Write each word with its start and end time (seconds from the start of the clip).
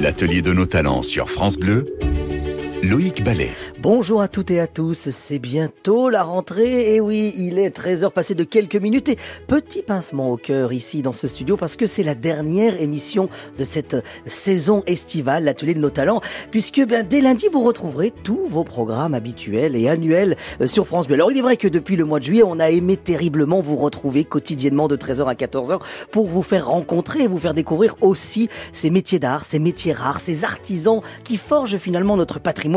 L'atelier 0.00 0.42
de 0.42 0.52
nos 0.52 0.66
talents 0.66 1.02
sur 1.02 1.30
France 1.30 1.56
Bleu, 1.56 1.86
Loïc 2.88 3.24
Ballet. 3.24 3.50
Bonjour 3.80 4.20
à 4.20 4.28
toutes 4.28 4.52
et 4.52 4.60
à 4.60 4.68
tous, 4.68 5.10
c'est 5.10 5.40
bientôt 5.40 6.08
la 6.08 6.22
rentrée 6.22 6.94
et 6.94 7.00
oui, 7.00 7.34
il 7.36 7.58
est 7.58 7.76
13h 7.76 8.12
passé 8.12 8.36
de 8.36 8.44
quelques 8.44 8.76
minutes 8.76 9.08
et 9.08 9.18
petit 9.48 9.82
pincement 9.82 10.30
au 10.30 10.36
cœur 10.36 10.72
ici 10.72 11.02
dans 11.02 11.12
ce 11.12 11.26
studio 11.26 11.56
parce 11.56 11.74
que 11.74 11.86
c'est 11.86 12.04
la 12.04 12.14
dernière 12.14 12.80
émission 12.80 13.28
de 13.58 13.64
cette 13.64 13.96
saison 14.26 14.84
estivale, 14.86 15.44
l'atelier 15.44 15.74
de 15.74 15.80
nos 15.80 15.90
talents, 15.90 16.20
puisque 16.52 16.80
ben, 16.86 17.04
dès 17.04 17.20
lundi 17.20 17.48
vous 17.50 17.64
retrouverez 17.64 18.12
tous 18.22 18.46
vos 18.48 18.62
programmes 18.62 19.14
habituels 19.14 19.74
et 19.74 19.88
annuels 19.88 20.36
euh, 20.60 20.68
sur 20.68 20.86
France 20.86 21.08
Bleu. 21.08 21.14
Alors 21.14 21.32
il 21.32 21.38
est 21.38 21.42
vrai 21.42 21.56
que 21.56 21.68
depuis 21.68 21.96
le 21.96 22.04
mois 22.04 22.20
de 22.20 22.24
juillet, 22.24 22.44
on 22.44 22.60
a 22.60 22.70
aimé 22.70 22.96
terriblement 22.96 23.60
vous 23.60 23.76
retrouver 23.76 24.24
quotidiennement 24.24 24.86
de 24.86 24.96
13h 24.96 25.26
à 25.26 25.34
14h 25.34 25.80
pour 26.12 26.28
vous 26.28 26.42
faire 26.42 26.68
rencontrer 26.68 27.24
et 27.24 27.26
vous 27.26 27.38
faire 27.38 27.54
découvrir 27.54 27.96
aussi 28.00 28.48
ces 28.72 28.90
métiers 28.90 29.18
d'art, 29.18 29.44
ces 29.44 29.58
métiers 29.58 29.92
rares, 29.92 30.20
ces 30.20 30.44
artisans 30.44 31.00
qui 31.24 31.36
forgent 31.36 31.78
finalement 31.78 32.16
notre 32.16 32.38
patrimoine 32.38 32.75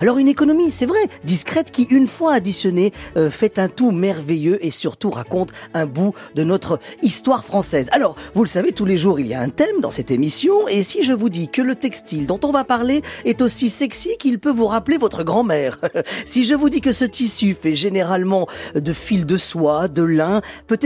Alors 0.00 0.18
une 0.18 0.28
économie, 0.28 0.70
c'est 0.70 0.86
vrai, 0.86 0.98
discrète 1.24 1.70
qui, 1.70 1.84
une 1.84 2.06
fois 2.06 2.34
additionnée, 2.34 2.92
euh, 3.16 3.30
fait 3.30 3.58
un 3.58 3.68
tout 3.68 3.90
merveilleux 3.90 4.64
et 4.64 4.70
surtout 4.70 5.10
raconte 5.10 5.50
un 5.74 5.86
bout 5.86 6.14
de 6.34 6.44
notre 6.44 6.78
histoire 7.02 7.44
française. 7.44 7.88
Alors, 7.92 8.16
vous 8.34 8.42
le 8.42 8.48
savez, 8.48 8.72
tous 8.72 8.84
les 8.84 8.96
jours, 8.96 9.20
il 9.20 9.26
y 9.26 9.34
a 9.34 9.40
un 9.40 9.48
thème 9.48 9.80
dans 9.80 9.90
cette 9.90 10.10
émission. 10.10 10.68
Et 10.68 10.82
si 10.82 11.02
je 11.02 11.12
vous 11.12 11.28
dis 11.28 11.48
que 11.48 11.62
le 11.62 11.74
textile 11.74 12.26
dont 12.26 12.40
on 12.44 12.50
va 12.50 12.64
parler 12.64 13.02
est 13.24 13.42
aussi 13.42 13.70
sexy 13.70 14.16
qu'il 14.18 14.38
peut 14.38 14.50
vous 14.50 14.66
rappeler 14.66 14.98
votre 14.98 15.22
grand-mère, 15.22 15.78
si 16.24 16.44
je 16.44 16.54
vous 16.54 16.68
dis 16.68 16.80
que 16.80 16.92
ce 16.92 17.04
tissu 17.04 17.54
fait 17.54 17.74
généralement 17.74 18.46
de 18.74 18.92
fil 18.92 19.26
de 19.26 19.36
soie, 19.36 19.88
de 19.88 20.02
lin, 20.02 20.42
peut 20.66 20.78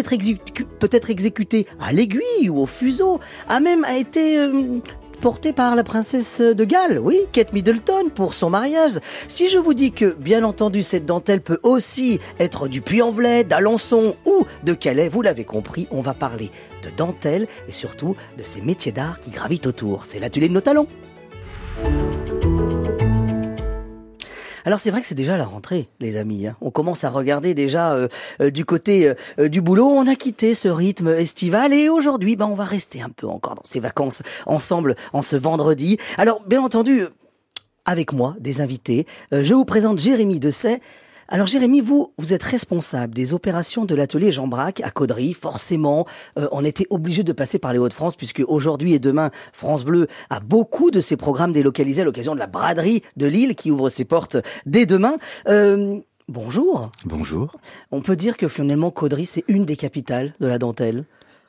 exécuté 1.11 1.67
à 1.81 1.93
l'aiguille 1.93 2.49
ou 2.49 2.61
au 2.61 2.67
fuseau, 2.67 3.21
a 3.49 3.61
même 3.61 3.85
été 3.85 4.39
euh, 4.39 4.79
porté 5.23 5.53
par 5.53 5.77
la 5.77 5.85
princesse 5.85 6.41
de 6.41 6.65
Galles, 6.65 6.99
oui, 6.99 7.21
Kate 7.31 7.53
Middleton, 7.53 8.11
pour 8.13 8.35
son 8.35 8.51
mariage. 8.51 8.99
Si 9.29 9.49
je 9.49 9.57
vous 9.57 9.73
dis 9.73 9.93
que, 9.93 10.17
bien 10.19 10.43
entendu, 10.43 10.83
cette 10.83 11.07
dentelle 11.07 11.41
peut 11.41 11.61
aussi 11.63 12.19
être 12.41 12.67
du 12.67 12.83
Puy-en-Velay, 12.83 13.45
d'Alençon 13.45 14.17
ou 14.27 14.45
de 14.65 14.75
Calais, 14.75 15.09
vous 15.09 15.23
l'avez 15.23 15.45
compris, 15.45 15.87
on 15.93 16.01
va 16.01 16.13
parler 16.13 16.51
de 16.83 16.91
dentelle 16.97 17.47
et 17.69 17.73
surtout 17.73 18.17
de 18.37 18.43
ces 18.43 18.63
métiers 18.63 18.91
d'art 18.91 19.21
qui 19.21 19.31
gravitent 19.31 19.69
autour. 19.69 20.07
C'est 20.07 20.19
l'atelier 20.19 20.49
de 20.49 20.55
nos 20.55 20.61
talents. 20.61 20.89
Alors 24.65 24.79
c'est 24.79 24.91
vrai 24.91 25.01
que 25.01 25.07
c'est 25.07 25.15
déjà 25.15 25.37
la 25.37 25.45
rentrée, 25.45 25.89
les 26.01 26.17
amis. 26.17 26.47
Hein. 26.47 26.57
On 26.61 26.71
commence 26.71 27.05
à 27.05 27.11
regarder 27.11 27.55
déjà 27.55 27.93
euh, 27.93 28.09
euh, 28.41 28.51
du 28.51 28.65
côté 28.65 29.13
euh, 29.39 29.49
du 29.49 29.61
boulot. 29.61 29.89
On 29.89 30.07
a 30.07 30.15
quitté 30.15 30.55
ce 30.55 30.69
rythme 30.69 31.09
estival 31.09 31.73
et 31.73 31.89
aujourd'hui, 31.89 32.37
ben, 32.37 32.47
on 32.47 32.55
va 32.55 32.65
rester 32.65 33.03
un 33.03 33.09
peu 33.09 33.27
encore 33.27 33.57
dans 33.57 33.65
ces 33.65 33.81
vacances 33.81 34.23
ensemble 34.47 34.97
en 35.13 35.23
ce 35.23 35.37
vendredi. 35.37 35.99
Alors 36.19 36.43
bien 36.47 36.63
entendu, 36.63 37.05
avec 37.85 38.13
moi, 38.13 38.37
des 38.39 38.61
invités, 38.61 39.07
je 39.33 39.55
vous 39.55 39.65
présente 39.65 39.99
Jérémy 39.99 40.39
Dessay. 40.39 40.81
Alors 41.29 41.47
Jérémy, 41.47 41.81
vous, 41.81 42.13
vous 42.19 42.33
êtes 42.35 42.43
responsable 42.43 43.15
des 43.15 43.33
opérations 43.33 43.85
de 43.85 43.95
l'atelier 43.95 44.33
Jean 44.33 44.49
Braque 44.49 44.81
à 44.81 44.91
Caudry. 44.91 45.33
Forcément, 45.33 46.07
euh, 46.39 46.49
on 46.53 46.65
était 46.65 46.87
obligé 46.91 47.23
de 47.23 47.33
passer 47.33 47.59
par 47.59 47.73
les 47.73 47.79
Hauts-de-France 47.79 48.17
puisque 48.17 48.43
aujourd'hui 48.47 48.93
et 48.93 48.99
demain, 48.99 49.31
France 49.53 49.85
Bleu 49.85 50.09
a 50.31 50.41
beaucoup 50.41 50.91
de 50.91 51.01
ses 51.01 51.17
programmes 51.17 51.53
délocalisés 51.53 52.03
à 52.03 52.05
l'occasion 52.05 52.35
de 52.35 52.41
la 52.41 52.47
braderie 52.47 53.03
de 53.17 53.27
Lille 53.27 53.55
qui 53.55 53.71
ouvre 53.71 53.89
ses 53.89 54.05
portes 54.05 54.37
dès 54.67 54.85
demain. 54.85 55.17
Euh, 55.49 56.01
bonjour. 56.29 56.91
Bonjour. 57.05 57.53
On 57.93 58.01
peut 58.01 58.17
dire 58.17 58.37
que 58.37 58.49
finalement 58.49 58.91
Caudry, 58.91 59.25
c'est 59.25 59.45
une 59.49 59.65
des 59.65 59.77
capitales 59.77 60.35
de 60.41 60.47
la 60.47 60.59
dentelle? 60.59 61.05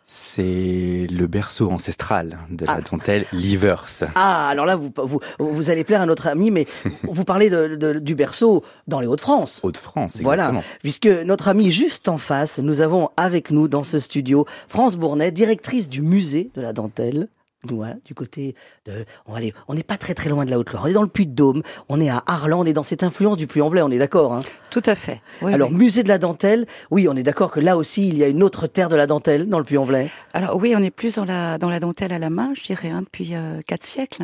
C'est 0.05 1.07
le 1.09 1.27
berceau 1.27 1.71
ancestral 1.71 2.39
de 2.49 2.65
la 2.65 2.73
ah. 2.73 2.81
dentelle 2.81 3.25
Livers. 3.31 3.85
Ah, 4.15 4.49
alors 4.49 4.65
là, 4.65 4.75
vous, 4.75 4.91
vous, 4.97 5.19
vous, 5.39 5.69
allez 5.69 5.85
plaire 5.85 6.01
à 6.01 6.05
notre 6.05 6.27
ami, 6.27 6.51
mais 6.51 6.67
vous 7.03 7.23
parlez 7.23 7.49
de, 7.49 7.99
du 7.99 8.13
berceau 8.13 8.63
dans 8.87 8.99
les 8.99 9.07
Hauts-de-France. 9.07 9.61
Hauts-de-France, 9.63 10.17
exactement. 10.17 10.51
Voilà, 10.51 10.61
puisque 10.81 11.07
notre 11.07 11.47
ami 11.47 11.72
juste 11.72 12.09
en 12.09 12.17
face, 12.17 12.59
nous 12.59 12.81
avons 12.81 13.09
avec 13.16 13.50
nous 13.50 13.69
dans 13.69 13.83
ce 13.83 14.00
studio 14.00 14.45
France 14.67 14.97
Bournet, 14.97 15.31
directrice 15.31 15.88
du 15.89 16.01
musée 16.01 16.51
de 16.53 16.61
la 16.61 16.73
dentelle 16.73 17.29
du 17.66 18.13
côté 18.13 18.56
de, 18.85 19.06
on 19.25 19.35
aller, 19.35 19.53
on 19.68 19.74
n'est 19.74 19.84
pas 19.84 19.97
très 19.97 20.13
très 20.13 20.29
loin 20.29 20.46
de 20.46 20.50
la 20.50 20.59
Haute-Loire. 20.59 20.84
On 20.85 20.88
est 20.88 20.94
dans 20.94 21.01
le 21.01 21.07
Puy-de-Dôme, 21.07 21.63
on 21.90 22.01
est 22.01 22.09
à 22.09 22.24
Arlan, 22.25 22.59
on 22.59 22.66
est 22.66 22.74
dans 22.74 22.84
cette 22.84 23.03
influence 23.03 23.38
du 23.38 23.47
Puy-en-Velay, 23.47 23.81
on 23.81 23.91
est 23.91 23.97
d'accord 23.97 24.34
hein? 24.34 24.41
Tout 24.69 24.84
à 24.85 24.96
fait. 24.96 25.22
Alors 25.41 25.72
musée 25.72 26.03
de 26.03 26.09
la 26.09 26.18
dentelle, 26.18 26.66
oui, 26.91 27.07
on 27.07 27.16
est 27.16 27.23
d'accord 27.23 27.52
que 27.52 27.59
là 27.59 27.78
aussi 27.78 28.09
il 28.09 28.18
y 28.18 28.23
a 28.23 28.28
une 28.28 28.44
autre 28.44 28.68
terre 28.68 28.90
de 28.90 28.96
la 28.96 29.07
dentelle 29.07 29.47
dans 29.47 29.59
le 29.59 29.63
Puy-en-Velay. 29.66 30.09
Alors 30.34 30.56
oui, 30.57 30.73
on 30.75 30.81
est 30.81 30.91
plus 30.91 31.16
dans 31.16 31.25
la 31.25 31.57
dans 31.57 31.69
la 31.69 31.79
dentelle 31.79 32.12
à 32.12 32.19
la 32.19 32.29
main, 32.29 32.53
je 32.56 32.63
dirais, 32.63 32.90
hein, 32.90 33.02
depuis 33.02 33.29
euh, 33.34 33.59
quatre 33.66 33.85
siècles. 33.85 34.23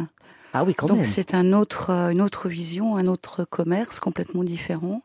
Ah 0.54 0.64
oui, 0.64 0.74
quand 0.74 0.88
Donc 0.88 0.98
même. 0.98 1.06
Donc 1.06 1.14
c'est 1.14 1.36
un 1.36 1.54
autre, 1.54 1.92
euh, 1.92 2.10
une 2.10 2.22
autre 2.22 2.50
vision, 2.50 2.98
un 2.98 3.06
autre 3.06 3.44
commerce 3.44 4.00
complètement 4.00 4.44
différent. 4.44 5.04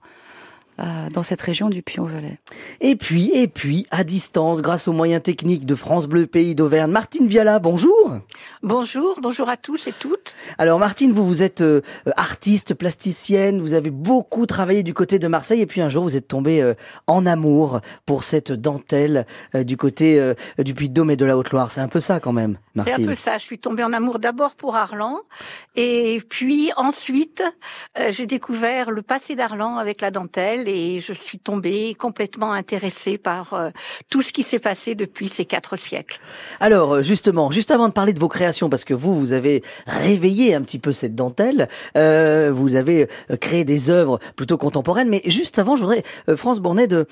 Euh, 0.81 1.09
dans 1.13 1.23
cette 1.23 1.41
région 1.41 1.71
du 1.71 1.83
Puy-en-Velay. 1.83 2.37
Et 2.81 2.97
puis, 2.97 3.31
et 3.33 3.47
puis, 3.47 3.87
à 3.93 4.03
distance, 4.03 4.61
grâce 4.61 4.89
aux 4.89 4.93
moyens 4.93 5.23
techniques 5.23 5.67
de 5.67 5.77
France 5.77 6.09
Bleu 6.09 6.27
Pays 6.27 6.57
d'Auvergne, 6.57 6.91
Martine 6.91 7.29
Viala, 7.29 7.61
bonjour. 7.61 8.19
Bonjour, 8.65 9.21
bonjour 9.23 9.49
à 9.49 9.57
tous 9.57 9.87
et 9.87 9.93
toutes. 9.93 10.35
Alors 10.59 10.81
Martine, 10.81 11.13
vous 11.13 11.25
vous 11.25 11.45
êtes 11.45 11.61
euh, 11.61 11.81
artiste, 12.17 12.75
plasticienne, 12.75 13.61
vous 13.61 13.75
avez 13.75 13.91
beaucoup 13.91 14.47
travaillé 14.47 14.83
du 14.83 14.95
côté 14.95 15.21
de 15.21 15.29
Marseille 15.29 15.61
et 15.61 15.67
puis 15.67 15.81
un 15.81 15.89
jour 15.89 16.03
vous 16.03 16.17
êtes 16.17 16.27
tombée 16.27 16.61
euh, 16.61 16.75
en 17.07 17.25
amour 17.25 17.81
pour 18.05 18.25
cette 18.25 18.51
dentelle 18.51 19.27
du 19.55 19.77
côté 19.77 20.35
du 20.59 20.75
Puy-de-Dôme 20.75 21.13
et 21.13 21.17
de 21.17 21.25
la 21.25 21.37
Haute-Loire. 21.37 21.71
C'est 21.71 21.83
un 21.83 21.89
peu 21.89 22.01
ça 22.01 22.19
quand 22.19 22.33
même, 22.33 22.59
Martine. 22.75 22.95
C'est 22.97 23.03
un 23.05 23.07
peu 23.07 23.15
ça. 23.15 23.39
Je 23.39 23.45
suis 23.45 23.61
tombée 23.61 23.85
en 23.85 23.93
amour 23.93 24.19
d'abord 24.19 24.57
pour 24.57 24.75
Arlan 24.75 25.21
et 25.77 26.21
puis 26.29 26.73
ensuite 26.77 27.45
j'ai 28.11 28.27
découvert 28.27 28.91
le 28.91 29.03
passé 29.03 29.37
d'Arlan 29.37 29.77
avec 29.77 30.01
la 30.01 30.11
dentelle 30.11 30.64
et 30.69 31.01
je 31.01 31.13
suis 31.13 31.39
tombée 31.39 31.95
complètement 31.95 32.53
intéressée 32.53 33.19
par 33.19 33.55
euh, 33.55 33.71
tout 34.09 34.23
ce 34.23 34.33
qui 34.33 34.43
s'est 34.43 34.59
passé 34.59 34.95
depuis 34.95 35.29
ces 35.29 35.45
quatre 35.45 35.77
siècles. 35.77 36.21
Alors 36.61 36.95
euh, 36.95 37.03
justement, 37.03 37.51
juste 37.51 37.71
avant 37.71 37.89
de 37.89 37.93
parler 37.93 38.13
de 38.13 38.21
vos 38.21 38.29
créations, 38.29 38.69
parce 38.69 38.85
que 38.85 38.95
vous, 38.95 39.19
vous 39.19 39.33
avez 39.33 39.63
réveillé 39.87 40.55
un 40.55 40.63
petit 40.63 40.79
peu 40.79 40.93
cette 40.93 41.15
dentelle, 41.15 41.69
euh, 41.97 42.53
vous 42.55 42.75
avez 42.75 43.09
créé 43.41 43.65
des 43.65 43.91
œuvres 43.91 44.19
plutôt 44.37 44.59
contemporaines, 44.59 45.09
mais 45.09 45.23
juste 45.27 45.59
avant, 45.59 45.77
je 45.77 45.83
voudrais, 45.83 46.03
France 46.37 46.61
Bournet, 46.61 46.87
de 46.87 47.07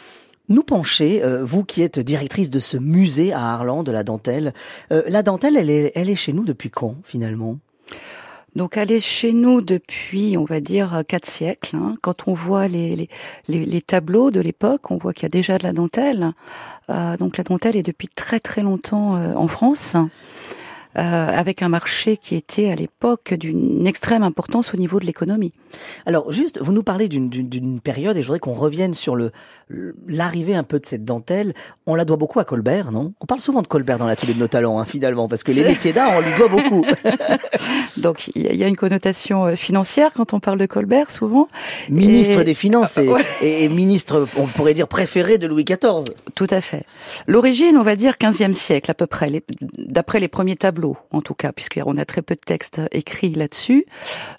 nous 0.49 0.63
pencher, 0.63 1.23
vous 1.43 1.65
qui 1.65 1.83
êtes 1.83 1.99
directrice 1.99 2.51
de 2.51 2.59
ce 2.59 2.77
musée 2.77 3.33
à 3.33 3.53
Arlan 3.53 3.83
de 3.83 3.93
la 3.93 4.03
dentelle. 4.03 4.53
la 4.91 5.23
dentelle, 5.23 5.57
elle 5.57 5.71
est, 5.71 5.93
elle 5.95 6.11
est 6.11 6.17
chez 6.17 6.33
nous 6.33 6.45
depuis 6.45 6.69
quand 6.69 6.97
finalement? 7.05 7.59
Donc 8.57 8.77
elle 8.77 8.91
est 8.91 9.01
chez 9.01 9.33
nous 9.33 9.61
depuis, 9.61 10.37
on 10.37 10.45
va 10.45 10.61
dire, 10.61 11.03
quatre 11.09 11.27
siècles. 11.27 11.77
Hein. 11.77 11.95
Quand 12.03 12.29
on 12.29 12.35
voit 12.35 12.69
les, 12.69 13.09
les, 13.49 13.81
tableaux 13.81 14.31
de 14.31 14.41
l'époque, 14.41 14.91
on 14.91 14.97
voit 14.97 15.13
qu'il 15.13 15.25
y 15.25 15.27
a 15.27 15.31
déjà 15.31 15.59
de 15.59 15.63
la 15.63 15.73
dentelle. 15.73 16.33
Euh, 16.91 17.17
donc 17.17 17.39
la 17.39 17.45
dentelle 17.45 17.77
est 17.77 17.83
depuis 17.83 18.09
très 18.09 18.41
très 18.41 18.63
longtemps 18.63 19.17
euh, 19.17 19.35
en 19.35 19.49
France. 19.49 19.97
Euh, 20.99 21.01
avec 21.01 21.63
un 21.63 21.71
marché 21.71 22.19
qui 22.19 22.35
était 22.35 22.71
à 22.71 22.75
l'époque 22.75 23.33
d'une 23.33 23.87
extrême 23.87 24.23
importance 24.23 24.75
au 24.75 24.77
niveau 24.77 25.01
de 25.01 25.07
l'économie. 25.07 25.55
Alors 26.05 26.31
juste, 26.31 26.61
vous 26.61 26.71
nous 26.71 26.83
parlez 26.83 27.09
d'une 27.09 27.81
période 27.81 28.15
et 28.19 28.21
je 28.21 28.27
voudrais 28.27 28.41
qu'on 28.41 28.53
revienne 28.53 28.93
sur 28.93 29.17
le 29.17 29.33
l'arrivée 30.07 30.55
un 30.55 30.63
peu 30.63 30.79
de 30.79 30.87
cette 30.87 31.05
dentelle. 31.05 31.55
On 31.87 31.95
la 31.95 32.05
doit 32.05 32.17
beaucoup 32.17 32.41
à 32.41 32.45
Colbert, 32.45 32.93
non? 32.93 33.15
On 33.21 33.27
parle 33.27 33.41
souvent 33.41 33.63
de 33.63 33.67
Colbert 33.67 33.99
dans 33.99 34.07
l'atelier 34.07 34.35
de 34.35 34.39
nos 34.39 34.49
talents, 34.49 34.79
hein, 34.79 34.85
finalement, 34.85 35.29
parce 35.29 35.43
que 35.43 35.53
les 35.53 35.65
métiers 35.69 35.93
d'art, 35.93 36.13
on 36.17 36.21
lui 36.21 36.37
doit 36.37 36.49
beaucoup. 36.49 36.85
Donc 37.97 38.31
il 38.35 38.57
y 38.57 38.65
a 38.65 38.69
une 38.69 38.77
connotation 38.77 39.47
euh, 39.47 39.57
financière 39.57 40.13
quand 40.15 40.33
on 40.33 40.41
parle 40.41 40.59
de 40.59 40.67
Colbert, 40.67 41.11
souvent. 41.11 41.49
Ministre 41.89 42.43
des 42.43 42.55
Finances 42.55 42.99
et, 42.99 43.65
et, 43.65 43.69
ministre, 43.69 44.27
on 44.37 44.47
pourrait 44.47 44.75
dire 44.75 44.89
préféré 44.89 45.39
de 45.39 45.47
Louis 45.47 45.65
XIV. 45.65 46.05
Tout 46.35 46.47
à 46.51 46.61
fait. 46.61 46.85
L'origine, 47.27 47.77
on 47.77 47.83
va 47.83 47.97
dire 47.97 48.15
15e 48.21 48.53
siècle 48.53 48.91
à 48.91 48.95
peu 48.95 49.07
près, 49.07 49.31
d'après 49.79 50.21
les 50.21 50.29
premiers 50.29 50.57
tableaux 50.57 50.97
en 51.11 51.21
tout 51.21 51.35
cas, 51.35 51.53
puisqu'on 51.53 51.97
a 51.97 52.05
très 52.05 52.23
peu 52.23 52.35
de 52.35 52.41
textes 52.41 52.81
écrits 52.91 53.35
là-dessus. 53.35 53.87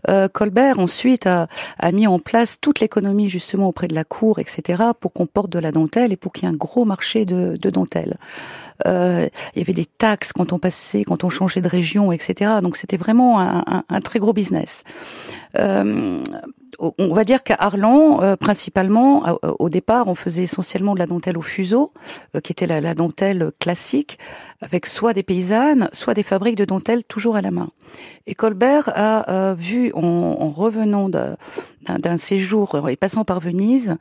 Euh, 0.10 0.28
Colbert, 0.28 0.80
ensuite, 0.80 1.28
a, 1.28 1.48
mis 1.92 2.08
en 2.08 2.20
place 2.20 2.60
toute 2.60 2.80
l'économie, 2.80 3.30
justement, 3.30 3.68
auprès 3.68 3.88
de 3.88 3.96
la 3.96 4.04
cour, 4.04 4.40
etc., 4.40 4.84
pour 5.00 5.14
qu'on 5.14 5.23
porte 5.26 5.50
de 5.50 5.60
la 5.60 5.72
dentelle 5.72 6.12
et 6.12 6.18
pour 6.18 6.34
qu'il 6.34 6.48
y 6.48 6.52
ait 6.52 6.54
un 6.54 6.58
gros 6.58 6.86
marché 6.86 7.26
de, 7.26 7.58
dentelle. 7.70 8.18
Euh, 8.88 9.28
il 9.56 9.60
y 9.60 9.62
avait 9.62 9.74
des 9.74 9.86
taxes 9.86 10.34
quand 10.34 10.54
on 10.54 10.60
passait, 10.60 11.04
quand 11.04 11.24
on 11.24 11.30
changeait 11.30 11.62
de 11.62 11.68
région, 11.68 12.12
etc. 12.12 12.54
Donc 12.62 12.78
c'était 12.78 12.98
vraiment 12.98 13.40
un, 13.40 14.02
très 14.02 14.20
gros 14.20 14.34
business. 14.34 14.84
Euh, 15.58 16.20
on 16.80 17.14
va 17.14 17.24
dire 17.24 17.44
qu'à 17.44 17.56
Arlan, 17.60 18.22
euh, 18.22 18.36
principalement, 18.36 19.24
au 19.60 19.70
départ, 19.70 20.08
on 20.08 20.16
faisait 20.16 20.44
essentiellement 20.44 20.96
de 20.96 21.00
la 21.00 21.06
dentelle 21.06 21.38
au 21.38 21.42
fuseau, 21.42 21.94
qui 22.44 22.52
était 22.52 22.66
la, 22.66 22.94
dentelle 22.94 23.52
classique, 23.60 24.18
avec 24.62 24.86
soit 24.86 25.14
des 25.14 25.24
paysannes, 25.24 25.90
soit 25.94 26.16
des 26.16 26.24
fabriques 26.24 26.58
de 26.58 26.66
dentelle 26.66 27.04
toujours 27.04 27.36
à 27.36 27.42
la 27.42 27.52
main. 27.52 27.70
Et 28.26 28.34
Colbert 28.34 28.92
a 28.96 29.54
vu, 29.54 29.92
en, 29.94 30.50
revenant 30.50 31.10
d'un 32.00 32.18
séjour 32.18 32.88
et 32.90 32.96
passant 32.96 33.24
par 33.24 33.40
Venise, 33.40 33.96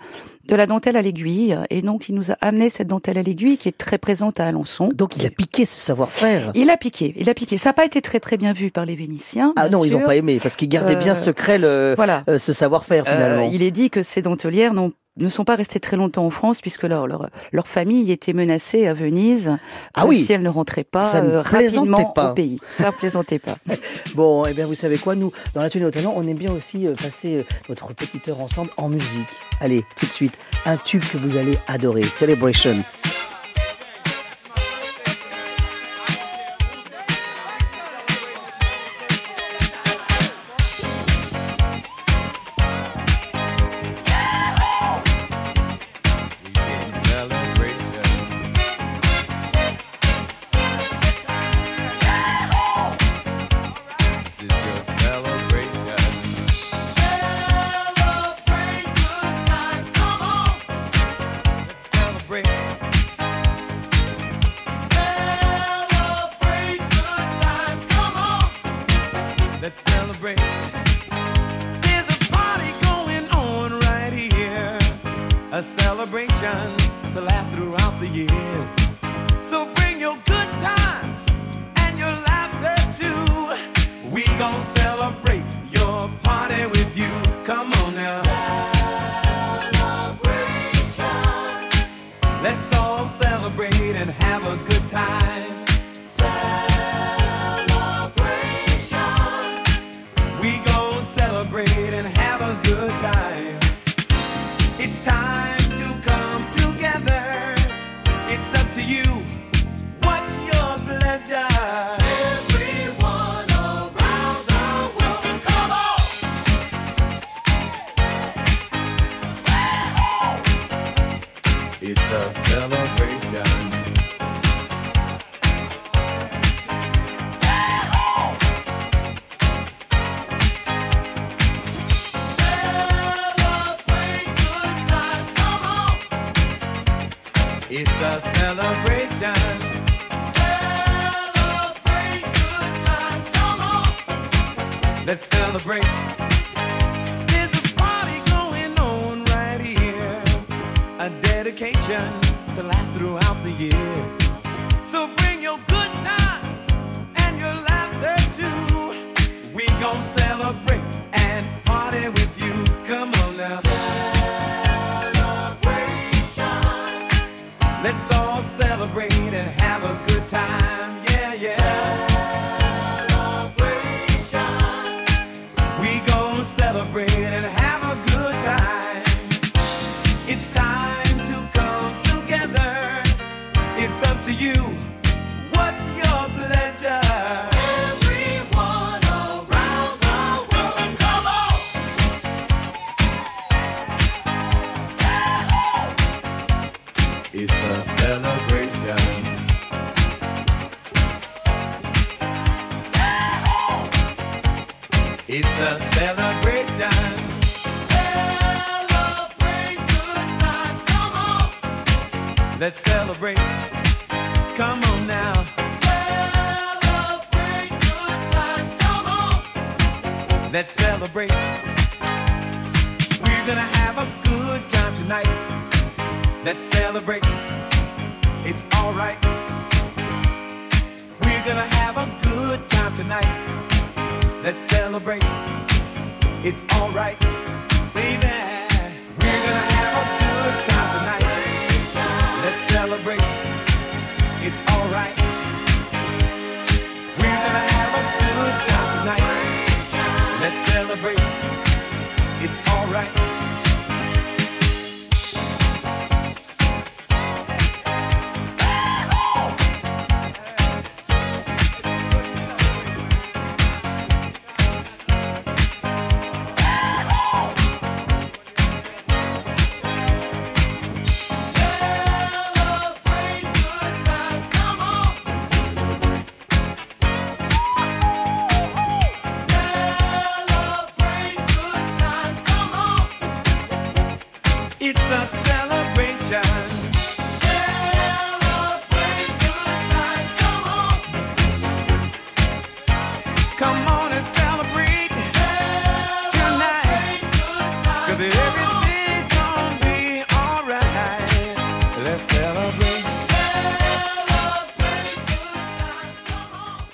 de 0.48 0.54
la 0.56 0.66
dentelle 0.66 0.96
à 0.96 1.02
l'aiguille. 1.02 1.56
Et 1.70 1.82
donc, 1.82 2.08
il 2.08 2.14
nous 2.14 2.30
a 2.32 2.36
amené 2.40 2.68
cette 2.70 2.88
dentelle 2.88 3.18
à 3.18 3.22
l'aiguille 3.22 3.58
qui 3.58 3.68
est 3.68 3.76
très 3.78 3.98
présente 3.98 4.40
à 4.40 4.46
Alençon. 4.46 4.90
Donc, 4.94 5.16
il 5.16 5.24
a 5.26 5.30
piqué 5.30 5.64
ce 5.64 5.78
savoir-faire. 5.78 6.50
Il 6.54 6.70
a 6.70 6.76
piqué, 6.76 7.14
il 7.16 7.28
a 7.28 7.34
piqué. 7.34 7.56
Ça 7.56 7.70
n'a 7.70 7.74
pas 7.74 7.84
été 7.84 8.00
très 8.02 8.20
très 8.20 8.36
bien 8.36 8.52
vu 8.52 8.70
par 8.70 8.86
les 8.86 8.96
Vénitiens. 8.96 9.52
Ah 9.56 9.68
non, 9.68 9.84
ils 9.84 9.92
n'ont 9.92 10.00
pas 10.00 10.16
aimé 10.16 10.38
parce 10.42 10.56
qu'ils 10.56 10.68
gardaient 10.68 10.96
bien 10.96 11.12
Euh, 11.12 11.14
secret 11.14 11.58
le, 11.58 11.94
voilà. 11.96 12.24
euh, 12.28 12.38
ce 12.38 12.52
savoir-faire 12.52 13.06
finalement. 13.06 13.44
Euh, 13.44 13.50
il 13.52 13.62
est 13.62 13.70
dit 13.70 13.90
que 13.90 14.02
ces 14.02 14.22
dentelières 14.22 14.74
n'ont 14.74 14.92
ne 15.18 15.28
sont 15.28 15.44
pas 15.44 15.56
restées 15.56 15.80
très 15.80 15.96
longtemps 15.96 16.24
en 16.24 16.30
France 16.30 16.60
puisque 16.60 16.84
leur, 16.84 17.06
leur, 17.06 17.28
leur 17.52 17.68
famille 17.68 18.10
était 18.10 18.32
menacée 18.32 18.86
à 18.86 18.94
Venise 18.94 19.56
Ah 19.94 20.02
euh, 20.04 20.08
oui. 20.08 20.24
si 20.24 20.32
elle 20.32 20.42
ne 20.42 20.48
rentrait 20.48 20.84
pas 20.84 21.02
Ça 21.02 21.20
ne 21.22 21.32
euh, 21.32 21.42
rapidement 21.42 22.04
pas. 22.04 22.30
au 22.30 22.34
pays. 22.34 22.58
Ça 22.70 22.92
plaisantait 22.92 23.38
pas. 23.38 23.56
Bon, 24.14 24.44
eh 24.46 24.52
bien, 24.52 24.66
vous 24.66 24.74
savez 24.74 24.98
quoi, 24.98 25.14
nous, 25.14 25.32
dans 25.54 25.62
la 25.62 25.70
talent, 25.70 26.12
on 26.16 26.26
aime 26.26 26.36
bien 26.36 26.52
aussi 26.52 26.86
euh, 26.86 26.94
passer 26.94 27.36
euh, 27.36 27.44
notre 27.68 27.94
petite 27.94 28.28
heure 28.28 28.40
ensemble 28.40 28.70
en 28.76 28.88
musique. 28.90 29.28
Allez, 29.60 29.84
tout 29.96 30.04
de 30.06 30.10
suite, 30.10 30.34
un 30.66 30.76
tube 30.76 31.02
que 31.02 31.16
vous 31.16 31.36
allez 31.38 31.58
adorer, 31.66 32.02
Celebration. 32.02 32.76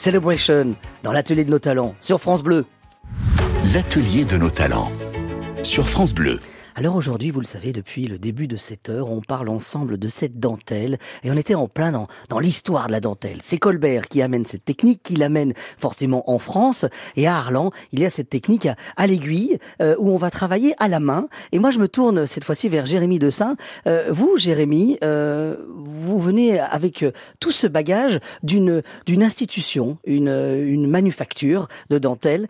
Celebration 0.08 0.74
dans 1.02 1.12
l'atelier 1.12 1.44
de 1.44 1.50
nos 1.50 1.58
talents 1.58 1.94
sur 2.00 2.18
France 2.18 2.42
Bleu. 2.42 2.64
L'atelier 3.74 4.24
de 4.24 4.38
nos 4.38 4.48
talents 4.48 4.90
sur 5.62 5.86
France 5.86 6.14
Bleu. 6.14 6.38
Alors 6.78 6.94
aujourd'hui, 6.94 7.32
vous 7.32 7.40
le 7.40 7.44
savez, 7.44 7.72
depuis 7.72 8.04
le 8.04 8.20
début 8.20 8.46
de 8.46 8.54
cette 8.54 8.88
heure, 8.88 9.10
on 9.10 9.20
parle 9.20 9.48
ensemble 9.48 9.98
de 9.98 10.08
cette 10.08 10.38
dentelle 10.38 10.98
et 11.24 11.30
on 11.32 11.36
était 11.36 11.56
en 11.56 11.66
plein 11.66 11.90
dans, 11.90 12.06
dans 12.28 12.38
l'histoire 12.38 12.86
de 12.86 12.92
la 12.92 13.00
dentelle. 13.00 13.38
C'est 13.42 13.58
Colbert 13.58 14.06
qui 14.06 14.22
amène 14.22 14.46
cette 14.46 14.64
technique, 14.64 15.02
qui 15.02 15.16
l'amène 15.16 15.54
forcément 15.76 16.30
en 16.30 16.38
France 16.38 16.84
et 17.16 17.26
à 17.26 17.34
Arlan, 17.34 17.72
il 17.90 17.98
y 17.98 18.04
a 18.04 18.10
cette 18.10 18.30
technique 18.30 18.66
à, 18.66 18.76
à 18.96 19.08
l'aiguille 19.08 19.58
euh, 19.82 19.96
où 19.98 20.12
on 20.12 20.18
va 20.18 20.30
travailler 20.30 20.76
à 20.78 20.86
la 20.86 21.00
main. 21.00 21.26
Et 21.50 21.58
moi, 21.58 21.72
je 21.72 21.80
me 21.80 21.88
tourne 21.88 22.28
cette 22.28 22.44
fois-ci 22.44 22.68
vers 22.68 22.86
Jérémy 22.86 23.18
Dessin. 23.18 23.56
Euh, 23.88 24.10
vous, 24.12 24.36
Jérémy, 24.36 24.98
euh, 25.02 25.56
vous 25.74 26.20
venez 26.20 26.60
avec 26.60 27.02
euh, 27.02 27.10
tout 27.40 27.50
ce 27.50 27.66
bagage 27.66 28.20
d'une 28.44 28.84
d'une 29.04 29.24
institution, 29.24 29.98
une, 30.04 30.28
une 30.28 30.86
manufacture 30.86 31.66
de 31.90 31.98
dentelle. 31.98 32.46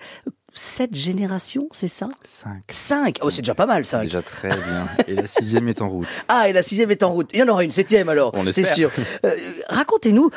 Sept 0.59 0.93
générations, 0.93 1.69
c'est 1.71 1.87
ça? 1.87 2.09
5. 2.25 2.63
Cinq. 2.69 3.19
Oh, 3.23 3.31
c'est 3.31 3.43
déjà 3.43 3.55
pas 3.55 3.67
mal, 3.67 3.85
ça. 3.85 4.03
Déjà 4.03 4.23
très 4.23 4.49
bien. 4.49 4.87
Et 5.07 5.15
la 5.15 5.29
sixième 5.29 5.69
est 5.69 5.81
en 5.81 5.89
route. 5.89 6.09
Ah, 6.29 6.49
et 6.49 6.53
la 6.53 6.65
sixième 6.65 6.91
est 6.91 7.05
en 7.05 7.13
route. 7.13 7.31
Il 7.33 7.39
y 7.39 7.43
en 7.45 7.49
aura 7.49 7.63
une 7.63 7.71
septième 7.71 8.09
alors, 8.09 8.33
On 8.35 8.51
c'est 8.51 8.65
sûr. 8.65 8.91
Euh, 9.25 9.37
Racontez-nous 9.69 10.31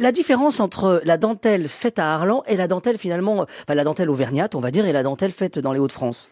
la 0.00 0.10
différence 0.10 0.58
entre 0.58 1.00
la 1.04 1.16
dentelle 1.16 1.68
faite 1.68 2.00
à 2.00 2.12
Arlan 2.12 2.42
et 2.48 2.56
la 2.56 2.66
dentelle 2.66 2.98
finalement, 2.98 3.42
enfin 3.42 3.74
la 3.74 3.84
dentelle 3.84 4.10
auvergnate, 4.10 4.56
on 4.56 4.60
va 4.60 4.72
dire, 4.72 4.84
et 4.84 4.92
la 4.92 5.04
dentelle 5.04 5.30
faite 5.32 5.60
dans 5.60 5.72
les 5.72 5.78
Hauts-de-France? 5.78 6.28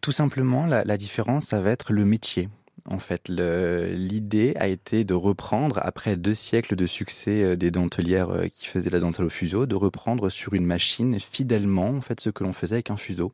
Tout 0.00 0.12
simplement, 0.12 0.64
la, 0.64 0.84
la 0.84 0.96
différence, 0.96 1.44
ça 1.46 1.60
va 1.60 1.70
être 1.70 1.92
le 1.92 2.06
métier. 2.06 2.48
En 2.86 2.98
fait, 2.98 3.28
l'idée 3.28 4.54
a 4.56 4.68
été 4.68 5.04
de 5.04 5.14
reprendre, 5.14 5.80
après 5.82 6.16
deux 6.16 6.34
siècles 6.34 6.76
de 6.76 6.86
succès 6.86 7.42
euh, 7.42 7.56
des 7.56 7.70
dentelières 7.70 8.30
euh, 8.30 8.46
qui 8.46 8.66
faisaient 8.66 8.90
la 8.90 9.00
dentelle 9.00 9.26
au 9.26 9.30
fuseau, 9.30 9.66
de 9.66 9.74
reprendre 9.74 10.28
sur 10.28 10.54
une 10.54 10.64
machine 10.64 11.18
fidèlement 11.18 11.90
en 11.90 12.00
fait 12.00 12.20
ce 12.20 12.30
que 12.30 12.44
l'on 12.44 12.52
faisait 12.52 12.76
avec 12.76 12.90
un 12.90 12.96
fuseau. 12.96 13.32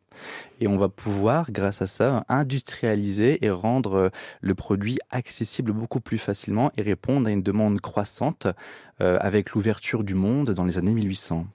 Et 0.60 0.66
on 0.66 0.76
va 0.76 0.88
pouvoir, 0.88 1.50
grâce 1.50 1.82
à 1.82 1.86
ça, 1.86 2.24
industrialiser 2.28 3.44
et 3.44 3.50
rendre 3.50 3.94
euh, 3.94 4.08
le 4.40 4.54
produit 4.54 4.98
accessible 5.10 5.72
beaucoup 5.72 6.00
plus 6.00 6.18
facilement 6.18 6.72
et 6.76 6.82
répondre 6.82 7.28
à 7.28 7.30
une 7.30 7.42
demande 7.42 7.80
croissante 7.80 8.48
avec 9.00 9.50
l'ouverture 9.50 10.04
du 10.04 10.14
monde 10.14 10.50
dans 10.50 10.64
les 10.64 10.78
années 10.78 10.94
1800. 10.94 11.46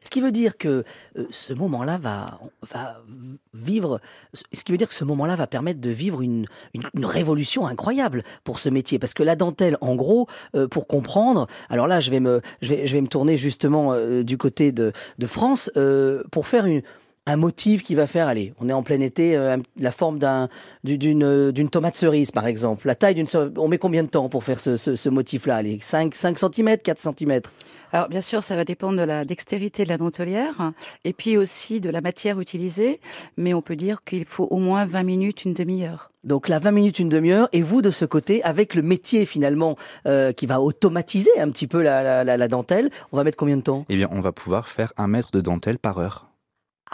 Ce 0.00 0.10
qui 0.10 0.20
veut 0.20 0.32
dire 0.32 0.58
que 0.58 0.82
euh, 1.16 1.26
ce 1.30 1.52
moment-là 1.52 1.98
va, 1.98 2.40
vivre, 3.54 4.00
ce 4.34 4.64
qui 4.64 4.72
veut 4.72 4.78
dire 4.78 4.88
que 4.88 4.94
ce 4.94 5.04
moment-là 5.04 5.36
va 5.36 5.46
permettre 5.46 5.80
de 5.80 5.90
vivre 5.90 6.22
une, 6.22 6.46
révolution 6.96 7.66
incroyable 7.66 8.22
pour 8.44 8.58
ce 8.58 8.68
métier. 8.68 8.98
Parce 8.98 9.14
que 9.14 9.22
la 9.22 9.36
dentelle, 9.36 9.78
en 9.80 9.94
gros, 9.94 10.26
euh, 10.56 10.66
pour 10.66 10.88
comprendre, 10.88 11.46
alors 11.70 11.86
là, 11.86 12.00
je 12.00 12.10
vais 12.10 12.20
me, 12.20 12.40
je 12.60 12.74
vais, 12.74 13.00
me 13.00 13.06
tourner 13.06 13.36
justement 13.36 13.92
euh, 13.92 14.22
du 14.24 14.36
côté 14.36 14.72
de, 14.72 14.92
France 15.26 15.70
pour 16.32 16.48
faire 16.48 16.66
un 17.26 17.36
motif 17.36 17.84
qui 17.84 17.94
va 17.94 18.08
faire, 18.08 18.26
allez, 18.26 18.52
on 18.60 18.68
est 18.68 18.72
en 18.72 18.82
plein 18.82 19.00
été, 19.00 19.36
la 19.78 19.92
forme 19.92 20.18
d'un, 20.18 20.48
du- 20.82 20.98
d'une, 20.98 21.68
tomate 21.70 21.96
cerise, 21.96 22.32
par 22.32 22.46
exemple. 22.46 22.88
La 22.88 22.96
taille 22.96 23.14
d'une, 23.14 23.28
on 23.56 23.68
met 23.68 23.78
combien 23.78 24.02
de 24.02 24.08
temps 24.08 24.28
pour 24.28 24.42
faire 24.42 24.58
ce 24.58 25.08
motif-là? 25.08 25.56
Allez, 25.56 25.78
5, 25.80 26.14
5 26.14 26.38
cm, 26.38 26.78
4 26.78 26.98
cm? 26.98 27.40
Alors 27.92 28.08
bien 28.08 28.22
sûr, 28.22 28.42
ça 28.42 28.56
va 28.56 28.64
dépendre 28.64 28.98
de 28.98 29.04
la 29.04 29.24
dextérité 29.24 29.84
de 29.84 29.90
la 29.90 29.98
dentelière 29.98 30.72
et 31.04 31.12
puis 31.12 31.36
aussi 31.36 31.80
de 31.80 31.90
la 31.90 32.00
matière 32.00 32.40
utilisée, 32.40 33.00
mais 33.36 33.52
on 33.52 33.60
peut 33.60 33.76
dire 33.76 34.02
qu'il 34.02 34.24
faut 34.24 34.48
au 34.50 34.56
moins 34.56 34.86
20 34.86 35.02
minutes, 35.02 35.44
une 35.44 35.52
demi-heure. 35.52 36.10
Donc 36.24 36.48
là, 36.48 36.58
20 36.58 36.70
minutes, 36.70 36.98
une 37.00 37.08
demi-heure, 37.08 37.48
et 37.52 37.62
vous 37.62 37.82
de 37.82 37.90
ce 37.90 38.04
côté, 38.04 38.42
avec 38.44 38.74
le 38.74 38.82
métier 38.82 39.26
finalement 39.26 39.76
euh, 40.06 40.32
qui 40.32 40.46
va 40.46 40.60
automatiser 40.60 41.30
un 41.38 41.50
petit 41.50 41.66
peu 41.66 41.82
la, 41.82 42.02
la, 42.02 42.24
la, 42.24 42.36
la 42.36 42.48
dentelle, 42.48 42.90
on 43.10 43.16
va 43.16 43.24
mettre 43.24 43.36
combien 43.36 43.56
de 43.56 43.62
temps? 43.62 43.84
Eh 43.88 43.96
bien, 43.96 44.08
on 44.10 44.20
va 44.20 44.32
pouvoir 44.32 44.68
faire 44.68 44.92
un 44.96 45.08
mètre 45.08 45.30
de 45.32 45.40
dentelle 45.40 45.78
par 45.78 45.98
heure. 45.98 46.31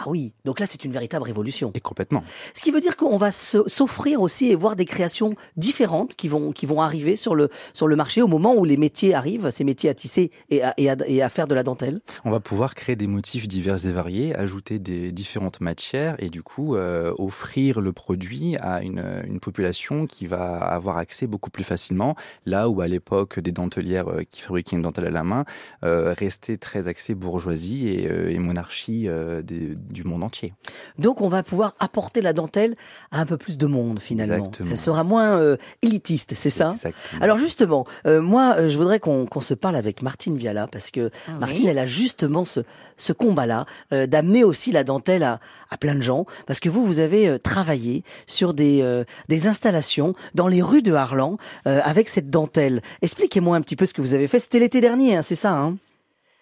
Ah 0.01 0.07
oui, 0.07 0.31
donc 0.45 0.61
là 0.61 0.65
c'est 0.65 0.85
une 0.85 0.93
véritable 0.93 1.25
révolution. 1.25 1.71
Et 1.75 1.81
complètement. 1.81 2.23
Ce 2.53 2.61
qui 2.61 2.71
veut 2.71 2.79
dire 2.79 2.95
qu'on 2.95 3.17
va 3.17 3.31
s'offrir 3.31 4.21
aussi 4.21 4.49
et 4.49 4.55
voir 4.55 4.77
des 4.77 4.85
créations 4.85 5.33
différentes 5.57 6.15
qui 6.15 6.29
vont 6.29 6.53
qui 6.53 6.65
vont 6.65 6.79
arriver 6.81 7.17
sur 7.17 7.35
le 7.35 7.49
sur 7.73 7.87
le 7.87 7.97
marché 7.97 8.21
au 8.21 8.27
moment 8.27 8.55
où 8.55 8.63
les 8.63 8.77
métiers 8.77 9.13
arrivent, 9.13 9.49
ces 9.49 9.65
métiers 9.65 9.89
à 9.89 9.93
tisser 9.93 10.31
et 10.49 10.63
à, 10.63 10.73
et 10.77 10.89
à, 10.89 10.95
et 11.05 11.21
à 11.21 11.27
faire 11.27 11.47
de 11.47 11.53
la 11.55 11.63
dentelle. 11.63 11.99
On 12.23 12.31
va 12.31 12.39
pouvoir 12.39 12.75
créer 12.75 12.95
des 12.95 13.07
motifs 13.07 13.45
divers 13.47 13.85
et 13.85 13.91
variés, 13.91 14.33
ajouter 14.35 14.79
des 14.79 15.11
différentes 15.11 15.59
matières 15.59 16.15
et 16.19 16.29
du 16.29 16.43
coup 16.43 16.75
euh, 16.77 17.13
offrir 17.17 17.81
le 17.81 17.91
produit 17.91 18.55
à 18.61 18.81
une, 18.81 19.03
une 19.27 19.41
population 19.41 20.07
qui 20.07 20.27
va 20.27 20.55
avoir 20.57 20.97
accès 20.97 21.27
beaucoup 21.27 21.49
plus 21.49 21.65
facilement. 21.65 22.15
Là 22.45 22.69
où 22.69 22.79
à 22.79 22.87
l'époque 22.87 23.39
des 23.41 23.51
dentelières 23.51 24.07
euh, 24.07 24.23
qui 24.23 24.39
fabriquaient 24.41 24.77
une 24.77 24.81
dentelle 24.83 25.07
à 25.07 25.11
la 25.11 25.23
main 25.23 25.43
euh, 25.83 26.13
restaient 26.17 26.57
très 26.57 26.87
axées 26.87 27.15
bourgeoisie 27.15 27.89
et, 27.89 28.07
euh, 28.07 28.29
et 28.29 28.39
monarchie 28.39 29.07
euh, 29.09 29.41
des- 29.41 29.75
du 29.89 30.03
monde 30.03 30.23
entier. 30.23 30.53
Donc 30.97 31.21
on 31.21 31.27
va 31.27 31.43
pouvoir 31.43 31.75
apporter 31.79 32.21
la 32.21 32.33
dentelle 32.33 32.75
à 33.11 33.19
un 33.21 33.25
peu 33.25 33.37
plus 33.37 33.57
de 33.57 33.65
monde 33.65 33.99
finalement. 33.99 34.35
Exactement. 34.35 34.69
Elle 34.71 34.77
sera 34.77 35.03
moins 35.03 35.37
euh, 35.39 35.57
élitiste, 35.81 36.33
c'est 36.35 36.49
ça? 36.49 36.71
Exactement. 36.71 37.21
Alors 37.21 37.37
justement, 37.39 37.85
euh, 38.05 38.21
moi, 38.21 38.55
euh, 38.57 38.69
je 38.69 38.77
voudrais 38.77 38.99
qu'on 38.99 39.25
qu'on 39.25 39.41
se 39.41 39.53
parle 39.53 39.75
avec 39.75 40.01
Martine 40.01 40.37
Viala 40.37 40.67
parce 40.67 40.91
que 40.91 41.09
Ah 41.27 41.31
oui. 41.33 41.39
Martine, 41.39 41.67
elle 41.67 41.79
a 41.79 41.85
justement 41.85 42.45
ce, 42.45 42.61
ce 42.97 43.13
combat-là 43.13 43.65
euh, 43.93 44.07
d'amener 44.07 44.43
aussi 44.43 44.71
la 44.71 44.83
dentelle 44.83 45.23
à, 45.23 45.39
à 45.69 45.77
plein 45.77 45.95
de 45.95 46.01
gens 46.01 46.25
parce 46.45 46.59
que 46.59 46.69
vous, 46.69 46.85
vous 46.85 46.99
avez 46.99 47.27
euh, 47.27 47.37
travaillé 47.37 48.03
sur 48.27 48.53
des, 48.53 48.81
euh, 48.81 49.03
des 49.27 49.47
installations 49.47 50.13
dans 50.35 50.47
les 50.47 50.61
rues 50.61 50.81
de 50.81 50.93
Harlan 50.93 51.37
euh, 51.67 51.81
avec 51.83 52.09
cette 52.09 52.29
dentelle. 52.29 52.81
Expliquez-moi 53.01 53.55
un 53.57 53.61
petit 53.61 53.75
peu 53.75 53.85
ce 53.85 53.93
que 53.93 54.01
vous 54.01 54.13
avez 54.13 54.27
fait. 54.27 54.39
C'était 54.39 54.59
l'été 54.59 54.81
dernier, 54.81 55.15
hein, 55.15 55.21
c'est 55.21 55.35
ça 55.35 55.53
hein? 55.53 55.77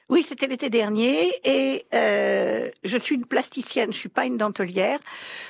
Oui, 0.09 0.23
c'était 0.25 0.47
l'été 0.47 0.69
dernier 0.69 1.33
et 1.43 1.85
euh, 1.93 2.69
je 2.85 2.97
suis 2.97 3.15
une 3.15 3.25
plasticienne, 3.25 3.91
je 3.91 3.97
suis 3.97 4.07
pas 4.07 4.23
une 4.23 4.37
dentelière, 4.37 4.99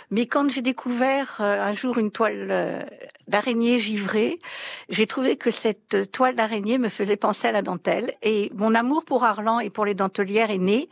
mais 0.10 0.26
quand 0.26 0.50
j'ai 0.50 0.64
découvert 0.64 1.38
euh, 1.42 1.62
un 1.62 1.74
jour 1.74 2.00
une 2.00 2.10
toile 2.10 2.48
euh, 2.50 2.82
d'araignée 3.28 3.78
givrée, 3.78 4.40
j'ai 4.90 5.06
trouvé 5.06 5.36
que 5.36 5.52
cette 5.52 6.12
toile 6.12 6.36
d'araignée 6.36 6.80
me 6.80 6.90
faisait 6.90 7.18
penser 7.18 7.48
à 7.48 7.52
la 7.52 7.62
dentelle 7.62 8.16
et 8.24 8.52
mon 8.56 8.74
amour 8.74 9.06
pour 9.06 9.26
Arlan 9.26 9.60
et 9.60 9.70
pour 9.70 9.86
les 9.86 9.94
dentelières 9.94 10.50
est 10.50 10.58
né 10.58 10.90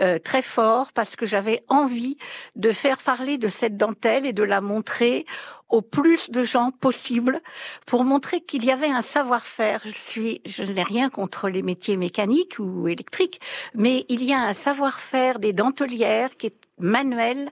euh, 0.00 0.20
très 0.20 0.42
fort 0.42 0.92
parce 0.92 1.16
que 1.16 1.26
j'avais 1.26 1.64
envie 1.66 2.18
de 2.54 2.70
faire 2.70 2.98
parler 2.98 3.36
de 3.36 3.48
cette 3.48 3.76
dentelle 3.76 4.26
et 4.26 4.32
de 4.32 4.44
la 4.44 4.60
montrer 4.60 5.26
au 5.68 5.82
plus 5.82 6.30
de 6.30 6.42
gens 6.42 6.70
possible 6.70 7.40
pour 7.86 8.04
montrer 8.04 8.40
qu'il 8.40 8.64
y 8.64 8.70
avait 8.70 8.90
un 8.90 9.02
savoir-faire. 9.02 9.80
Je 9.84 9.92
suis, 9.92 10.40
je 10.46 10.62
n'ai 10.62 10.82
rien 10.82 11.10
contre 11.10 11.48
les 11.48 11.62
métiers 11.62 11.96
mécaniques 11.96 12.58
ou 12.58 12.88
électriques, 12.88 13.40
mais 13.74 14.04
il 14.08 14.24
y 14.24 14.32
a 14.32 14.40
un 14.40 14.54
savoir-faire 14.54 15.38
des 15.38 15.52
dentelières 15.52 16.36
qui 16.36 16.46
est 16.48 16.67
manuel, 16.80 17.50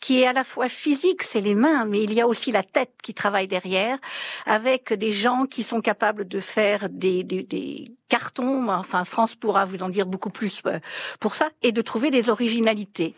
qui 0.00 0.22
est 0.22 0.26
à 0.26 0.32
la 0.32 0.44
fois 0.44 0.68
physique, 0.68 1.22
c'est 1.22 1.40
les 1.40 1.54
mains, 1.54 1.84
mais 1.84 2.02
il 2.02 2.12
y 2.12 2.20
a 2.20 2.26
aussi 2.26 2.52
la 2.52 2.62
tête 2.62 2.92
qui 3.02 3.14
travaille 3.14 3.48
derrière, 3.48 3.98
avec 4.46 4.92
des 4.92 5.12
gens 5.12 5.46
qui 5.46 5.62
sont 5.62 5.80
capables 5.80 6.26
de 6.26 6.40
faire 6.40 6.88
des, 6.90 7.24
cartons, 8.08 8.68
enfin 8.68 9.04
France 9.04 9.34
pourra 9.34 9.64
vous 9.64 9.82
en 9.82 9.88
dire 9.88 10.06
beaucoup 10.06 10.30
plus 10.30 10.60
euh, 10.66 10.78
pour 11.20 11.34
ça, 11.34 11.48
et 11.62 11.72
de 11.72 11.80
trouver 11.80 12.10
des 12.10 12.28
originalités. 12.28 13.14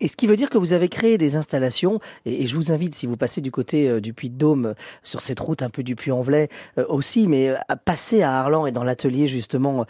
Et 0.00 0.08
ce 0.08 0.16
qui 0.16 0.26
veut 0.26 0.36
dire 0.36 0.50
que 0.50 0.58
vous 0.58 0.72
avez 0.72 0.88
créé 0.88 1.18
des 1.18 1.36
installations, 1.36 2.00
et, 2.24 2.46
je 2.46 2.56
vous 2.56 2.72
invite, 2.72 2.94
si 2.94 3.06
vous 3.06 3.16
passez 3.16 3.40
du 3.40 3.50
côté 3.50 3.88
euh, 3.88 4.00
du 4.00 4.12
Puy-de-Dôme, 4.12 4.66
euh, 4.66 4.74
sur 5.02 5.20
cette 5.20 5.38
route 5.38 5.62
un 5.62 5.70
peu 5.70 5.82
du 5.82 5.94
Puy-en-Velay 5.94 6.48
aussi, 6.88 7.26
mais 7.26 7.54
à 7.68 7.76
passer 7.76 8.22
à 8.22 8.40
Arlan 8.40 8.66
et 8.66 8.72
dans 8.72 8.82
l'atelier 8.82 9.28
justement, 9.28 9.86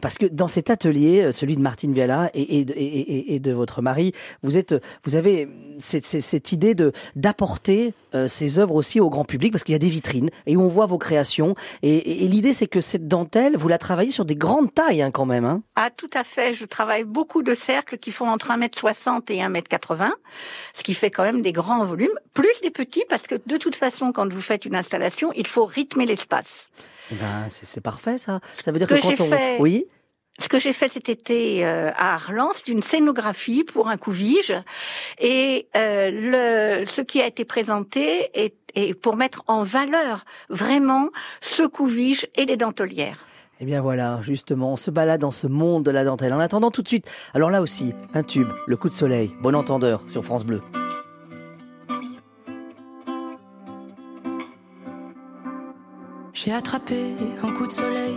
parce 0.00 0.18
que 0.18 0.26
dans 0.26 0.48
cet 0.48 0.70
atelier, 0.70 1.32
celui 1.32 1.56
de 1.56 1.60
Martine 1.60 1.92
Viala 1.92 2.30
et- 2.34 3.34
et 3.34 3.40
de 3.40 3.52
votre 3.52 3.82
mari, 3.82 4.12
vous 4.42 4.47
êtes, 4.56 4.74
vous 5.04 5.14
avez 5.16 5.48
cette, 5.78 6.06
cette- 6.06 6.52
idée 6.52 6.74
de 6.74 6.92
d'apporter 7.14 7.92
euh, 8.14 8.26
ces 8.26 8.58
œuvres 8.58 8.74
aussi 8.74 9.00
au 9.00 9.10
grand 9.10 9.24
public, 9.24 9.52
parce 9.52 9.64
qu'il 9.64 9.72
y 9.72 9.76
a 9.76 9.78
des 9.78 9.88
vitrines 9.90 10.30
et 10.46 10.56
où 10.56 10.62
on 10.62 10.68
voit 10.68 10.86
vos 10.86 10.96
créations. 10.98 11.54
Et, 11.82 11.94
et- 11.96 12.24
et 12.24 12.28
l'idée, 12.28 12.54
c'est 12.54 12.66
que 12.66 12.80
cette 12.80 13.06
dentelle, 13.06 13.56
vous 13.56 13.68
la 13.68 13.76
travaillez 13.78 14.10
sur 14.10 14.24
des 14.24 14.34
grandes 14.36 14.72
tailles 14.72 15.02
hein, 15.02 15.10
quand 15.10 15.26
même. 15.26 15.44
Hein. 15.44 15.62
Ah, 15.76 15.90
tout 15.94 16.08
à 16.14 16.24
fait. 16.24 16.52
Je 16.54 16.64
travaille 16.64 17.04
beaucoup 17.04 17.42
de 17.42 17.52
cercles 17.52 17.98
qui 17.98 18.12
font 18.12 18.28
entre 18.28 18.50
1m60 18.50 19.30
et 19.32 19.38
1m80, 19.40 20.10
ce 20.72 20.82
qui 20.82 20.94
fait 20.94 21.10
quand 21.10 21.24
même 21.24 21.42
des 21.42 21.52
grands 21.52 21.84
volumes, 21.84 22.08
plus 22.32 22.48
des 22.62 22.70
petits, 22.70 23.04
parce 23.08 23.24
que 23.24 23.34
de 23.46 23.56
toute 23.58 23.76
façon, 23.76 24.12
quand 24.12 24.32
vous 24.32 24.40
faites 24.40 24.64
une 24.64 24.74
installation, 24.76 25.30
il 25.34 25.46
faut 25.46 25.66
rythmer 25.66 26.06
l'espace. 26.06 26.70
Eh 27.10 27.14
Ben, 27.14 27.46
c'est 27.50 27.80
parfait 27.80 28.18
ça. 28.18 28.40
Ça 28.62 28.70
veut 28.72 28.78
dire 28.78 28.86
Que 28.88 28.94
que, 28.94 29.00
quand 29.00 29.20
on, 29.24 29.28
fait- 29.28 29.56
oui. 29.60 29.86
Ce 30.40 30.48
que 30.48 30.58
j'ai 30.58 30.72
fait 30.72 30.88
cet 30.88 31.08
été 31.08 31.66
euh, 31.66 31.90
à 31.96 32.14
Arlan, 32.14 32.50
c'est 32.54 32.68
une 32.68 32.82
scénographie 32.82 33.64
pour 33.64 33.88
un 33.88 33.96
couvige, 33.96 34.54
et 35.18 35.66
euh, 35.76 36.80
le, 36.82 36.86
ce 36.86 37.02
qui 37.02 37.20
a 37.20 37.26
été 37.26 37.44
présenté 37.44 38.30
est, 38.34 38.54
est 38.74 38.94
pour 38.94 39.16
mettre 39.16 39.42
en 39.48 39.64
valeur 39.64 40.24
vraiment 40.48 41.10
ce 41.40 41.64
couvige 41.64 42.26
et 42.36 42.46
les 42.46 42.56
dentelières. 42.56 43.26
Eh 43.60 43.64
bien 43.64 43.80
voilà, 43.80 44.20
justement, 44.22 44.74
on 44.74 44.76
se 44.76 44.92
balade 44.92 45.20
dans 45.20 45.32
ce 45.32 45.48
monde 45.48 45.82
de 45.84 45.90
la 45.90 46.04
dentelle. 46.04 46.32
En 46.32 46.38
attendant 46.38 46.70
tout 46.70 46.82
de 46.82 46.88
suite, 46.88 47.10
alors 47.34 47.50
là 47.50 47.60
aussi, 47.60 47.92
un 48.14 48.22
tube, 48.22 48.48
le 48.68 48.76
coup 48.76 48.88
de 48.88 48.94
soleil, 48.94 49.34
bon 49.42 49.56
entendeur 49.56 50.04
sur 50.06 50.24
France 50.24 50.44
Bleu. 50.44 50.62
J'ai 56.32 56.52
attrapé 56.52 57.14
un 57.42 57.52
coup 57.52 57.66
de 57.66 57.72
soleil, 57.72 58.16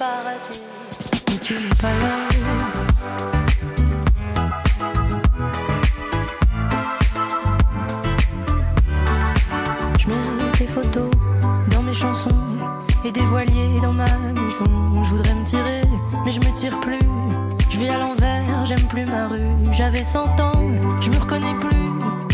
Paradis. 0.00 0.62
Mais 1.28 1.38
tu 1.42 1.54
n'es 1.54 1.74
pas 1.82 1.94
là. 2.02 2.14
Je 9.98 10.06
mets 10.08 10.52
tes 10.56 10.66
photos 10.66 11.10
dans 11.70 11.82
mes 11.82 11.92
chansons 11.92 12.30
et 13.04 13.12
des 13.12 13.20
voiliers 13.20 13.80
dans 13.82 13.92
ma 13.92 14.06
maison. 14.06 14.64
Je 15.04 15.10
voudrais 15.10 15.34
me 15.34 15.44
tirer, 15.44 15.82
mais 16.24 16.32
je 16.32 16.40
me 16.40 16.50
tire 16.58 16.80
plus. 16.80 16.98
Je 17.70 17.76
vis 17.76 17.90
à 17.90 17.98
l'envers, 17.98 18.64
j'aime 18.64 18.88
plus 18.88 19.04
ma 19.04 19.28
rue. 19.28 19.54
J'avais 19.70 20.02
100 20.02 20.40
ans, 20.40 20.52
je 21.02 21.10
me 21.10 21.18
reconnais 21.18 21.54
plus. 21.60 21.90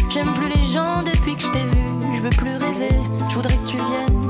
J'aime 0.09 0.33
plus 0.35 0.49
les 0.49 0.63
gens 0.63 1.03
depuis 1.03 1.35
que 1.35 1.43
je 1.43 1.51
t'ai 1.51 1.65
vu. 1.75 2.15
Je 2.15 2.21
veux 2.23 2.31
plus 2.31 2.57
rêver, 2.57 2.97
je 3.29 3.35
voudrais 3.35 3.57
que 3.57 3.67
tu 3.67 3.77
viennes 3.77 4.26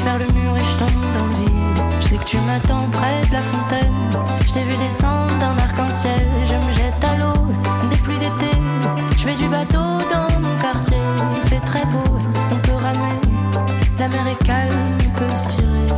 faire 0.00 0.18
le 0.18 0.26
mur 0.32 0.56
et 0.56 0.64
je 0.64 0.76
tombe 0.78 1.12
dans 1.12 1.26
le 1.26 1.34
vide. 1.42 1.78
Je 2.00 2.06
sais 2.08 2.16
que 2.16 2.24
tu 2.24 2.38
m'attends 2.38 2.88
près 2.90 3.20
de 3.28 3.32
la 3.32 3.42
fontaine. 3.42 4.00
Je 4.46 4.52
t'ai 4.52 4.62
vu 4.62 4.76
descendre 4.78 5.36
d'un 5.38 5.56
arc-en-ciel. 5.66 6.26
Je 6.46 6.54
me 6.54 6.72
jette 6.72 7.04
à 7.04 7.16
l'eau 7.16 7.42
des 7.90 7.96
pluies 7.98 8.18
d'été. 8.18 8.52
Je 9.18 9.22
fais 9.26 9.34
du 9.34 9.48
bateau 9.48 9.88
dans 10.14 10.30
mon 10.40 10.56
quartier. 10.58 10.96
Il 11.36 11.48
fait 11.48 11.64
très 11.72 11.84
beau, 11.86 12.12
on 12.50 12.58
peut 12.66 12.80
ramer. 12.86 13.20
La 13.98 14.08
mer 14.08 14.26
est 14.28 14.44
calme, 14.44 14.84
on 15.06 15.18
peut 15.18 15.36
se 15.36 15.46
tirer. 15.56 15.88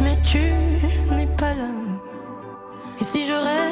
Mais 0.00 0.16
tu 0.30 0.42
n'es 1.14 1.26
pas 1.26 1.54
là. 1.54 1.70
Et 3.00 3.04
si 3.04 3.24
je 3.24 3.32
rêve, 3.32 3.65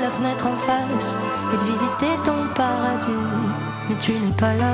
la 0.00 0.10
fenêtre 0.10 0.46
en 0.46 0.56
face, 0.56 1.14
et 1.52 1.56
de 1.56 1.64
visiter 1.64 2.06
ton 2.24 2.46
paradis. 2.54 3.10
Mais 3.88 3.96
tu 3.96 4.12
n'es 4.12 4.34
pas 4.34 4.54
là. 4.54 4.72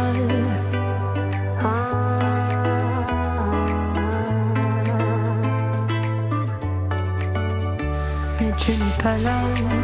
Mais 8.40 8.52
tu 8.56 8.72
n'es 8.72 9.02
pas 9.02 9.18
là. 9.18 9.81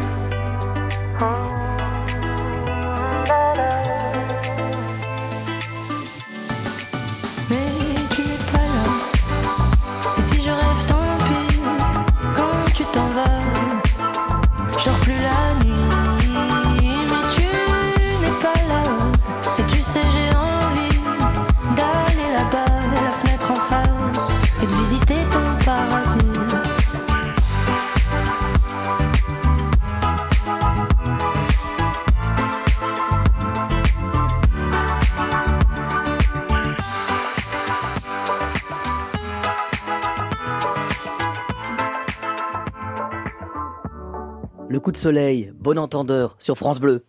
De 44.91 44.97
soleil, 44.97 45.53
bon 45.59 45.77
entendeur 45.77 46.35
sur 46.39 46.57
France 46.57 46.79
Bleu. 46.79 47.05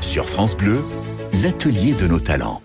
Sur 0.00 0.28
France 0.28 0.56
Bleu, 0.56 0.80
l'atelier 1.42 1.94
de 1.94 2.06
nos 2.06 2.20
talents. 2.20 2.62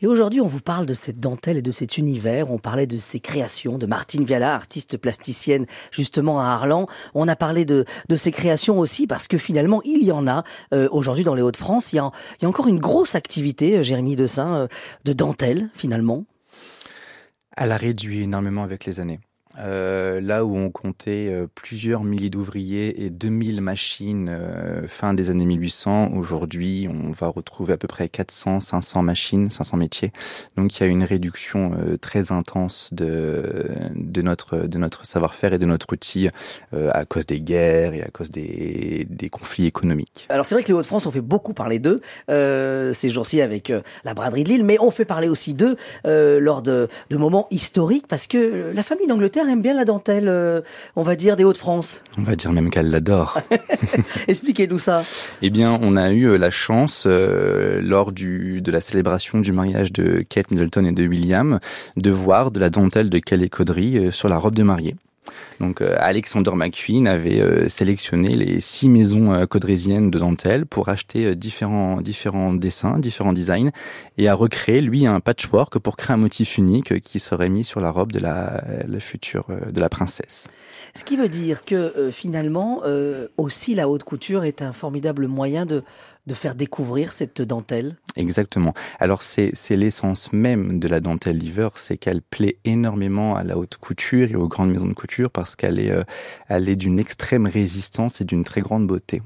Et 0.00 0.06
aujourd'hui, 0.06 0.40
on 0.40 0.46
vous 0.46 0.60
parle 0.60 0.86
de 0.86 0.94
cette 0.94 1.18
dentelle 1.18 1.56
et 1.56 1.62
de 1.62 1.72
cet 1.72 1.98
univers. 1.98 2.52
On 2.52 2.58
parlait 2.58 2.86
de 2.86 2.96
ses 2.98 3.18
créations, 3.18 3.76
de 3.76 3.86
Martine 3.86 4.24
Viala, 4.24 4.54
artiste 4.54 4.98
plasticienne 4.98 5.66
justement 5.90 6.38
à 6.38 6.44
Arlan. 6.44 6.86
On 7.14 7.26
a 7.26 7.34
parlé 7.34 7.64
de, 7.64 7.84
de 8.08 8.16
ses 8.16 8.30
créations 8.30 8.78
aussi 8.78 9.08
parce 9.08 9.26
que 9.26 9.36
finalement, 9.36 9.80
il 9.84 10.04
y 10.04 10.12
en 10.12 10.28
a 10.28 10.44
euh, 10.72 10.88
aujourd'hui 10.92 11.24
dans 11.24 11.34
les 11.34 11.42
Hauts-de-France. 11.42 11.92
Il, 11.92 11.96
y 11.96 11.98
a- 11.98 12.12
il 12.38 12.42
y 12.42 12.46
a 12.46 12.48
encore 12.48 12.68
une 12.68 12.78
grosse 12.78 13.16
activité, 13.16 13.78
euh, 13.78 13.82
Jérémy 13.82 14.14
Dessin, 14.14 14.54
euh, 14.54 14.68
de 15.04 15.12
dentelle 15.12 15.70
finalement. 15.74 16.24
Elle 17.56 17.72
a 17.72 17.76
réduit 17.76 18.22
énormément 18.22 18.62
avec 18.62 18.84
les 18.84 19.00
années. 19.00 19.18
Euh, 19.58 20.20
là 20.20 20.44
où 20.44 20.56
on 20.56 20.70
comptait 20.70 21.28
euh, 21.30 21.46
plusieurs 21.54 22.04
milliers 22.04 22.30
d'ouvriers 22.30 23.04
et 23.04 23.10
2000 23.10 23.60
machines 23.60 24.28
euh, 24.28 24.86
fin 24.88 25.14
des 25.14 25.30
années 25.30 25.46
1800, 25.46 26.12
aujourd'hui 26.14 26.88
on 26.90 27.10
va 27.10 27.28
retrouver 27.28 27.72
à 27.72 27.76
peu 27.76 27.88
près 27.88 28.08
400, 28.08 28.60
500 28.60 29.02
machines, 29.02 29.50
500 29.50 29.76
métiers. 29.76 30.12
Donc 30.56 30.76
il 30.76 30.82
y 30.82 30.86
a 30.86 30.88
une 30.88 31.04
réduction 31.04 31.72
euh, 31.78 31.96
très 31.96 32.32
intense 32.32 32.90
de, 32.92 33.68
de 33.94 34.22
notre, 34.22 34.58
de 34.58 34.78
notre 34.78 35.06
savoir-faire 35.06 35.52
et 35.52 35.58
de 35.58 35.66
notre 35.66 35.92
outil 35.92 36.28
euh, 36.74 36.90
à 36.92 37.04
cause 37.04 37.26
des 37.26 37.40
guerres 37.40 37.94
et 37.94 38.02
à 38.02 38.08
cause 38.08 38.30
des, 38.30 39.06
des 39.08 39.28
conflits 39.28 39.66
économiques. 39.66 40.26
Alors 40.28 40.44
c'est 40.44 40.54
vrai 40.54 40.62
que 40.62 40.68
les 40.68 40.74
Hauts-de-France, 40.74 41.06
on 41.06 41.10
fait 41.10 41.20
beaucoup 41.20 41.54
parler 41.54 41.78
d'eux 41.78 42.00
euh, 42.30 42.92
ces 42.92 43.10
jours-ci 43.10 43.40
avec 43.40 43.72
la 44.04 44.14
braderie 44.14 44.44
de 44.44 44.48
Lille, 44.50 44.64
mais 44.64 44.78
on 44.80 44.90
fait 44.90 45.04
parler 45.04 45.28
aussi 45.28 45.54
d'eux 45.54 45.76
lors 46.04 46.62
de, 46.62 46.88
de 47.10 47.16
moments 47.16 47.46
historiques 47.50 48.06
parce 48.06 48.26
que 48.26 48.72
la 48.74 48.82
famille 48.82 49.06
d'Angleterre 49.06 49.45
aime 49.48 49.62
bien 49.62 49.74
la 49.74 49.84
dentelle, 49.84 50.28
euh, 50.28 50.60
on 50.96 51.02
va 51.02 51.16
dire, 51.16 51.36
des 51.36 51.44
Hauts-de-France. 51.44 52.00
On 52.18 52.22
va 52.22 52.36
dire 52.36 52.52
même 52.52 52.70
qu'elle 52.70 52.90
l'adore. 52.90 53.38
Expliquez-nous 54.28 54.78
ça. 54.78 55.04
Eh 55.42 55.50
bien, 55.50 55.78
on 55.82 55.96
a 55.96 56.10
eu 56.10 56.24
euh, 56.24 56.36
la 56.36 56.50
chance, 56.50 57.04
euh, 57.06 57.80
lors 57.82 58.12
du, 58.12 58.60
de 58.62 58.70
la 58.70 58.80
célébration 58.80 59.40
du 59.40 59.52
mariage 59.52 59.92
de 59.92 60.24
Kate 60.28 60.50
Middleton 60.50 60.84
et 60.84 60.92
de 60.92 61.06
William, 61.06 61.60
de 61.96 62.10
voir 62.10 62.50
de 62.50 62.60
la 62.60 62.70
dentelle 62.70 63.10
de 63.10 63.18
Calais 63.18 63.48
Caudry 63.48 64.12
sur 64.12 64.28
la 64.28 64.38
robe 64.38 64.54
de 64.54 64.62
mariée. 64.62 64.96
Donc, 65.60 65.80
euh, 65.80 65.96
Alexander 65.98 66.52
McQueen 66.54 67.08
avait 67.08 67.40
euh, 67.40 67.68
sélectionné 67.68 68.36
les 68.36 68.60
six 68.60 68.88
maisons 68.88 69.32
euh, 69.32 69.46
caudrésiennes 69.46 70.10
de 70.10 70.18
dentelle 70.18 70.66
pour 70.66 70.88
acheter 70.88 71.34
différents, 71.34 72.00
différents 72.00 72.52
dessins, 72.52 72.98
différents 72.98 73.32
designs, 73.32 73.70
et 74.18 74.28
a 74.28 74.34
recréé, 74.34 74.80
lui, 74.80 75.06
un 75.06 75.20
patchwork 75.20 75.78
pour 75.78 75.96
créer 75.96 76.14
un 76.14 76.18
motif 76.18 76.58
unique 76.58 77.00
qui 77.00 77.18
serait 77.18 77.48
mis 77.48 77.64
sur 77.64 77.80
la 77.80 77.90
robe 77.90 78.12
de 78.12 78.20
la, 78.20 78.62
future, 79.00 79.46
de 79.72 79.80
la 79.80 79.88
princesse. 79.88 80.48
Ce 80.94 81.04
qui 81.04 81.16
veut 81.16 81.28
dire 81.28 81.64
que 81.64 82.10
finalement, 82.10 82.82
aussi 83.36 83.74
la 83.74 83.88
haute 83.88 84.04
couture 84.04 84.44
est 84.44 84.62
un 84.62 84.72
formidable 84.72 85.26
moyen 85.26 85.66
de 85.66 85.82
de 86.26 86.34
faire 86.34 86.54
découvrir 86.54 87.12
cette 87.12 87.40
dentelle 87.42 87.96
Exactement. 88.16 88.72
Alors 88.98 89.22
c'est 89.22 89.52
l'essence 89.70 90.32
même 90.32 90.78
de 90.80 90.88
la 90.88 91.00
dentelle 91.00 91.36
liver, 91.38 91.68
c'est 91.76 91.96
qu'elle 91.96 92.22
plaît 92.22 92.56
énormément 92.64 93.36
à 93.36 93.44
la 93.44 93.56
haute 93.58 93.76
couture 93.76 94.30
et 94.30 94.34
aux 94.36 94.48
grandes 94.48 94.70
maisons 94.72 94.88
de 94.88 94.94
couture 94.94 95.30
parce 95.30 95.54
qu'elle 95.56 95.78
est 95.78 95.90
euh, 95.90 96.02
elle 96.48 96.68
est 96.68 96.76
d'une 96.76 96.98
extrême 96.98 97.46
résistance 97.46 98.20
et 98.20 98.24
d'une 98.24 98.42
très 98.44 98.60
grande 98.62 98.86
beauté. 98.86 99.22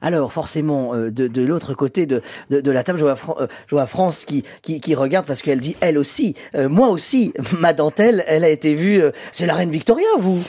Alors 0.00 0.32
forcément, 0.32 0.94
euh, 0.94 1.10
de, 1.10 1.26
de 1.26 1.42
l'autre 1.42 1.74
côté 1.74 2.06
de, 2.06 2.22
de, 2.50 2.60
de 2.60 2.70
la 2.70 2.84
table, 2.84 2.98
je 3.00 3.04
vois, 3.04 3.16
Fran- 3.16 3.34
euh, 3.40 3.48
je 3.66 3.74
vois 3.74 3.86
France 3.88 4.24
qui, 4.24 4.44
qui, 4.62 4.78
qui 4.80 4.94
regarde 4.94 5.26
parce 5.26 5.42
qu'elle 5.42 5.58
dit, 5.58 5.74
elle 5.80 5.98
aussi, 5.98 6.36
euh, 6.54 6.68
moi 6.68 6.88
aussi, 6.88 7.32
ma 7.58 7.72
dentelle, 7.72 8.22
elle 8.28 8.44
a 8.44 8.48
été 8.48 8.76
vue, 8.76 9.02
c'est 9.32 9.46
la 9.46 9.54
reine 9.54 9.70
Victoria, 9.70 10.06
vous 10.20 10.40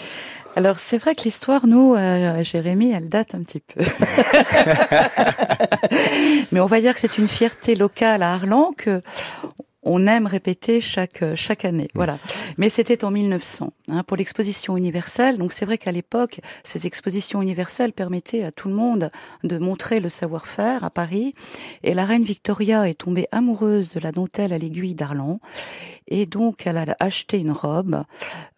Alors 0.57 0.79
c'est 0.79 0.97
vrai 0.97 1.13
que 1.13 1.21
l'histoire, 1.21 1.67
nous, 1.67 1.93
euh, 1.93 2.41
Jérémy, 2.41 2.91
elle 2.91 3.09
date 3.09 3.35
un 3.35 3.43
petit 3.43 3.59
peu. 3.59 3.79
Mais 6.51 6.59
on 6.59 6.65
va 6.65 6.81
dire 6.81 6.95
que 6.95 6.99
c'est 6.99 7.19
une 7.19 7.27
fierté 7.27 7.75
locale 7.75 8.23
à 8.23 8.33
Arlan 8.33 8.73
que 8.75 9.03
on 9.87 10.05
aime 10.05 10.27
répéter 10.27 10.81
chaque 10.81 11.23
chaque 11.35 11.65
année. 11.65 11.87
Voilà. 11.93 12.19
Mais 12.57 12.69
c'était 12.69 13.03
en 13.03 13.11
1900 13.11 13.73
hein, 13.89 14.03
pour 14.03 14.17
l'exposition 14.17 14.77
universelle. 14.77 15.37
Donc 15.37 15.53
c'est 15.53 15.65
vrai 15.65 15.77
qu'à 15.77 15.91
l'époque, 15.91 16.41
ces 16.63 16.85
expositions 16.87 17.41
universelles 17.41 17.93
permettaient 17.93 18.43
à 18.43 18.51
tout 18.51 18.67
le 18.67 18.75
monde 18.75 19.09
de 19.43 19.57
montrer 19.57 19.99
le 19.99 20.09
savoir-faire 20.09 20.83
à 20.83 20.89
Paris. 20.89 21.33
Et 21.83 21.93
la 21.93 22.05
reine 22.05 22.23
Victoria 22.23 22.89
est 22.89 22.95
tombée 22.95 23.27
amoureuse 23.31 23.89
de 23.89 23.99
la 23.99 24.11
dentelle 24.11 24.53
à 24.53 24.57
l'aiguille 24.57 24.95
d'Arlan. 24.95 25.39
Et 26.07 26.25
donc 26.25 26.67
elle 26.67 26.77
a 26.77 26.85
acheté 26.99 27.39
une 27.39 27.51
robe 27.51 28.03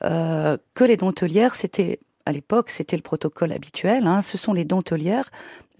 euh, 0.04 0.58
que 0.74 0.84
les 0.84 0.98
dentelières, 0.98 1.56
c'était 1.56 2.00
à 2.26 2.32
l'époque, 2.32 2.70
c'était 2.70 2.96
le 2.96 3.02
protocole 3.02 3.52
habituel. 3.52 4.06
Hein, 4.06 4.22
ce 4.22 4.38
sont 4.38 4.54
les 4.54 4.66
dentelières, 4.66 5.30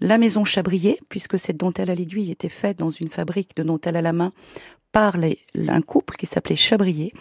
la 0.00 0.18
maison 0.18 0.44
Chabrier, 0.44 0.98
puisque 1.08 1.38
cette 1.38 1.56
dentelle 1.56 1.90
à 1.90 1.94
l'aiguille 1.94 2.30
était 2.30 2.48
faite 2.48 2.78
dans 2.78 2.90
une 2.90 3.08
fabrique 3.08 3.54
de 3.56 3.62
dentelle 3.62 3.96
à 3.96 4.02
la 4.02 4.12
main 4.12 4.32
par 4.92 5.16
les, 5.16 5.38
un 5.68 5.80
couple 5.80 6.16
qui 6.16 6.26
s'appelait 6.26 6.56
Chabrier. 6.56 7.12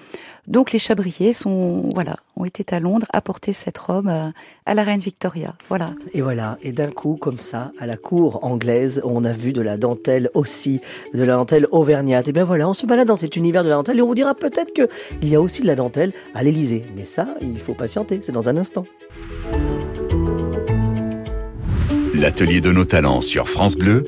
Donc 0.48 0.72
les 0.72 0.80
Chabriers 0.80 1.34
sont, 1.34 1.88
voilà, 1.94 2.18
ont 2.36 2.46
été 2.46 2.64
à 2.74 2.80
Londres 2.80 3.06
apporter 3.14 3.54
cette 3.54 3.78
robe 3.78 4.08
à, 4.08 4.32
à 4.66 4.74
la 4.74 4.84
reine 4.84 5.00
Victoria. 5.00 5.56
Voilà. 5.70 5.92
Et 6.14 6.22
voilà, 6.22 6.58
et 6.64 6.72
d'un 6.72 6.90
coup, 6.90 7.18
comme 7.18 7.40
ça, 7.40 7.72
à 7.80 7.86
la 7.86 7.98
cour 7.98 8.44
anglaise, 8.44 9.02
on 9.04 9.24
a 9.24 9.32
vu 9.32 9.54
de 9.54 9.62
la 9.62 9.78
dentelle 9.78 10.30
aussi, 10.34 10.82
de 11.14 11.24
la 11.24 11.36
dentelle 11.36 11.68
auvergnate. 11.72 12.28
Et 12.28 12.32
bien 12.32 12.46
voilà, 12.46 12.68
on 12.68 12.74
se 12.74 12.86
balade 12.86 13.08
dans 13.08 13.16
cet 13.16 13.36
univers 13.36 13.64
de 13.64 13.70
la 13.70 13.76
dentelle 13.76 14.00
et 14.00 14.02
on 14.02 14.08
vous 14.08 14.16
dira 14.16 14.34
peut-être 14.34 14.74
que 14.74 14.88
il 15.22 15.30
y 15.30 15.36
a 15.36 15.42
aussi 15.42 15.62
de 15.62 15.68
la 15.68 15.76
dentelle 15.76 16.14
à 16.34 16.44
l'Élysée. 16.44 16.84
Mais 16.96 17.06
ça, 17.06 17.28
il 17.42 17.60
faut 17.60 17.76
patienter, 17.76 18.20
c'est 18.24 18.32
dans 18.32 18.50
un 18.50 18.58
instant. 18.58 18.86
L'atelier 22.16 22.60
de 22.60 22.72
nos 22.72 22.86
talents 22.86 23.22
sur 23.22 23.48
France 23.48 23.78
Bleu, 23.78 24.04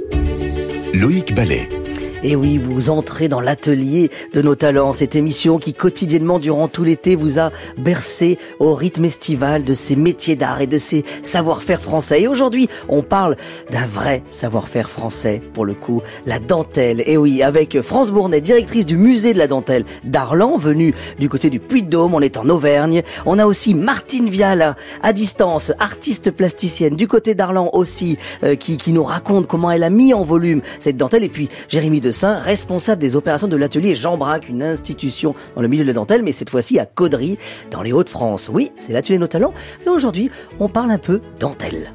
Loïc 0.93 1.33
Ballet. 1.33 1.80
Et 2.23 2.35
oui, 2.35 2.59
vous 2.59 2.91
entrez 2.91 3.27
dans 3.29 3.41
l'atelier 3.41 4.11
de 4.35 4.43
nos 4.43 4.53
talents, 4.53 4.93
cette 4.93 5.15
émission 5.15 5.57
qui 5.57 5.73
quotidiennement 5.73 6.37
durant 6.37 6.67
tout 6.67 6.83
l'été 6.83 7.15
vous 7.15 7.39
a 7.39 7.51
bercé 7.79 8.37
au 8.59 8.75
rythme 8.75 9.05
estival 9.05 9.63
de 9.63 9.73
ces 9.73 9.95
métiers 9.95 10.35
d'art 10.35 10.61
et 10.61 10.67
de 10.67 10.77
ces 10.77 11.03
savoir-faire 11.23 11.81
français. 11.81 12.21
Et 12.21 12.27
aujourd'hui, 12.27 12.69
on 12.89 13.01
parle 13.01 13.37
d'un 13.71 13.87
vrai 13.87 14.21
savoir-faire 14.29 14.87
français, 14.87 15.41
pour 15.53 15.65
le 15.65 15.73
coup, 15.73 16.03
la 16.27 16.37
dentelle. 16.37 17.01
Et 17.07 17.17
oui, 17.17 17.41
avec 17.41 17.81
France 17.81 18.11
Bournet, 18.11 18.39
directrice 18.39 18.85
du 18.85 18.97
musée 18.97 19.33
de 19.33 19.39
la 19.39 19.47
dentelle 19.47 19.85
d'Arlan, 20.03 20.57
venue 20.57 20.93
du 21.17 21.27
côté 21.27 21.49
du 21.49 21.59
Puy-de-Dôme, 21.59 22.13
on 22.13 22.21
est 22.21 22.37
en 22.37 22.47
Auvergne. 22.49 23.01
On 23.25 23.39
a 23.39 23.47
aussi 23.47 23.73
Martine 23.73 24.29
Vial, 24.29 24.75
à 25.01 25.11
distance, 25.11 25.71
artiste 25.79 26.29
plasticienne, 26.29 26.95
du 26.95 27.07
côté 27.07 27.33
d'Arlan 27.33 27.71
aussi, 27.73 28.19
euh, 28.43 28.53
qui, 28.53 28.77
qui 28.77 28.93
nous 28.93 29.03
raconte 29.03 29.47
comment 29.47 29.71
elle 29.71 29.83
a 29.83 29.89
mis 29.89 30.13
en 30.13 30.21
volume 30.21 30.61
cette 30.79 30.97
dentelle. 30.97 31.23
Et 31.23 31.29
puis, 31.29 31.49
Jérémy 31.67 31.99
de 31.99 32.10
Responsable 32.11 33.01
des 33.01 33.15
opérations 33.15 33.47
de 33.47 33.55
l'atelier 33.55 33.95
Jean 33.95 34.17
Braque, 34.17 34.49
une 34.49 34.63
institution 34.63 35.33
dans 35.55 35.61
le 35.61 35.67
milieu 35.67 35.83
de 35.83 35.87
la 35.87 35.93
dentelle, 35.93 36.23
mais 36.23 36.31
cette 36.33 36.49
fois-ci 36.49 36.77
à 36.79 36.85
Caudry, 36.85 37.37
dans 37.71 37.81
les 37.81 37.93
Hauts-de-France. 37.93 38.49
Oui, 38.51 38.71
c'est 38.75 38.93
l'atelier 38.93 39.17
Nos 39.17 39.27
Talents. 39.27 39.53
Et 39.85 39.89
aujourd'hui, 39.89 40.29
on 40.59 40.67
parle 40.67 40.91
un 40.91 40.97
peu 40.97 41.21
dentelle. 41.39 41.91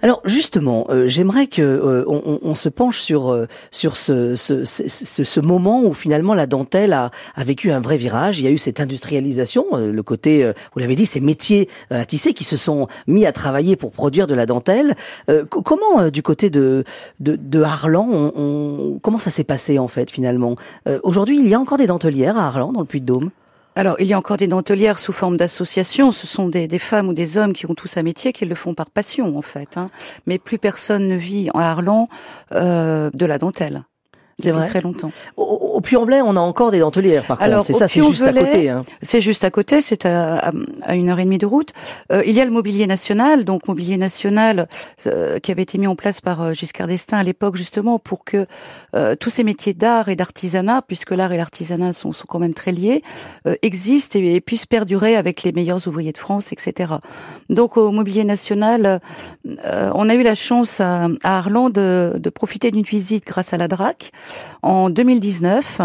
Alors 0.00 0.20
justement, 0.24 0.86
euh, 0.90 1.08
j'aimerais 1.08 1.46
que 1.48 1.60
euh, 1.62 2.04
on, 2.06 2.38
on- 2.42 2.54
se 2.54 2.68
penche 2.68 3.00
sur 3.00 3.30
euh, 3.32 3.46
sur 3.70 3.96
ce, 3.96 4.36
ce, 4.36 4.64
ce, 4.64 4.86
ce- 5.24 5.40
moment 5.40 5.82
où 5.84 5.92
finalement 5.92 6.34
la 6.34 6.46
dentelle 6.46 6.92
a, 6.92 7.10
a 7.34 7.44
vécu 7.44 7.70
un 7.72 7.80
vrai 7.80 7.96
virage. 7.96 8.38
Il 8.38 8.44
y 8.44 8.48
a 8.48 8.50
eu 8.50 8.58
cette 8.58 8.80
industrialisation, 8.80 9.64
euh, 9.72 9.90
le 9.90 10.02
côté, 10.02 10.44
euh, 10.44 10.52
vous 10.74 10.80
l'avez 10.80 10.94
dit, 10.96 11.06
ces 11.06 11.20
métiers 11.20 11.68
euh, 11.92 12.02
à 12.02 12.04
tisser 12.04 12.32
qui 12.32 12.44
se 12.44 12.56
sont 12.56 12.86
mis 13.06 13.26
à 13.26 13.32
travailler 13.32 13.76
pour 13.76 13.90
produire 13.92 14.26
de 14.26 14.34
la 14.34 14.46
dentelle. 14.46 14.94
Co- 15.50 15.62
comment 15.62 16.08
du 16.10 16.22
côté 16.22 16.48
de 16.50 16.84
de, 17.20 17.36
de 17.36 17.62
Arlan, 17.62 18.08
on, 18.10 18.32
on- 18.36 18.98
comment 19.00 19.18
ça 19.18 19.30
s'est 19.30 19.44
passé 19.44 19.78
en 19.78 19.88
fait 19.88 20.10
finalement? 20.10 20.56
Aujourd'hui, 21.02 21.38
il 21.40 21.48
y 21.48 21.54
a 21.54 21.60
encore 21.60 21.78
des 21.78 21.86
dentelières 21.86 22.36
à 22.36 22.46
Arlan 22.46 22.72
dans 22.72 22.80
le 22.80 22.86
Puy-de-Dôme? 22.86 23.30
Alors, 23.76 23.96
il 24.00 24.06
y 24.06 24.12
a 24.12 24.18
encore 24.18 24.38
des 24.38 24.48
dentelières 24.48 24.98
sous 24.98 25.12
forme 25.12 25.36
d'association. 25.36 26.10
Ce 26.10 26.26
sont 26.26 26.48
des, 26.48 26.78
femmes 26.78 27.08
ou 27.08 27.12
des 27.12 27.38
hommes 27.38 27.52
qui 27.52 27.66
ont 27.66 27.74
tous 27.74 27.96
un 27.96 28.02
métier, 28.02 28.32
qui 28.32 28.44
le 28.44 28.54
font 28.54 28.74
par 28.74 28.90
passion, 28.90 29.38
en 29.38 29.42
fait. 29.42 29.76
hein. 29.76 29.86
Mais 30.26 30.38
plus 30.38 30.58
personne 30.58 31.06
ne 31.06 31.16
vit 31.16 31.48
en 31.54 31.60
Arlan 31.60 32.08
euh, 32.52 33.10
de 33.14 33.26
la 33.26 33.38
dentelle. 33.38 33.84
C'est 34.40 34.52
vrai 34.52 34.66
très 34.66 34.80
longtemps. 34.80 35.10
Au, 35.36 35.80
Puy-en-Velay, 35.80 36.22
on 36.22 36.36
a 36.36 36.40
encore 36.40 36.70
des 36.70 36.78
dentelières 36.78 37.24
par 37.24 37.42
Alors, 37.42 37.66
contre. 37.66 37.66
C'est 37.66 37.72
ça, 37.78 37.88
c'est 37.88 38.02
juste 38.02 38.22
à 38.22 38.32
côté. 38.32 38.68
Hein. 38.70 38.82
C'est 39.02 39.20
juste 39.20 39.42
à 39.42 39.50
côté, 39.50 39.80
c'est 39.80 40.06
à, 40.06 40.36
à- 40.38 40.52
à 40.82 40.94
une 40.94 41.08
heure 41.08 41.18
et 41.18 41.24
demie 41.24 41.38
de 41.38 41.46
route. 41.46 41.72
Euh, 42.12 42.22
il 42.24 42.32
y 42.34 42.40
a 42.40 42.44
le 42.44 42.52
mobilier 42.52 42.86
national, 42.86 43.44
donc 43.44 43.66
mobilier 43.66 43.96
national 43.96 44.68
euh, 45.06 45.40
qui 45.40 45.50
avait 45.50 45.62
été 45.62 45.76
mis 45.78 45.88
en 45.88 45.96
place 45.96 46.20
par 46.20 46.40
euh, 46.40 46.52
Giscard 46.52 46.86
d'Estaing 46.86 47.18
à 47.18 47.22
l'époque 47.24 47.56
justement 47.56 47.98
pour 47.98 48.24
que 48.24 48.46
euh, 48.94 49.16
tous 49.16 49.30
ces 49.30 49.42
métiers 49.42 49.74
d'art 49.74 50.08
et 50.08 50.14
d'artisanat, 50.14 50.82
puisque 50.86 51.10
l'art 51.10 51.32
et 51.32 51.36
l'artisanat 51.36 51.92
sont, 51.92 52.12
sont 52.12 52.26
quand 52.28 52.38
même 52.38 52.54
très 52.54 52.70
liés, 52.72 53.02
euh, 53.48 53.56
existent 53.62 54.20
et, 54.20 54.36
et 54.36 54.40
puissent 54.40 54.66
perdurer 54.66 55.16
avec 55.16 55.42
les 55.42 55.50
meilleurs 55.50 55.88
ouvriers 55.88 56.12
de 56.12 56.18
France, 56.18 56.52
etc. 56.52 56.92
Donc 57.50 57.76
au 57.76 57.90
mobilier 57.90 58.22
national, 58.22 59.00
euh, 59.64 59.90
on 59.96 60.08
a 60.08 60.14
eu 60.14 60.22
la 60.22 60.36
chance 60.36 60.80
à, 60.80 61.08
à 61.24 61.38
Arlan 61.38 61.70
de, 61.70 62.12
de 62.16 62.30
profiter 62.30 62.70
d'une 62.70 62.84
visite 62.84 63.24
grâce 63.26 63.52
à 63.52 63.56
la 63.56 63.66
DRAC 63.66 64.12
en 64.62 64.90
2019 64.90 65.80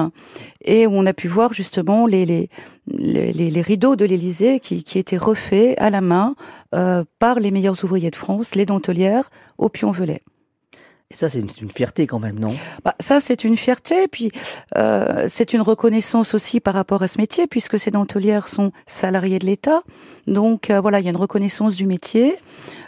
et 0.65 0.87
où 0.87 0.91
on 0.93 1.05
a 1.05 1.13
pu 1.13 1.27
voir 1.27 1.53
justement 1.53 2.07
les, 2.07 2.25
les, 2.25 2.49
les, 3.33 3.61
rideaux 3.61 3.95
de 3.95 4.05
l'Élysée 4.05 4.59
qui, 4.59 4.83
qui 4.83 4.99
étaient 4.99 5.17
refaits 5.17 5.75
à 5.79 5.89
la 5.89 6.01
main 6.01 6.35
euh, 6.75 7.03
par 7.19 7.39
les 7.39 7.51
meilleurs 7.51 7.83
ouvriers 7.83 8.11
de 8.11 8.15
France, 8.15 8.55
les 8.55 8.65
dentelières 8.65 9.29
au 9.57 9.69
Pion-Velay. 9.69 10.19
Et 11.13 11.15
ça, 11.15 11.29
c'est 11.29 11.39
une, 11.39 11.49
une 11.61 11.69
fierté 11.69 12.07
quand 12.07 12.19
même, 12.19 12.39
non? 12.39 12.55
Bah, 12.83 12.95
ça, 12.99 13.21
c'est 13.21 13.43
une 13.43 13.55
fierté, 13.55 14.07
puis 14.07 14.31
euh, 14.77 15.27
c'est 15.29 15.53
une 15.53 15.61
reconnaissance 15.61 16.33
aussi 16.33 16.59
par 16.59 16.73
rapport 16.73 17.03
à 17.03 17.07
ce 17.07 17.19
métier, 17.19 17.45
puisque 17.45 17.77
ces 17.77 17.91
dentelières 17.91 18.47
sont 18.47 18.71
salariées 18.87 19.37
de 19.37 19.45
l'État. 19.45 19.83
Donc 20.25 20.69
euh, 20.69 20.81
voilà, 20.81 20.99
il 20.99 21.03
y 21.03 21.07
a 21.07 21.11
une 21.11 21.17
reconnaissance 21.17 21.75
du 21.75 21.85
métier. 21.85 22.35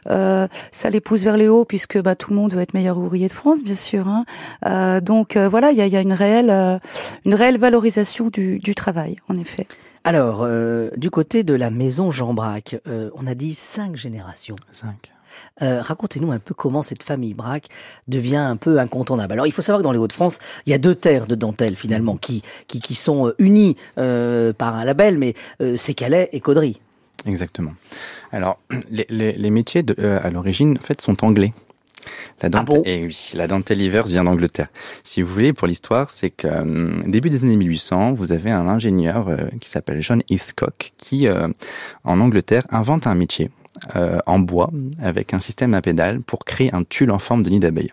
Euh, 0.09 0.47
ça 0.71 0.89
les 0.89 1.01
pousse 1.01 1.23
vers 1.23 1.37
les 1.37 1.47
hauts, 1.47 1.65
puisque 1.65 2.01
bah, 2.01 2.15
tout 2.15 2.29
le 2.31 2.35
monde 2.35 2.53
veut 2.53 2.61
être 2.61 2.73
meilleur 2.73 2.97
ouvrier 2.97 3.27
de 3.27 3.33
France, 3.33 3.63
bien 3.63 3.75
sûr. 3.75 4.07
Hein. 4.07 4.25
Euh, 4.65 5.01
donc 5.01 5.35
euh, 5.35 5.49
voilà, 5.49 5.71
il 5.71 5.77
y 5.77 5.81
a, 5.81 5.87
il 5.87 5.93
y 5.93 5.97
a 5.97 6.01
une 6.01 6.13
réelle, 6.13 6.49
euh, 6.49 6.77
une 7.25 7.35
réelle 7.35 7.57
valorisation 7.57 8.29
du, 8.29 8.59
du 8.59 8.75
travail, 8.75 9.17
en 9.29 9.35
effet. 9.35 9.67
Alors, 10.03 10.43
euh, 10.43 10.91
du 10.97 11.09
côté 11.09 11.43
de 11.43 11.55
la 11.55 11.71
maison 11.71 12.11
Jean 12.11 12.33
Braque, 12.33 12.77
euh, 12.87 13.09
on 13.15 13.25
a 13.25 13.33
dit 13.33 13.55
cinq 13.55 13.95
générations. 13.95 14.55
Cinq. 14.71 15.11
Euh, 15.61 15.81
Racontez-nous 15.81 16.31
un 16.31 16.39
peu 16.39 16.53
comment 16.53 16.81
cette 16.81 17.03
famille 17.03 17.33
Braque 17.33 17.67
devient 18.07 18.37
un 18.37 18.55
peu 18.55 18.79
incontournable. 18.79 19.33
Alors, 19.33 19.47
il 19.47 19.51
faut 19.51 19.61
savoir 19.61 19.79
que 19.79 19.83
dans 19.83 19.91
les 19.91 19.97
Hauts-de-France, 19.97 20.39
il 20.65 20.69
y 20.69 20.73
a 20.73 20.77
deux 20.77 20.95
terres 20.95 21.27
de 21.27 21.35
dentelle 21.35 21.75
finalement 21.75 22.17
qui 22.17 22.43
qui, 22.67 22.79
qui 22.79 22.95
sont 22.95 23.27
euh, 23.27 23.35
unies 23.39 23.75
euh, 23.97 24.53
par 24.53 24.75
un 24.75 24.85
label, 24.85 25.17
mais 25.17 25.33
euh, 25.61 25.75
c'est 25.75 25.93
Calais 25.93 26.29
et 26.31 26.39
Caudry. 26.39 26.79
Exactement. 27.25 27.73
Alors, 28.35 28.59
les, 28.91 29.05
les, 29.09 29.31
les 29.31 29.49
métiers 29.49 29.81
de, 29.81 29.95
euh, 29.97 30.19
à 30.21 30.29
l'origine, 30.29 30.77
en 30.77 30.81
fait, 30.81 30.99
sont 30.99 31.23
anglais. 31.23 31.53
La 32.41 32.49
Ah 32.53 32.63
bon? 32.63 32.81
Et 32.85 33.05
oui, 33.05 33.31
la 33.33 33.47
dentelle 33.47 33.77
Livers 33.77 34.03
vient 34.03 34.25
d'Angleterre. 34.25 34.67
Si 35.05 35.21
vous 35.21 35.33
voulez, 35.33 35.53
pour 35.53 35.67
l'histoire, 35.67 36.09
c'est 36.11 36.31
que 36.31 36.47
euh, 36.47 37.01
début 37.07 37.29
des 37.29 37.43
années 37.43 37.55
1800, 37.55 38.13
vous 38.13 38.33
avez 38.33 38.51
un 38.51 38.67
ingénieur 38.67 39.29
euh, 39.29 39.37
qui 39.61 39.69
s'appelle 39.69 40.01
John 40.01 40.21
Heathcock 40.29 40.91
qui, 40.97 41.27
euh, 41.27 41.47
en 42.03 42.19
Angleterre, 42.19 42.63
invente 42.71 43.07
un 43.07 43.15
métier 43.15 43.49
euh, 43.95 44.19
en 44.25 44.39
bois 44.39 44.69
avec 45.01 45.33
un 45.33 45.39
système 45.39 45.73
à 45.73 45.81
pédales 45.81 46.21
pour 46.21 46.39
créer 46.39 46.73
un 46.75 46.83
tulle 46.83 47.11
en 47.11 47.19
forme 47.19 47.41
de 47.41 47.49
nid 47.49 47.59
d'abeille. 47.59 47.91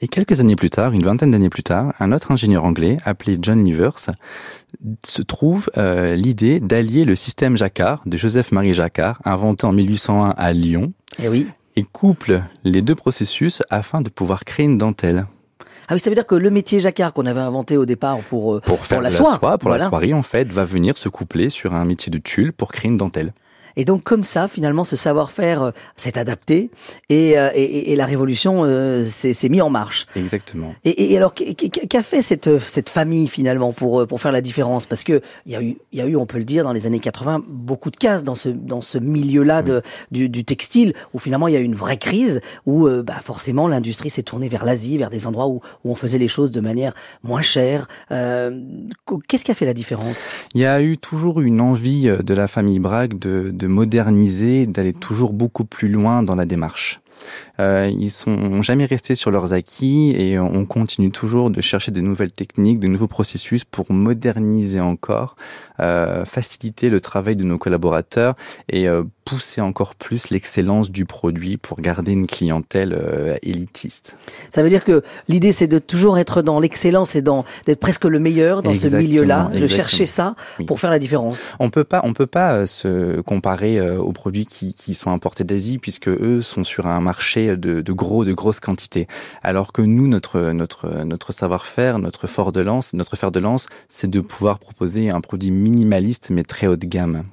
Et 0.00 0.08
quelques 0.08 0.40
années 0.40 0.56
plus 0.56 0.70
tard, 0.70 0.92
une 0.92 1.02
vingtaine 1.02 1.30
d'années 1.30 1.50
plus 1.50 1.62
tard, 1.62 1.92
un 2.00 2.12
autre 2.12 2.30
ingénieur 2.32 2.64
anglais 2.64 2.96
appelé 3.04 3.38
John 3.40 3.64
Livers 3.64 3.96
se 5.04 5.22
trouve 5.22 5.70
euh, 5.76 6.14
l'idée 6.14 6.60
d'allier 6.60 7.04
le 7.04 7.16
système 7.16 7.56
Jacquard 7.56 8.02
de 8.06 8.16
Joseph-Marie 8.18 8.74
Jacquard, 8.74 9.20
inventé 9.24 9.66
en 9.66 9.72
1801 9.72 10.34
à 10.36 10.52
Lyon, 10.52 10.92
Eh 11.22 11.28
oui. 11.28 11.46
et 11.76 11.82
couple 11.84 12.42
les 12.64 12.82
deux 12.82 12.94
processus 12.94 13.62
afin 13.70 14.00
de 14.00 14.08
pouvoir 14.10 14.44
créer 14.44 14.66
une 14.66 14.78
dentelle. 14.78 15.26
Ah 15.90 15.94
oui, 15.94 16.00
ça 16.00 16.10
veut 16.10 16.14
dire 16.14 16.26
que 16.26 16.34
le 16.34 16.50
métier 16.50 16.80
jacquard 16.80 17.14
qu'on 17.14 17.24
avait 17.24 17.40
inventé 17.40 17.78
au 17.78 17.86
départ 17.86 18.18
pour 18.28 18.56
euh, 18.56 18.60
Pour 18.60 18.84
faire 18.84 19.00
la 19.00 19.10
soie, 19.10 19.38
pour 19.38 19.70
voilà. 19.70 19.84
la 19.84 19.88
soirée, 19.88 20.12
en 20.12 20.22
fait, 20.22 20.52
va 20.52 20.64
venir 20.64 20.98
se 20.98 21.08
coupler 21.08 21.48
sur 21.48 21.72
un 21.74 21.86
métier 21.86 22.10
de 22.10 22.18
tulle 22.18 22.52
pour 22.52 22.72
créer 22.72 22.90
une 22.90 22.98
dentelle. 22.98 23.32
Et 23.78 23.86
donc 23.86 24.02
comme 24.04 24.24
ça, 24.24 24.46
finalement, 24.48 24.84
ce 24.84 24.96
savoir-faire 24.96 25.62
euh, 25.62 25.70
s'est 25.96 26.18
adapté 26.18 26.70
et, 27.08 27.38
euh, 27.38 27.48
et, 27.54 27.92
et 27.92 27.96
la 27.96 28.04
révolution 28.04 28.64
euh, 28.64 29.04
s'est 29.04 29.32
s'est 29.32 29.48
mis 29.48 29.62
en 29.62 29.70
marche. 29.70 30.06
Exactement. 30.16 30.74
Et, 30.84 31.12
et 31.12 31.16
alors, 31.16 31.32
qu- 31.32 31.54
qu- 31.54 31.68
qu'a 31.86 32.02
fait 32.02 32.20
cette, 32.20 32.58
cette 32.58 32.88
famille 32.90 33.28
finalement 33.28 33.72
pour, 33.72 34.06
pour 34.06 34.20
faire 34.20 34.32
la 34.32 34.40
différence? 34.42 34.84
Parce 34.84 35.04
que 35.04 35.22
il 35.46 35.52
y 35.52 35.56
a 35.56 35.62
eu, 35.62 35.76
il 35.92 35.98
y 35.98 36.02
a 36.02 36.06
eu, 36.06 36.16
on 36.16 36.26
peut 36.26 36.38
le 36.38 36.44
dire, 36.44 36.64
dans 36.64 36.72
les 36.72 36.86
années 36.86 36.98
80, 36.98 37.44
beaucoup 37.48 37.90
de 37.90 37.96
cases 37.96 38.24
dans 38.24 38.34
ce, 38.34 38.48
dans 38.48 38.80
ce 38.80 38.98
milieu-là 38.98 39.62
de, 39.62 39.82
du, 40.10 40.28
du 40.28 40.44
textile, 40.44 40.92
où 41.14 41.18
finalement 41.20 41.46
il 41.46 41.54
y 41.54 41.56
a 41.56 41.60
eu 41.60 41.64
une 41.64 41.76
vraie 41.76 41.98
crise, 41.98 42.40
où 42.66 42.88
euh, 42.88 43.02
bah, 43.04 43.20
forcément 43.22 43.68
l'industrie 43.68 44.10
s'est 44.10 44.24
tournée 44.24 44.48
vers 44.48 44.64
l'Asie, 44.64 44.98
vers 44.98 45.10
des 45.10 45.26
endroits 45.26 45.46
où, 45.46 45.60
où 45.84 45.92
on 45.92 45.94
faisait 45.94 46.18
les 46.18 46.26
choses 46.28 46.50
de 46.50 46.60
manière 46.60 46.94
moins 47.22 47.42
chère. 47.42 47.86
Euh, 48.10 48.60
Qu'est-ce 49.28 49.44
qui 49.44 49.52
a 49.52 49.54
fait 49.54 49.66
la 49.66 49.74
différence? 49.74 50.28
Il 50.54 50.60
y 50.60 50.66
a 50.66 50.82
eu 50.82 50.98
toujours 50.98 51.40
une 51.40 51.60
envie 51.60 52.08
de 52.08 52.34
la 52.34 52.48
famille 52.48 52.80
Bragg 52.80 53.16
de, 53.18 53.50
de 53.52 53.67
moderniser, 53.68 54.66
d'aller 54.66 54.92
toujours 54.92 55.32
beaucoup 55.32 55.64
plus 55.64 55.88
loin 55.88 56.22
dans 56.22 56.34
la 56.34 56.44
démarche. 56.46 56.98
Euh, 57.60 57.90
ils 57.98 58.10
sont 58.10 58.62
jamais 58.62 58.84
restés 58.84 59.14
sur 59.14 59.30
leurs 59.30 59.52
acquis 59.52 60.14
et 60.16 60.38
on 60.38 60.64
continue 60.64 61.10
toujours 61.10 61.50
de 61.50 61.60
chercher 61.60 61.90
de 61.90 62.00
nouvelles 62.00 62.32
techniques, 62.32 62.78
de 62.78 62.86
nouveaux 62.86 63.08
processus 63.08 63.64
pour 63.64 63.90
moderniser 63.90 64.80
encore, 64.80 65.36
euh, 65.80 66.24
faciliter 66.24 66.90
le 66.90 67.00
travail 67.00 67.36
de 67.36 67.44
nos 67.44 67.58
collaborateurs 67.58 68.34
et 68.68 68.88
euh, 68.88 69.02
pousser 69.28 69.60
encore 69.60 69.94
plus 69.94 70.30
l'excellence 70.30 70.90
du 70.90 71.04
produit 71.04 71.58
pour 71.58 71.82
garder 71.82 72.12
une 72.12 72.26
clientèle 72.26 72.96
euh, 72.98 73.34
élitiste. 73.42 74.16
Ça 74.48 74.62
veut 74.62 74.70
dire 74.70 74.84
que 74.84 75.02
l'idée 75.28 75.52
c'est 75.52 75.66
de 75.66 75.76
toujours 75.78 76.16
être 76.16 76.40
dans 76.40 76.60
l'excellence 76.60 77.14
et 77.14 77.20
dans 77.20 77.44
d'être 77.66 77.78
presque 77.78 78.04
le 78.04 78.20
meilleur 78.20 78.62
dans 78.62 78.72
ce 78.72 78.86
milieu-là, 78.86 79.50
de 79.54 79.66
chercher 79.66 80.06
ça 80.06 80.34
Oui. 80.58 80.64
pour 80.64 80.80
faire 80.80 80.90
la 80.90 80.98
différence. 80.98 81.50
On 81.58 81.68
peut 81.68 81.84
pas, 81.84 82.00
on 82.04 82.14
peut 82.14 82.26
pas 82.26 82.52
euh, 82.52 82.66
se 82.66 83.20
comparer 83.20 83.78
euh, 83.78 83.98
aux 83.98 84.12
produits 84.12 84.46
qui, 84.46 84.72
qui 84.72 84.94
sont 84.94 85.10
importés 85.10 85.44
d'Asie 85.44 85.76
puisque 85.76 86.08
eux 86.08 86.40
sont 86.40 86.64
sur 86.64 86.86
un 86.86 87.00
marché 87.00 87.56
de, 87.56 87.82
de 87.82 87.92
gros, 87.92 88.24
de 88.24 88.32
grosses 88.32 88.60
quantités. 88.60 89.06
Alors 89.42 89.72
que 89.72 89.82
nous, 89.82 90.08
notre 90.08 90.52
notre 90.52 91.04
notre 91.04 91.32
savoir-faire, 91.32 91.98
notre 91.98 92.26
fort 92.26 92.52
de 92.52 92.62
lance, 92.62 92.94
notre 92.94 93.14
fer 93.16 93.30
de 93.30 93.40
lance, 93.40 93.66
c'est 93.90 94.08
de 94.08 94.20
pouvoir 94.20 94.58
proposer 94.58 95.10
un 95.10 95.20
produit 95.20 95.50
minimaliste 95.50 96.30
mais 96.30 96.44
très 96.44 96.66
haut 96.66 96.76
de 96.76 96.86
gamme. 96.86 97.24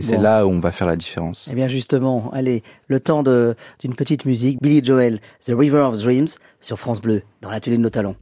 Et 0.00 0.02
c'est 0.02 0.16
là 0.16 0.46
où 0.46 0.50
on 0.50 0.60
va 0.60 0.72
faire 0.72 0.86
la 0.86 0.96
différence. 0.96 1.48
Eh 1.52 1.54
bien 1.54 1.68
justement, 1.68 2.30
allez, 2.32 2.62
le 2.88 3.00
temps 3.00 3.22
d'une 3.22 3.94
petite 3.94 4.24
musique, 4.24 4.58
Billy 4.62 4.82
Joel, 4.82 5.20
The 5.44 5.52
River 5.54 5.80
of 5.80 6.02
Dreams 6.02 6.28
sur 6.60 6.78
France 6.78 7.02
Bleu, 7.02 7.22
dans 7.42 7.50
l'atelier 7.50 7.76
de 7.76 7.82
nos 7.82 7.90
talents. 7.90 8.16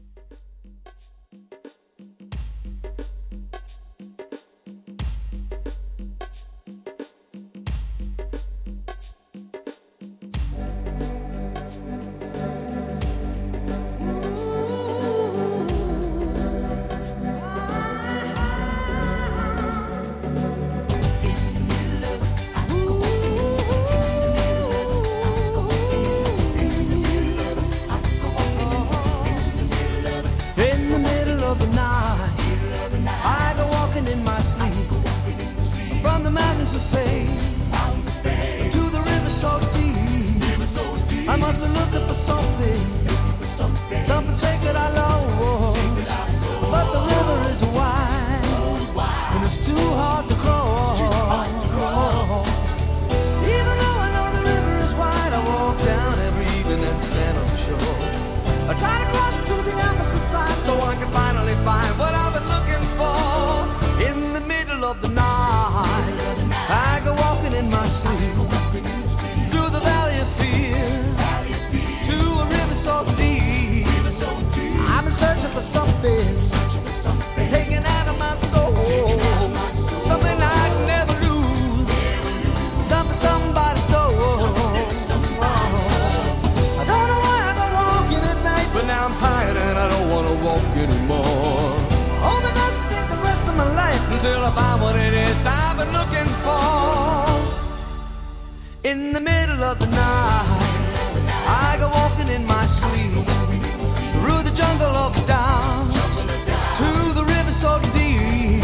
Sacred 44.68 44.76
I 44.76 44.88
lost. 44.94 46.22
But 46.72 46.92
the 46.92 47.00
river 47.00 47.48
is 47.50 47.62
wide, 47.72 49.34
and 49.34 49.44
it's 49.44 49.58
too 49.58 49.86
hard 50.00 50.28
to 50.28 50.34
cross. 50.34 51.00
Even 53.56 53.74
though 53.82 53.98
I 54.04 54.08
know 54.14 54.28
the 54.36 54.44
river 54.50 54.76
is 54.84 54.94
wide, 54.94 55.32
I 55.32 55.40
walk 55.48 55.78
down 55.78 56.12
every 56.28 56.46
evening 56.58 56.82
and 56.82 57.00
stand 57.00 57.38
on 57.38 57.46
the 57.46 57.56
shore. 57.56 57.98
I 58.68 58.74
try 58.74 58.98
to 59.00 59.06
cross 59.12 59.36
to 59.38 59.54
the 59.68 59.76
opposite 59.88 60.24
side 60.24 60.58
so 60.66 60.74
I 60.80 60.94
can 60.96 61.10
finally 61.12 61.56
find 61.64 61.98
what 61.98 62.12
I've 62.14 62.34
been 62.36 62.48
looking 62.54 62.84
for. 63.00 63.16
In 64.08 64.32
the 64.34 64.40
middle 64.40 64.84
of 64.84 65.00
the 65.00 65.08
night, 65.08 65.27
I've 75.48 76.02
been 76.02 76.36
searching 76.36 76.82
for 76.82 76.92
something, 76.92 77.48
taken 77.48 77.82
out 77.84 78.06
of 78.06 78.18
my 78.18 78.34
soul, 78.52 78.74
something 79.98 80.38
I'd 80.38 80.74
never 80.86 81.14
lose, 81.24 82.12
something 82.86 83.16
somebody 83.16 83.80
stole. 83.80 84.12
I 86.78 86.84
don't 86.86 87.08
know 87.10 87.20
why 87.26 87.38
I 87.48 87.52
go 87.58 87.66
walking 87.80 88.24
at 88.32 88.38
night, 88.44 88.68
but 88.74 88.84
now 88.86 89.06
I'm 89.06 89.16
tired 89.16 89.56
and 89.56 89.78
I 89.78 89.88
don't 89.88 90.08
wanna 90.10 90.34
walk 90.44 90.76
anymore. 90.76 91.72
Hope 92.20 92.44
it 92.44 92.54
doesn't 92.54 92.88
take 92.92 93.08
the 93.08 93.20
rest 93.24 93.42
of 93.48 93.56
my 93.56 93.68
life 93.74 94.02
until 94.12 94.44
I 94.44 94.50
find 94.52 94.82
what 94.82 94.96
it 94.96 95.14
is 95.14 95.46
I've 95.46 95.76
been 95.78 95.92
looking 95.98 96.30
for. 96.44 97.38
In 98.84 99.12
the 99.12 99.20
middle 99.20 99.64
of 99.64 99.78
the 99.78 99.86
night, 99.86 100.98
I 101.46 101.76
go 101.80 101.88
walking 101.88 102.28
in 102.28 102.46
my 102.46 102.66
sleep 102.66 103.57
jungle 104.58 104.96
of 105.06 105.14
doubt 105.24 106.16
to 106.74 106.88
the 107.14 107.22
river 107.24 107.52
so 107.52 107.78
deep. 107.94 108.60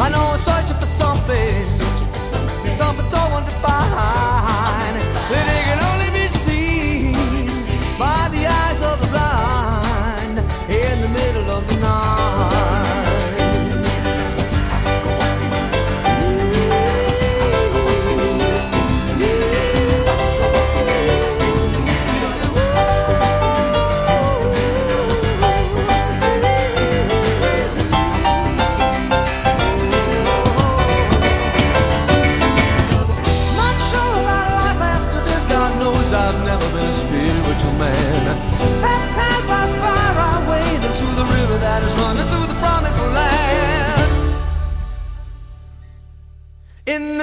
I 0.00 0.08
know 0.08 0.22
I'm 0.30 0.38
searching 0.38 0.76
for 0.76 0.86
something, 0.86 1.64
something 2.70 3.04
so 3.04 3.18
undefined 3.18 4.39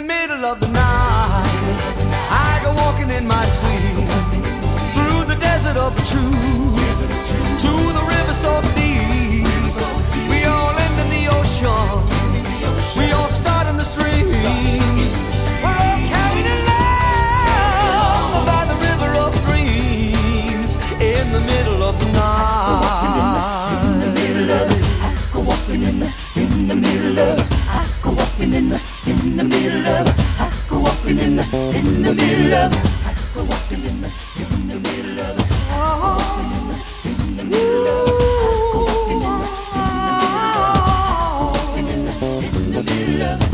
middle 0.08 0.46
of 0.46 0.60
the 0.60 0.68
night, 0.68 1.78
I 2.32 2.60
go 2.64 2.74
walking 2.76 3.10
in 3.10 3.28
my 3.28 3.46
sleep 3.46 4.08
through 4.96 5.26
the 5.32 5.38
desert 5.40 5.78
of 5.78 5.96
the 5.96 6.06
truth 6.12 7.02
to 7.64 7.72
the 7.98 8.04
river 8.08 8.34
so 8.34 8.62
deep. 8.76 10.27
In 29.40 29.50
the 29.50 29.56
middle 29.56 29.88
of. 29.88 30.08
I 30.40 30.52
go 30.68 30.80
walking 30.80 31.20
in 31.20 31.36
the, 31.36 31.44
in 31.76 32.02
the 32.02 32.14
middle 32.14 32.54
of. 32.56 32.74
I 33.06 33.14
go 33.36 33.44
walking 33.44 33.86
in 33.86 34.02
the, 34.02 34.12
in 34.36 34.68
the 34.68 34.80
middle 34.80 35.20
of. 35.20 35.38
I 35.40 35.78
go 35.78 36.00
walking 36.02 37.22
in 37.22 37.38
the, 37.38 37.44
in 42.58 42.72
the 42.72 42.82
middle 42.84 43.22
of 43.24 43.42
it. 43.42 43.48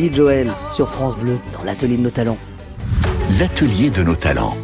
Billy 0.00 0.14
Joel 0.14 0.54
sur 0.72 0.88
France 0.88 1.14
Bleu 1.14 1.36
dans 1.52 1.62
l'atelier 1.62 1.98
de 1.98 2.02
nos 2.02 2.10
talents. 2.10 2.38
L'atelier 3.38 3.90
de 3.90 4.02
nos 4.02 4.16
talents. 4.16 4.56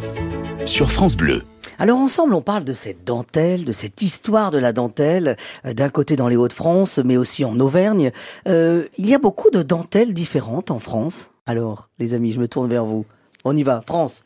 Sur 0.65 0.89
France 0.89 1.15
Bleu. 1.15 1.43
Alors 1.77 1.99
ensemble, 1.99 2.33
on 2.33 2.41
parle 2.41 2.63
de 2.63 2.73
cette 2.73 3.03
dentelle, 3.03 3.63
de 3.63 3.71
cette 3.71 4.01
histoire 4.01 4.49
de 4.49 4.57
la 4.57 4.73
dentelle, 4.73 5.37
euh, 5.67 5.73
d'un 5.73 5.89
côté 5.89 6.15
dans 6.15 6.27
les 6.27 6.37
Hauts-de-France, 6.37 6.99
mais 7.05 7.17
aussi 7.17 7.45
en 7.45 7.59
Auvergne. 7.59 8.11
Euh, 8.47 8.87
il 8.97 9.07
y 9.07 9.13
a 9.13 9.19
beaucoup 9.19 9.51
de 9.51 9.61
dentelles 9.61 10.15
différentes 10.15 10.71
en 10.71 10.79
France. 10.79 11.29
Alors, 11.45 11.87
les 11.99 12.15
amis, 12.15 12.31
je 12.31 12.39
me 12.39 12.47
tourne 12.47 12.67
vers 12.67 12.85
vous. 12.85 13.05
On 13.45 13.55
y 13.55 13.61
va, 13.61 13.83
France. 13.85 14.23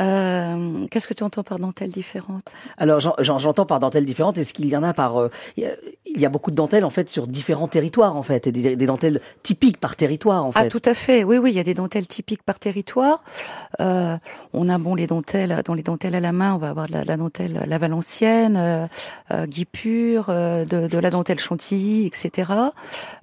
Euh, 0.00 0.86
Qu'est-ce 0.90 1.06
que 1.08 1.14
tu 1.14 1.22
entends 1.22 1.42
par 1.42 1.58
dentelle 1.58 1.90
différente? 1.90 2.44
Alors 2.78 3.00
j'en- 3.00 3.14
j'en- 3.18 3.38
j'entends 3.38 3.66
par 3.66 3.80
dentelles 3.80 4.04
différentes. 4.04 4.38
Est-ce 4.38 4.54
qu'il 4.54 4.66
y 4.66 4.76
en 4.76 4.82
a 4.82 4.92
par 4.94 5.20
euh, 5.20 5.30
il 5.56 5.64
y 6.20 6.24
a- 6.26 6.28
beaucoup 6.30 6.50
de 6.50 6.56
dentelles 6.56 6.84
en 6.84 6.90
fait 6.90 7.10
sur 7.10 7.26
différents 7.26 7.68
territoires 7.68 8.16
en 8.16 8.22
fait 8.22 8.46
et 8.46 8.52
des, 8.52 8.76
des 8.76 8.86
dentelles 8.86 9.20
typiques 9.42 9.78
par 9.78 9.96
territoire 9.96 10.44
en 10.44 10.52
Ah, 10.54 10.62
fait. 10.62 10.68
tout 10.68 10.82
à 10.84 10.94
fait. 10.94 11.24
Oui, 11.24 11.38
oui, 11.38 11.50
il 11.50 11.56
y 11.56 11.60
a 11.60 11.64
des 11.64 11.74
dentelles 11.74 12.06
typiques 12.06 12.42
par 12.42 12.58
territoire. 12.58 13.22
Euh, 13.80 14.16
on 14.54 14.68
a 14.68 14.78
bon 14.78 14.94
les 14.94 15.06
dentelles, 15.06 15.60
dans 15.64 15.74
les 15.74 15.82
dentelles 15.82 16.14
à 16.14 16.20
la 16.20 16.32
main, 16.32 16.54
on 16.54 16.58
va 16.58 16.70
avoir 16.70 16.86
de 16.86 16.92
la, 16.92 17.02
de 17.02 17.08
la 17.08 17.16
dentelle 17.16 17.64
la 17.66 17.78
Valencienne, 17.78 18.56
euh, 18.56 18.84
euh, 19.32 19.46
Guy 19.46 19.64
pur, 19.64 20.26
euh, 20.28 20.64
de, 20.64 20.86
de 20.86 20.98
la 20.98 21.10
dentelle 21.10 21.38
Chantilly, 21.38 22.06
etc. 22.06 22.52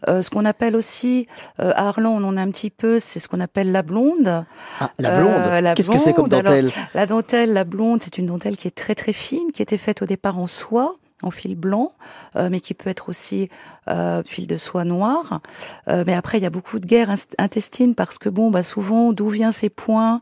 Euh, 0.08 0.22
ce 0.22 0.30
qu'on 0.30 0.46
appelle 0.46 0.76
aussi 0.76 1.28
euh, 1.62 1.72
à 1.76 1.88
Arlon, 1.88 2.18
on 2.18 2.24
en 2.28 2.38
a 2.38 2.42
un 2.42 2.52
petit 2.52 2.70
peu, 2.70 3.00
c'est 3.00 3.20
ce 3.20 3.28
qu'on 3.28 3.40
appelle 3.40 3.72
la 3.72 3.82
blonde. 3.84 4.44
Ah, 4.80 4.92
la 5.00 5.20
blonde. 5.22 5.74
Qu'est-ce 5.76 5.90
que 5.90 5.98
c'est 6.00 6.14
comme 6.14 6.32
alors, 6.34 6.54
La 6.94 7.06
dentelle, 7.06 7.54
la 7.54 7.64
blonde, 7.64 8.02
c'est 8.02 8.18
une 8.18 8.28
dentelle 8.28 8.58
qui 8.58 8.68
est 8.68 8.76
très 8.76 8.96
très 8.96 9.14
fine, 9.14 9.52
qui 9.52 9.62
était 9.62 9.78
faite 9.78 10.02
au 10.02 10.06
départ 10.06 10.38
en 10.40 10.48
soie 10.48 10.96
en 11.24 11.32
fil 11.32 11.56
blanc, 11.56 11.94
euh, 12.36 12.50
mais 12.52 12.60
qui 12.60 12.76
peut 12.76 12.90
être 12.92 13.10
aussi 13.10 13.50
euh, 13.90 14.22
fil 14.24 14.46
de 14.46 14.56
soie 14.58 14.84
noire. 14.84 15.42
Euh, 15.88 16.04
mais 16.06 16.14
après, 16.14 16.38
il 16.38 16.44
y 16.44 16.46
a 16.46 16.52
beaucoup 16.52 16.78
de 16.80 16.86
guerres 16.86 17.16
intestines 17.40 17.96
parce 17.96 18.20
que 18.20 18.30
bon, 18.30 18.52
bah 18.52 18.62
souvent, 18.62 19.14
d'où 19.14 19.28
viennent 19.30 19.52
ces 19.52 19.70
points 19.70 20.22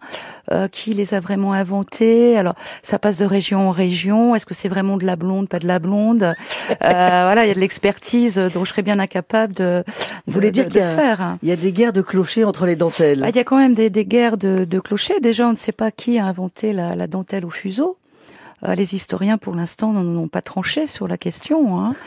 euh, 0.54 0.68
Qui 0.70 0.94
les 0.94 1.14
a 1.14 1.20
vraiment 1.20 1.52
inventés? 1.54 2.38
Alors, 2.38 2.54
ça 2.82 2.98
passe 3.00 3.18
de 3.18 3.26
région 3.26 3.68
en 3.68 3.72
région. 3.72 4.36
Est-ce 4.36 4.46
que 4.46 4.54
c'est 4.54 4.70
vraiment 4.70 4.96
de 4.98 5.06
la 5.06 5.16
blonde, 5.18 5.50
pas 5.50 5.60
de 5.60 5.68
la 5.68 5.80
blonde? 5.80 6.24
Euh, 6.24 6.34
Voilà, 6.82 7.44
il 7.46 7.50
y 7.50 7.52
a 7.52 7.56
de 7.56 7.60
l'expertise 7.60 8.36
dont 8.54 8.64
je 8.64 8.70
serais 8.70 8.82
bien 8.84 9.00
incapable 9.00 9.54
de, 9.56 9.84
Vous 10.28 10.34
voulez 10.34 10.52
dire 10.52 10.66
de- 10.66 10.70
qu'il 10.70 10.80
y 10.80 10.84
de 10.84 10.88
a- 10.88 10.96
faire. 10.96 11.38
Il 11.44 11.50
y 11.50 11.52
a 11.52 11.56
des 11.58 11.72
guerres 11.74 11.92
de 11.94 12.02
clochers 12.02 12.46
entre 12.46 12.66
les 12.66 12.76
dentelles? 12.78 13.22
Ah, 13.26 13.30
Il 13.30 13.36
y 13.36 13.40
a 13.40 13.44
quand 13.44 13.58
même 13.58 13.74
des, 13.74 13.90
des 13.90 14.06
guerres 14.06 14.38
de, 14.38 14.64
de 14.64 14.80
clochers. 14.80 15.20
Déjà, 15.20 15.48
on 15.48 15.52
ne 15.52 15.56
sait 15.58 15.72
pas 15.74 15.92
qui 15.92 16.20
a 16.20 16.26
inventé 16.26 16.72
la, 16.72 16.96
la 16.96 17.08
dentelle 17.08 17.44
au 17.46 17.50
fuseau. 17.50 17.98
Euh, 18.64 18.74
les 18.76 18.96
historiens, 18.96 19.38
pour 19.38 19.54
l'instant, 19.56 19.92
n'en 19.92 20.06
ont 20.22 20.28
pas 20.28 20.42
tranché 20.42 20.88
sur 20.88 21.08
la 21.08 21.18
question. 21.18 21.80
Hein. 21.80 21.96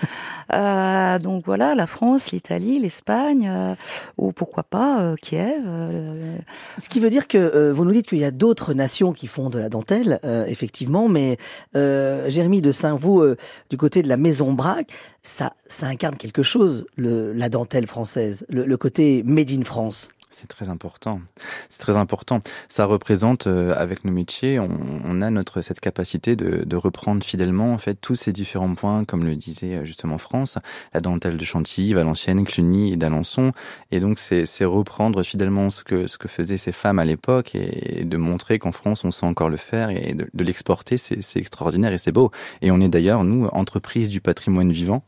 Euh, 0.54 1.18
donc 1.18 1.44
voilà, 1.44 1.74
la 1.74 1.86
France, 1.86 2.30
l'Italie, 2.30 2.78
l'Espagne, 2.78 3.50
euh, 3.52 3.74
ou 4.16 4.32
pourquoi 4.32 4.62
pas 4.62 4.98
euh, 5.02 5.14
Kiev. 5.20 5.62
euh, 5.66 6.36
Ce 6.78 6.88
qui 6.88 7.00
veut 7.00 7.10
dire 7.10 7.28
que 7.28 7.36
euh, 7.36 7.70
vous 7.74 7.84
nous 7.84 7.90
dites 7.90 8.06
qu'il 8.06 8.16
y 8.16 8.24
a 8.24 8.30
d'autres 8.30 8.72
nations 8.72 9.12
qui 9.12 9.26
font 9.26 9.50
de 9.50 9.58
la 9.58 9.68
dentelle, 9.68 10.20
euh, 10.24 10.46
effectivement, 10.46 11.06
mais 11.06 11.36
euh, 11.76 12.30
Jérémy 12.30 12.62
de 12.62 12.72
Saint-Vous, 12.72 13.20
euh, 13.20 13.36
du 13.68 13.76
côté 13.76 14.02
de 14.02 14.08
la 14.08 14.16
Maison 14.16 14.54
Braque, 14.54 14.90
ça, 15.22 15.52
ça 15.66 15.86
incarne 15.88 16.16
quelque 16.16 16.42
chose, 16.42 16.86
le, 16.96 17.34
la 17.34 17.50
dentelle 17.50 17.86
française, 17.86 18.46
le, 18.48 18.64
le 18.64 18.76
côté 18.78 19.22
made 19.26 19.50
in 19.50 19.64
France. 19.64 20.08
C'est 20.30 20.46
très 20.46 20.68
important. 20.68 21.20
C'est 21.70 21.78
très 21.78 21.96
important. 21.96 22.40
Ça 22.68 22.84
représente, 22.84 23.46
euh, 23.46 23.74
avec 23.76 24.04
nos 24.04 24.12
métiers, 24.12 24.58
on, 24.60 24.68
on 25.04 25.22
a 25.22 25.30
notre 25.30 25.62
cette 25.62 25.80
capacité 25.80 26.36
de, 26.36 26.64
de 26.64 26.76
reprendre 26.76 27.24
fidèlement 27.24 27.72
en 27.72 27.78
fait 27.78 27.94
tous 27.94 28.14
ces 28.14 28.32
différents 28.32 28.74
points, 28.74 29.04
comme 29.04 29.24
le 29.24 29.36
disait 29.36 29.76
euh, 29.76 29.84
justement 29.86 30.18
France, 30.18 30.58
la 30.92 31.00
dentelle 31.00 31.38
de 31.38 31.44
Chantilly, 31.44 31.94
Valenciennes, 31.94 32.44
Cluny 32.44 32.92
et 32.92 32.96
d'Alençon. 32.96 33.52
Et 33.90 34.00
donc 34.00 34.18
c'est 34.18 34.44
reprendre 34.64 35.22
fidèlement 35.22 35.70
ce 35.70 35.82
que 35.82 36.06
ce 36.06 36.18
que 36.18 36.28
faisaient 36.28 36.58
ces 36.58 36.72
femmes 36.72 36.98
à 36.98 37.06
l'époque 37.06 37.54
et, 37.54 38.04
de 38.04 38.16
montrer 38.18 38.58
qu'en 38.58 38.72
France 38.72 39.04
on 39.04 39.10
sait 39.10 39.26
encore 39.26 39.48
le 39.48 39.56
faire 39.56 39.88
et 39.90 40.12
de, 40.14 40.28
de 40.32 40.44
l'exporter, 40.44 40.98
c'est 40.98 41.36
extraordinaire 41.36 41.92
et 41.92 41.98
c'est 41.98 42.12
beau. 42.12 42.30
Et 42.60 42.70
on 42.70 42.80
est 42.80 42.88
d'ailleurs 42.88 43.24
nous 43.24 43.46
entreprise 43.46 44.08
du 44.10 44.20
patrimoine 44.20 44.72
vivant. 44.72 45.02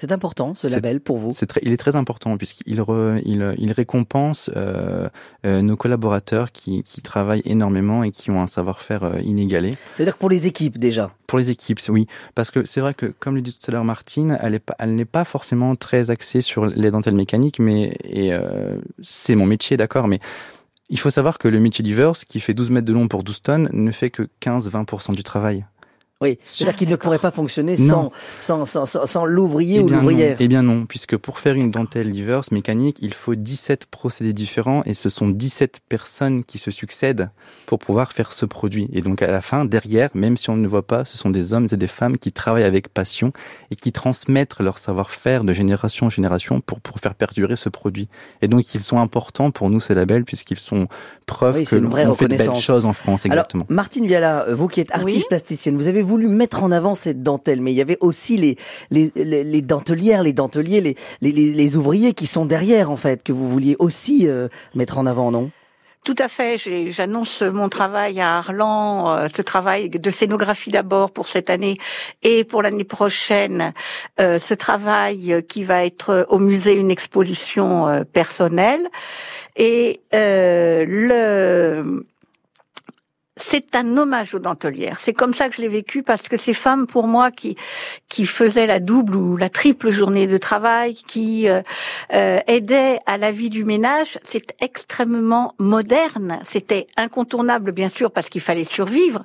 C'est 0.00 0.12
important, 0.12 0.54
ce 0.54 0.68
label, 0.68 1.00
pour 1.00 1.18
vous? 1.18 1.30
C'est 1.34 1.46
très, 1.46 1.60
il 1.64 1.72
est 1.72 1.76
très 1.76 1.96
important 1.96 2.36
puisqu'il 2.36 2.80
re- 2.80 3.20
il, 3.24 3.54
il 3.58 3.72
récompense 3.72 4.48
euh, 4.56 5.08
euh, 5.44 5.60
nos 5.60 5.76
collaborateurs 5.76 6.52
qui, 6.52 6.82
qui 6.84 7.02
travaillent 7.02 7.42
énormément 7.44 8.04
et 8.04 8.10
qui 8.10 8.30
ont 8.30 8.40
un 8.40 8.46
savoir-faire 8.46 9.02
euh, 9.02 9.20
inégalé. 9.22 9.74
C'est-à-dire 9.94 10.16
pour 10.16 10.30
les 10.30 10.46
équipes, 10.46 10.78
déjà? 10.78 11.10
Pour 11.26 11.38
les 11.38 11.50
équipes, 11.50 11.80
oui, 11.88 12.06
parce 12.34 12.50
que 12.50 12.64
c'est 12.64 12.80
vrai 12.80 12.94
que 12.94 13.06
comme 13.06 13.34
le 13.34 13.42
dit 13.42 13.52
tout 13.52 13.70
à 13.70 13.72
l'heure 13.72 13.84
Martine, 13.84 14.38
elle 14.40 14.54
est 14.54 14.60
pas, 14.60 14.76
elle 14.78 14.94
n'est 14.94 15.04
pas 15.04 15.24
forcément 15.24 15.74
très 15.74 16.10
axée 16.10 16.40
sur 16.40 16.66
les 16.66 16.90
dentelles 16.90 17.14
mécaniques, 17.16 17.58
mais 17.58 17.96
et 18.04 18.32
euh, 18.32 18.76
c'est 19.00 19.34
mon 19.34 19.46
métier, 19.46 19.76
d'accord, 19.76 20.06
mais 20.08 20.20
il 20.90 20.98
faut 20.98 21.10
savoir 21.10 21.38
que 21.38 21.48
le 21.48 21.58
Diverse, 21.68 22.24
qui 22.24 22.40
fait 22.40 22.54
12 22.54 22.70
mètres 22.70 22.86
de 22.86 22.92
long 22.92 23.08
pour 23.08 23.22
12 23.22 23.42
tonnes, 23.42 23.68
ne 23.72 23.90
fait 23.92 24.10
que 24.10 24.28
15-20% 24.40 25.14
du 25.14 25.22
travail. 25.22 25.64
Oui, 26.20 26.36
c'est-à-dire 26.44 26.76
qu'il 26.76 26.88
ne 26.88 26.96
pourrait 26.96 27.20
pas 27.20 27.30
fonctionner 27.30 27.76
sans, 27.76 28.10
sans, 28.40 28.64
sans, 28.64 28.86
sans, 28.86 29.06
sans 29.06 29.24
l'ouvrier 29.24 29.78
ou 29.78 29.84
bien 29.86 29.98
non. 29.98 30.02
l'ouvrière. 30.02 30.36
Eh 30.40 30.48
bien 30.48 30.62
non, 30.64 30.84
puisque 30.84 31.16
pour 31.16 31.38
faire 31.38 31.54
une 31.54 31.70
dentelle 31.70 32.10
diverse 32.10 32.50
mécanique, 32.50 32.96
il 33.00 33.14
faut 33.14 33.36
17 33.36 33.86
procédés 33.86 34.32
différents 34.32 34.82
et 34.84 34.94
ce 34.94 35.10
sont 35.10 35.28
17 35.28 35.80
personnes 35.88 36.42
qui 36.42 36.58
se 36.58 36.72
succèdent 36.72 37.30
pour 37.66 37.78
pouvoir 37.78 38.10
faire 38.10 38.32
ce 38.32 38.46
produit. 38.46 38.88
Et 38.92 39.00
donc 39.00 39.22
à 39.22 39.30
la 39.30 39.40
fin, 39.40 39.64
derrière, 39.64 40.10
même 40.14 40.36
si 40.36 40.50
on 40.50 40.56
ne 40.56 40.62
le 40.62 40.68
voit 40.68 40.86
pas, 40.86 41.04
ce 41.04 41.16
sont 41.16 41.30
des 41.30 41.52
hommes 41.52 41.68
et 41.70 41.76
des 41.76 41.86
femmes 41.86 42.18
qui 42.18 42.32
travaillent 42.32 42.64
avec 42.64 42.88
passion 42.88 43.32
et 43.70 43.76
qui 43.76 43.92
transmettent 43.92 44.58
leur 44.58 44.78
savoir-faire 44.78 45.44
de 45.44 45.52
génération 45.52 46.06
en 46.06 46.10
génération 46.10 46.60
pour, 46.60 46.80
pour 46.80 46.98
faire 46.98 47.14
perdurer 47.14 47.54
ce 47.54 47.68
produit. 47.68 48.08
Et 48.42 48.48
donc 48.48 48.74
ils 48.74 48.80
sont 48.80 48.98
importants 48.98 49.52
pour 49.52 49.70
nous, 49.70 49.78
ces 49.78 49.94
labels, 49.94 50.24
puisqu'ils 50.24 50.58
sont 50.58 50.88
preuve 51.26 51.58
Oui, 51.58 51.64
que 51.64 51.76
l'on 51.76 52.14
fait 52.14 52.26
de 52.26 52.36
belles 52.36 52.54
choses 52.56 52.86
en 52.86 52.92
France, 52.92 53.24
exactement. 53.24 53.64
Alors, 53.68 53.76
Martine 53.76 54.06
Viala, 54.06 54.46
euh, 54.48 54.56
vous 54.56 54.66
qui 54.66 54.80
êtes 54.80 54.90
artiste 54.90 55.18
Oui. 55.18 55.24
plasticienne, 55.28 55.76
vous 55.76 55.86
avez 55.86 56.02
voulu 56.08 56.28
mettre 56.28 56.62
en 56.62 56.70
avant 56.72 56.94
cette 56.94 57.22
dentelle, 57.22 57.60
mais 57.60 57.72
il 57.72 57.76
y 57.76 57.82
avait 57.82 57.98
aussi 58.00 58.36
les, 58.36 58.56
les, 58.90 59.12
les, 59.14 59.44
les 59.44 59.62
dentelières, 59.62 60.22
les 60.22 60.32
denteliers, 60.32 60.80
les, 60.80 60.96
les, 61.20 61.32
les, 61.32 61.76
ouvriers 61.76 62.14
qui 62.14 62.26
sont 62.26 62.46
derrière, 62.46 62.90
en 62.90 62.96
fait, 62.96 63.22
que 63.22 63.32
vous 63.32 63.48
vouliez 63.48 63.76
aussi 63.78 64.26
euh, 64.26 64.48
mettre 64.74 64.98
en 64.98 65.06
avant, 65.06 65.30
non? 65.30 65.50
Tout 66.04 66.14
à 66.18 66.28
fait. 66.28 66.56
J'annonce 66.90 67.42
mon 67.42 67.68
travail 67.68 68.20
à 68.20 68.38
Arlan, 68.38 69.10
euh, 69.10 69.26
ce 69.34 69.42
travail 69.42 69.90
de 69.90 70.10
scénographie 70.10 70.70
d'abord 70.70 71.10
pour 71.10 71.26
cette 71.28 71.50
année 71.50 71.76
et 72.22 72.44
pour 72.44 72.62
l'année 72.62 72.84
prochaine, 72.84 73.74
euh, 74.18 74.38
ce 74.38 74.54
travail 74.54 75.44
qui 75.48 75.64
va 75.64 75.84
être 75.84 76.26
au 76.30 76.38
musée 76.38 76.76
une 76.76 76.90
exposition 76.90 77.88
euh, 77.88 78.04
personnelle. 78.04 78.88
Et 79.56 80.00
euh, 80.14 80.84
le 80.88 82.06
c'est 83.38 83.74
un 83.74 83.96
hommage 83.96 84.34
aux 84.34 84.38
dentelières. 84.38 84.98
C'est 85.00 85.12
comme 85.12 85.32
ça 85.32 85.48
que 85.48 85.56
je 85.56 85.62
l'ai 85.62 85.68
vécu 85.68 86.02
parce 86.02 86.28
que 86.28 86.36
ces 86.36 86.54
femmes, 86.54 86.86
pour 86.86 87.06
moi, 87.06 87.30
qui 87.30 87.56
qui 88.08 88.26
faisaient 88.26 88.66
la 88.66 88.80
double 88.80 89.16
ou 89.16 89.36
la 89.36 89.48
triple 89.48 89.90
journée 89.90 90.26
de 90.26 90.36
travail, 90.36 90.94
qui 90.94 91.48
euh, 91.48 91.62
euh, 92.12 92.40
aidaient 92.46 92.98
à 93.06 93.18
la 93.18 93.32
vie 93.32 93.50
du 93.50 93.64
ménage, 93.64 94.18
c'est 94.28 94.54
extrêmement 94.60 95.54
moderne. 95.58 96.38
C'était 96.46 96.86
incontournable, 96.96 97.72
bien 97.72 97.88
sûr, 97.88 98.10
parce 98.10 98.28
qu'il 98.28 98.40
fallait 98.40 98.64
survivre. 98.64 99.24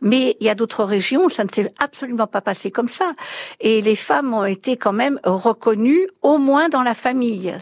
Mais 0.00 0.36
il 0.40 0.46
y 0.46 0.50
a 0.50 0.54
d'autres 0.54 0.84
régions, 0.84 1.26
où 1.26 1.30
ça 1.30 1.44
ne 1.44 1.50
s'est 1.50 1.72
absolument 1.78 2.26
pas 2.26 2.40
passé 2.40 2.70
comme 2.70 2.88
ça. 2.88 3.12
Et 3.60 3.80
les 3.80 3.96
femmes 3.96 4.34
ont 4.34 4.44
été 4.44 4.76
quand 4.76 4.92
même 4.92 5.20
reconnues, 5.24 6.08
au 6.22 6.38
moins 6.38 6.68
dans 6.68 6.82
la 6.82 6.94
famille. 6.94 7.54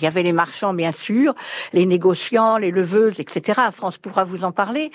Il 0.00 0.04
y 0.04 0.06
avait 0.06 0.22
les 0.22 0.32
marchands, 0.32 0.74
bien 0.74 0.92
sûr, 0.92 1.34
les 1.72 1.86
négociants, 1.86 2.56
les 2.56 2.70
leveuses, 2.70 3.20
etc. 3.20 3.60
France 3.72 3.98
pourra 3.98 4.24
vous 4.24 4.44
en 4.44 4.52
parler, 4.52 4.90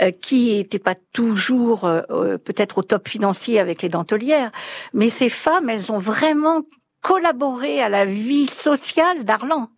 euh, 0.00 0.10
qui 0.10 0.56
n'étaient 0.56 0.78
pas 0.78 0.94
toujours 1.12 1.84
euh, 1.84 2.02
euh, 2.10 2.38
peut-être 2.38 2.78
au 2.78 2.82
top 2.82 3.08
financier 3.08 3.60
avec 3.60 3.82
les 3.82 3.88
dentelières. 3.88 4.50
Mais 4.94 5.10
ces 5.10 5.28
femmes, 5.28 5.68
elles 5.68 5.92
ont 5.92 5.98
vraiment 5.98 6.62
collaboré 7.06 7.80
à 7.80 7.88
la 7.88 8.04
vie 8.04 8.48
sociale 8.48 9.22
d'Arlan, 9.24 9.68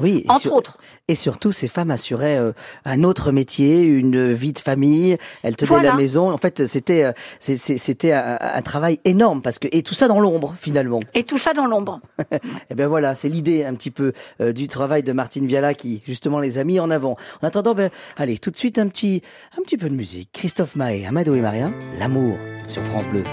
Oui, 0.00 0.24
entre 0.28 0.40
sur- 0.40 0.54
autres. 0.54 0.78
Et 1.06 1.14
surtout, 1.14 1.52
ces 1.52 1.68
femmes 1.68 1.90
assuraient 1.90 2.38
euh, 2.38 2.52
un 2.86 3.02
autre 3.04 3.30
métier, 3.30 3.82
une 3.82 4.32
vie 4.32 4.54
de 4.54 4.58
famille. 4.58 5.18
Elles 5.42 5.54
tenaient 5.56 5.68
Voilà. 5.68 5.90
la 5.90 5.94
maison. 5.96 6.30
En 6.30 6.38
fait, 6.38 6.66
c'était 6.66 7.04
euh, 7.04 7.12
c'était 7.40 8.12
un, 8.12 8.38
un 8.40 8.62
travail 8.62 9.00
énorme 9.04 9.42
parce 9.42 9.58
que 9.58 9.68
et 9.70 9.82
tout 9.82 9.92
ça 9.94 10.08
dans 10.08 10.18
l'ombre 10.20 10.54
finalement. 10.58 11.00
Et 11.14 11.24
tout 11.24 11.36
ça 11.38 11.52
dans 11.52 11.66
l'ombre. 11.66 12.00
Et 12.70 12.74
ben 12.74 12.86
voilà, 12.88 13.14
c'est 13.14 13.28
l'idée 13.28 13.64
un 13.66 13.74
petit 13.74 13.90
peu 13.90 14.12
euh, 14.40 14.52
du 14.52 14.66
travail 14.66 15.02
de 15.02 15.12
Martine 15.12 15.46
Viala 15.46 15.74
qui 15.74 16.02
justement 16.06 16.38
les 16.40 16.56
a 16.58 16.64
mis 16.64 16.80
en 16.80 16.90
avant. 16.90 17.16
En 17.42 17.46
attendant, 17.46 17.74
ben 17.74 17.90
allez 18.16 18.38
tout 18.38 18.50
de 18.50 18.56
suite 18.56 18.78
un 18.78 18.88
petit 18.88 19.22
un 19.58 19.62
petit 19.62 19.76
peu 19.76 19.88
de 19.90 19.94
musique. 19.94 20.30
Christophe 20.32 20.74
Maé, 20.76 21.04
Amadou 21.06 21.34
et 21.34 21.40
Maria, 21.42 21.70
l'amour 21.98 22.36
sur 22.66 22.82
France 22.84 23.06
Bleu. 23.12 23.24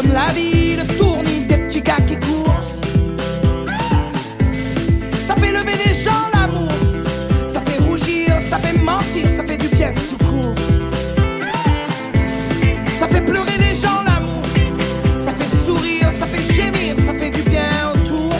comme 0.00 0.12
la 0.12 0.32
ville 0.32 0.82
tourne 0.98 1.26
des 1.46 1.56
petits 1.58 1.82
gars 1.82 2.00
qui 2.06 2.16
courent. 2.16 2.62
Ça 5.26 5.34
fait 5.36 5.52
lever 5.52 5.76
des 5.84 5.92
gens 5.92 6.24
l'amour, 6.32 6.72
ça 7.44 7.60
fait 7.60 7.82
rougir, 7.82 8.40
ça 8.48 8.58
fait 8.58 8.78
mentir, 8.78 9.28
ça 9.28 9.44
fait 9.44 9.58
du 9.58 9.68
bien 9.68 9.92
tout 10.08 10.24
court. 10.24 10.54
Ça 12.98 13.08
fait 13.08 13.20
pleurer 13.20 13.58
des 13.58 13.74
gens 13.74 14.02
l'amour, 14.06 14.44
ça 15.18 15.32
fait 15.32 15.50
sourire, 15.64 16.10
ça 16.10 16.26
fait 16.26 16.52
gémir, 16.54 16.96
ça 16.96 17.12
fait 17.12 17.30
du 17.30 17.42
bien 17.42 17.72
autour. 17.94 18.32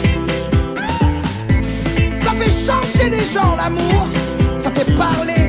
Ça 2.11 2.31
fait 2.39 2.53
chanter 2.65 3.09
les 3.09 3.25
gens 3.25 3.55
l'amour, 3.55 4.07
ça 4.55 4.71
fait 4.71 4.95
parler. 4.95 5.40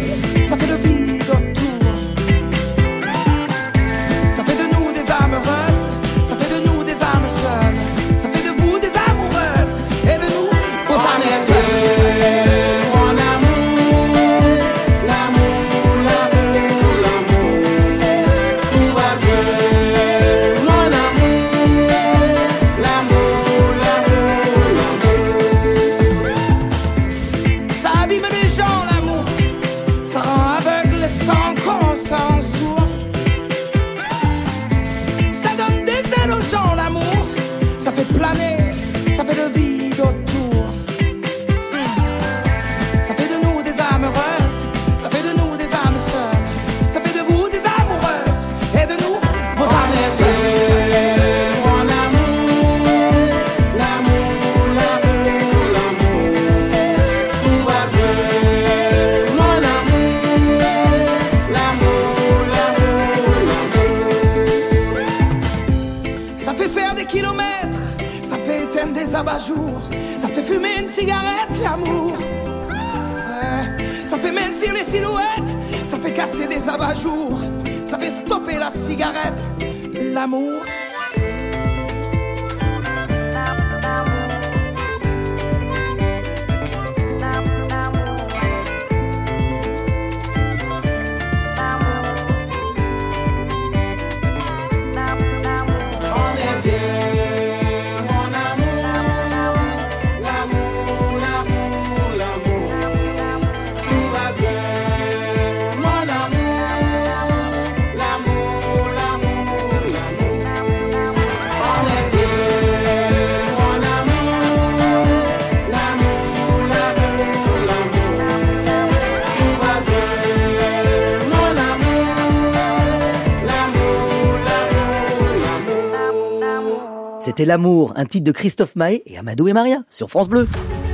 C'était 127.33 127.47
L'amour, 127.47 127.95
un 127.97 128.05
titre 128.05 128.25
de 128.25 128.31
Christophe 128.31 128.77
Maé 128.77 129.03
et 129.07 129.17
Amadou 129.17 129.49
et 129.49 129.55
Maria 129.55 129.79
sur 129.89 130.11
France 130.11 130.29
Bleu. 130.29 130.47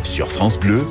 Sur 0.04 0.30
France 0.30 0.56
Bleu, 0.56 0.84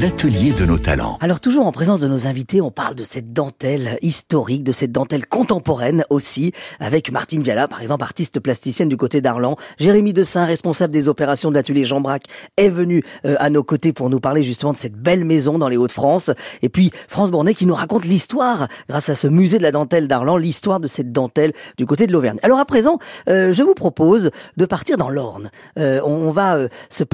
l'atelier 0.00 0.52
de 0.52 0.64
nos 0.64 0.78
talents. 0.78 1.18
Alors 1.20 1.40
toujours 1.40 1.66
en 1.66 1.72
présence 1.72 2.00
de 2.00 2.08
nos 2.08 2.26
invités, 2.26 2.60
on 2.60 2.70
parle 2.70 2.94
de 2.94 3.04
cette 3.04 3.32
dentelle 3.32 3.98
historique, 4.02 4.64
de 4.64 4.72
cette 4.72 4.92
dentelle 4.92 5.26
contemporaine 5.26 6.04
aussi, 6.10 6.52
avec 6.80 7.12
Martine 7.12 7.42
Viala, 7.42 7.68
par 7.68 7.82
exemple, 7.82 8.02
artiste 8.02 8.40
plasticienne 8.40 8.88
du 8.88 8.96
côté 8.96 9.20
d'Arlan. 9.20 9.56
Jérémy 9.78 10.12
Dessin, 10.12 10.46
responsable 10.46 10.92
des 10.92 11.08
opérations 11.08 11.50
de 11.50 11.54
l'atelier 11.54 11.84
Jean 11.84 12.00
Braque, 12.00 12.24
est 12.56 12.70
venu 12.70 13.04
euh, 13.24 13.36
à 13.38 13.50
nos 13.50 13.62
côtés 13.62 13.92
pour 13.92 14.10
nous 14.10 14.20
parler 14.20 14.42
justement 14.42 14.72
de 14.72 14.78
cette 14.78 14.96
belle 14.96 15.24
maison 15.24 15.58
dans 15.58 15.68
les 15.68 15.76
Hauts-de-France. 15.76 16.30
Et 16.62 16.68
puis 16.68 16.90
France 17.08 17.30
Bournet 17.30 17.54
qui 17.54 17.66
nous 17.66 17.74
raconte 17.74 18.04
l'histoire, 18.04 18.68
grâce 18.88 19.08
à 19.08 19.14
ce 19.14 19.28
musée 19.28 19.58
de 19.58 19.62
la 19.62 19.72
dentelle 19.72 20.08
d'Arlan, 20.08 20.36
l'histoire 20.36 20.80
de 20.80 20.88
cette 20.88 21.12
dentelle 21.12 21.52
du 21.76 21.86
côté 21.86 22.06
de 22.06 22.12
l'Auvergne. 22.12 22.38
Alors 22.42 22.58
à 22.58 22.64
présent, 22.64 22.98
euh, 23.28 23.52
je 23.52 23.62
vous 23.62 23.74
propose 23.74 24.30
de 24.56 24.64
partir 24.66 24.96
dans 24.96 25.10
l'Orne. 25.10 25.50
Euh, 25.78 26.00
on, 26.04 26.14
on 26.14 26.30
va 26.30 26.56
euh, 26.56 26.68
se, 26.90 27.04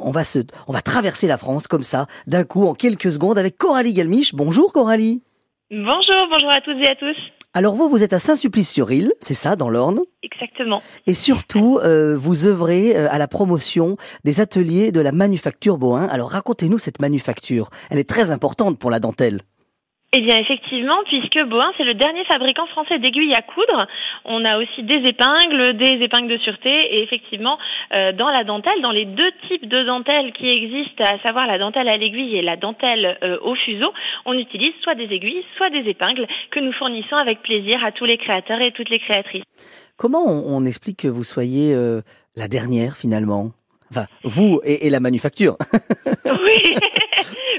on 0.00 0.10
va 0.10 0.24
se, 0.24 0.38
on 0.68 0.72
va 0.72 0.80
traverser 0.80 1.26
la 1.26 1.36
France 1.36 1.66
comme 1.66 1.82
ça, 1.82 2.06
d'un 2.30 2.44
coup, 2.44 2.64
en 2.64 2.74
quelques 2.74 3.10
secondes, 3.10 3.38
avec 3.38 3.58
Coralie 3.58 3.92
Galmiche. 3.92 4.34
Bonjour 4.34 4.72
Coralie. 4.72 5.20
Bonjour, 5.70 6.28
bonjour 6.30 6.50
à 6.50 6.60
toutes 6.60 6.78
et 6.80 6.88
à 6.88 6.94
tous. 6.94 7.16
Alors 7.54 7.74
vous, 7.74 7.88
vous 7.88 8.04
êtes 8.04 8.12
à 8.12 8.20
Saint-Sulpice-sur-Île, 8.20 9.12
c'est 9.18 9.34
ça, 9.34 9.56
dans 9.56 9.68
l'Orne? 9.68 9.98
Exactement. 10.22 10.80
Et 11.08 11.14
surtout, 11.14 11.80
euh, 11.82 12.16
vous 12.16 12.46
œuvrez 12.46 12.96
euh, 12.96 13.08
à 13.10 13.18
la 13.18 13.26
promotion 13.26 13.96
des 14.22 14.40
ateliers 14.40 14.92
de 14.92 15.00
la 15.00 15.10
manufacture 15.10 15.76
Bohin. 15.76 16.06
Alors 16.06 16.30
racontez-nous 16.30 16.78
cette 16.78 17.00
manufacture. 17.00 17.68
Elle 17.90 17.98
est 17.98 18.08
très 18.08 18.30
importante 18.30 18.78
pour 18.78 18.90
la 18.90 19.00
dentelle. 19.00 19.40
Eh 20.12 20.22
bien, 20.22 20.38
effectivement, 20.38 20.96
puisque 21.06 21.38
Bohin, 21.44 21.70
c'est 21.76 21.84
le 21.84 21.94
dernier 21.94 22.24
fabricant 22.24 22.66
français 22.66 22.98
d'aiguilles 22.98 23.32
à 23.32 23.42
coudre. 23.42 23.86
On 24.24 24.44
a 24.44 24.58
aussi 24.58 24.82
des 24.82 25.08
épingles, 25.08 25.76
des 25.76 26.02
épingles 26.02 26.26
de 26.26 26.38
sûreté, 26.38 26.68
et 26.68 27.04
effectivement, 27.04 27.58
euh, 27.92 28.10
dans 28.10 28.28
la 28.28 28.42
dentelle, 28.42 28.82
dans 28.82 28.90
les 28.90 29.04
deux 29.04 29.30
types 29.46 29.68
de 29.68 29.84
dentelles 29.84 30.32
qui 30.32 30.48
existent, 30.48 31.04
à 31.04 31.20
savoir 31.20 31.46
la 31.46 31.58
dentelle 31.58 31.88
à 31.88 31.96
l'aiguille 31.96 32.36
et 32.36 32.42
la 32.42 32.56
dentelle 32.56 33.18
euh, 33.22 33.38
au 33.42 33.54
fuseau, 33.54 33.92
on 34.26 34.32
utilise 34.32 34.72
soit 34.82 34.96
des 34.96 35.14
aiguilles, 35.14 35.44
soit 35.56 35.70
des 35.70 35.88
épingles 35.88 36.26
que 36.50 36.58
nous 36.58 36.72
fournissons 36.72 37.14
avec 37.14 37.40
plaisir 37.42 37.84
à 37.84 37.92
tous 37.92 38.04
les 38.04 38.18
créateurs 38.18 38.60
et 38.60 38.72
toutes 38.72 38.90
les 38.90 38.98
créatrices. 38.98 39.44
Comment 39.96 40.26
on, 40.26 40.56
on 40.56 40.64
explique 40.64 40.98
que 41.02 41.08
vous 41.08 41.22
soyez 41.22 41.72
euh, 41.72 42.00
la 42.34 42.48
dernière 42.48 42.96
finalement? 42.96 43.52
Enfin, 43.92 44.06
vous 44.24 44.60
et, 44.64 44.88
et 44.88 44.90
la 44.90 44.98
manufacture. 44.98 45.56
Oui, 46.24 46.76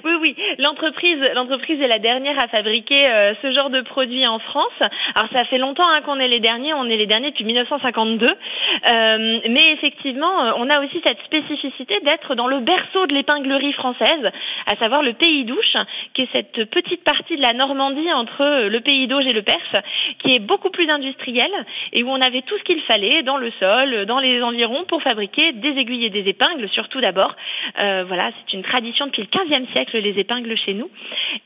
oui, 0.03 0.11
oui. 0.21 0.35
L'entreprise, 0.59 1.19
l'entreprise 1.35 1.81
est 1.81 1.87
la 1.87 1.99
dernière 1.99 2.41
à 2.41 2.47
fabriquer 2.47 3.07
euh, 3.07 3.33
ce 3.41 3.51
genre 3.51 3.69
de 3.69 3.81
produit 3.81 4.25
en 4.27 4.39
France. 4.39 4.81
Alors 5.15 5.29
ça 5.31 5.45
fait 5.45 5.57
longtemps 5.57 5.87
hein, 5.87 6.01
qu'on 6.01 6.19
est 6.19 6.27
les 6.27 6.39
derniers. 6.39 6.73
On 6.73 6.85
est 6.85 6.97
les 6.97 7.05
derniers 7.05 7.31
depuis 7.31 7.45
1952. 7.45 8.25
Euh, 8.25 9.39
mais 9.49 9.71
effectivement, 9.73 10.45
euh, 10.45 10.51
on 10.57 10.69
a 10.69 10.79
aussi 10.83 11.01
cette 11.05 11.21
spécificité 11.25 11.99
d'être 12.01 12.35
dans 12.35 12.47
le 12.47 12.59
berceau 12.59 13.07
de 13.07 13.13
l'épinglerie 13.13 13.73
française, 13.73 14.31
à 14.67 14.75
savoir 14.77 15.01
le 15.01 15.13
Pays 15.13 15.45
d'Ouche, 15.45 15.77
qui 16.13 16.23
est 16.23 16.29
cette 16.31 16.69
petite 16.69 17.03
partie 17.03 17.35
de 17.35 17.41
la 17.41 17.53
Normandie 17.53 18.11
entre 18.13 18.67
le 18.67 18.79
Pays 18.81 19.07
d'Auge 19.07 19.25
et 19.27 19.33
le 19.33 19.41
Perse, 19.41 19.75
qui 20.19 20.35
est 20.35 20.39
beaucoup 20.39 20.69
plus 20.69 20.89
industrielle 20.89 21.65
et 21.93 22.03
où 22.03 22.09
on 22.09 22.21
avait 22.21 22.41
tout 22.41 22.57
ce 22.57 22.63
qu'il 22.63 22.81
fallait 22.81 23.23
dans 23.23 23.37
le 23.37 23.51
sol, 23.59 24.05
dans 24.05 24.19
les 24.19 24.41
environs, 24.41 24.83
pour 24.85 25.01
fabriquer 25.01 25.51
des 25.53 25.69
aiguilles 25.69 26.05
et 26.05 26.09
des 26.09 26.27
épingles, 26.29 26.69
surtout 26.69 27.01
d'abord. 27.01 27.35
Euh, 27.79 28.03
voilà, 28.07 28.31
c'est 28.37 28.53
une 28.55 28.63
tradition 28.63 29.07
depuis 29.07 29.23
le 29.23 29.27
15e 29.27 29.71
siècle, 29.73 29.80
les 29.93 30.19
épingles 30.19 30.55
chez 30.65 30.73
nous. 30.73 30.89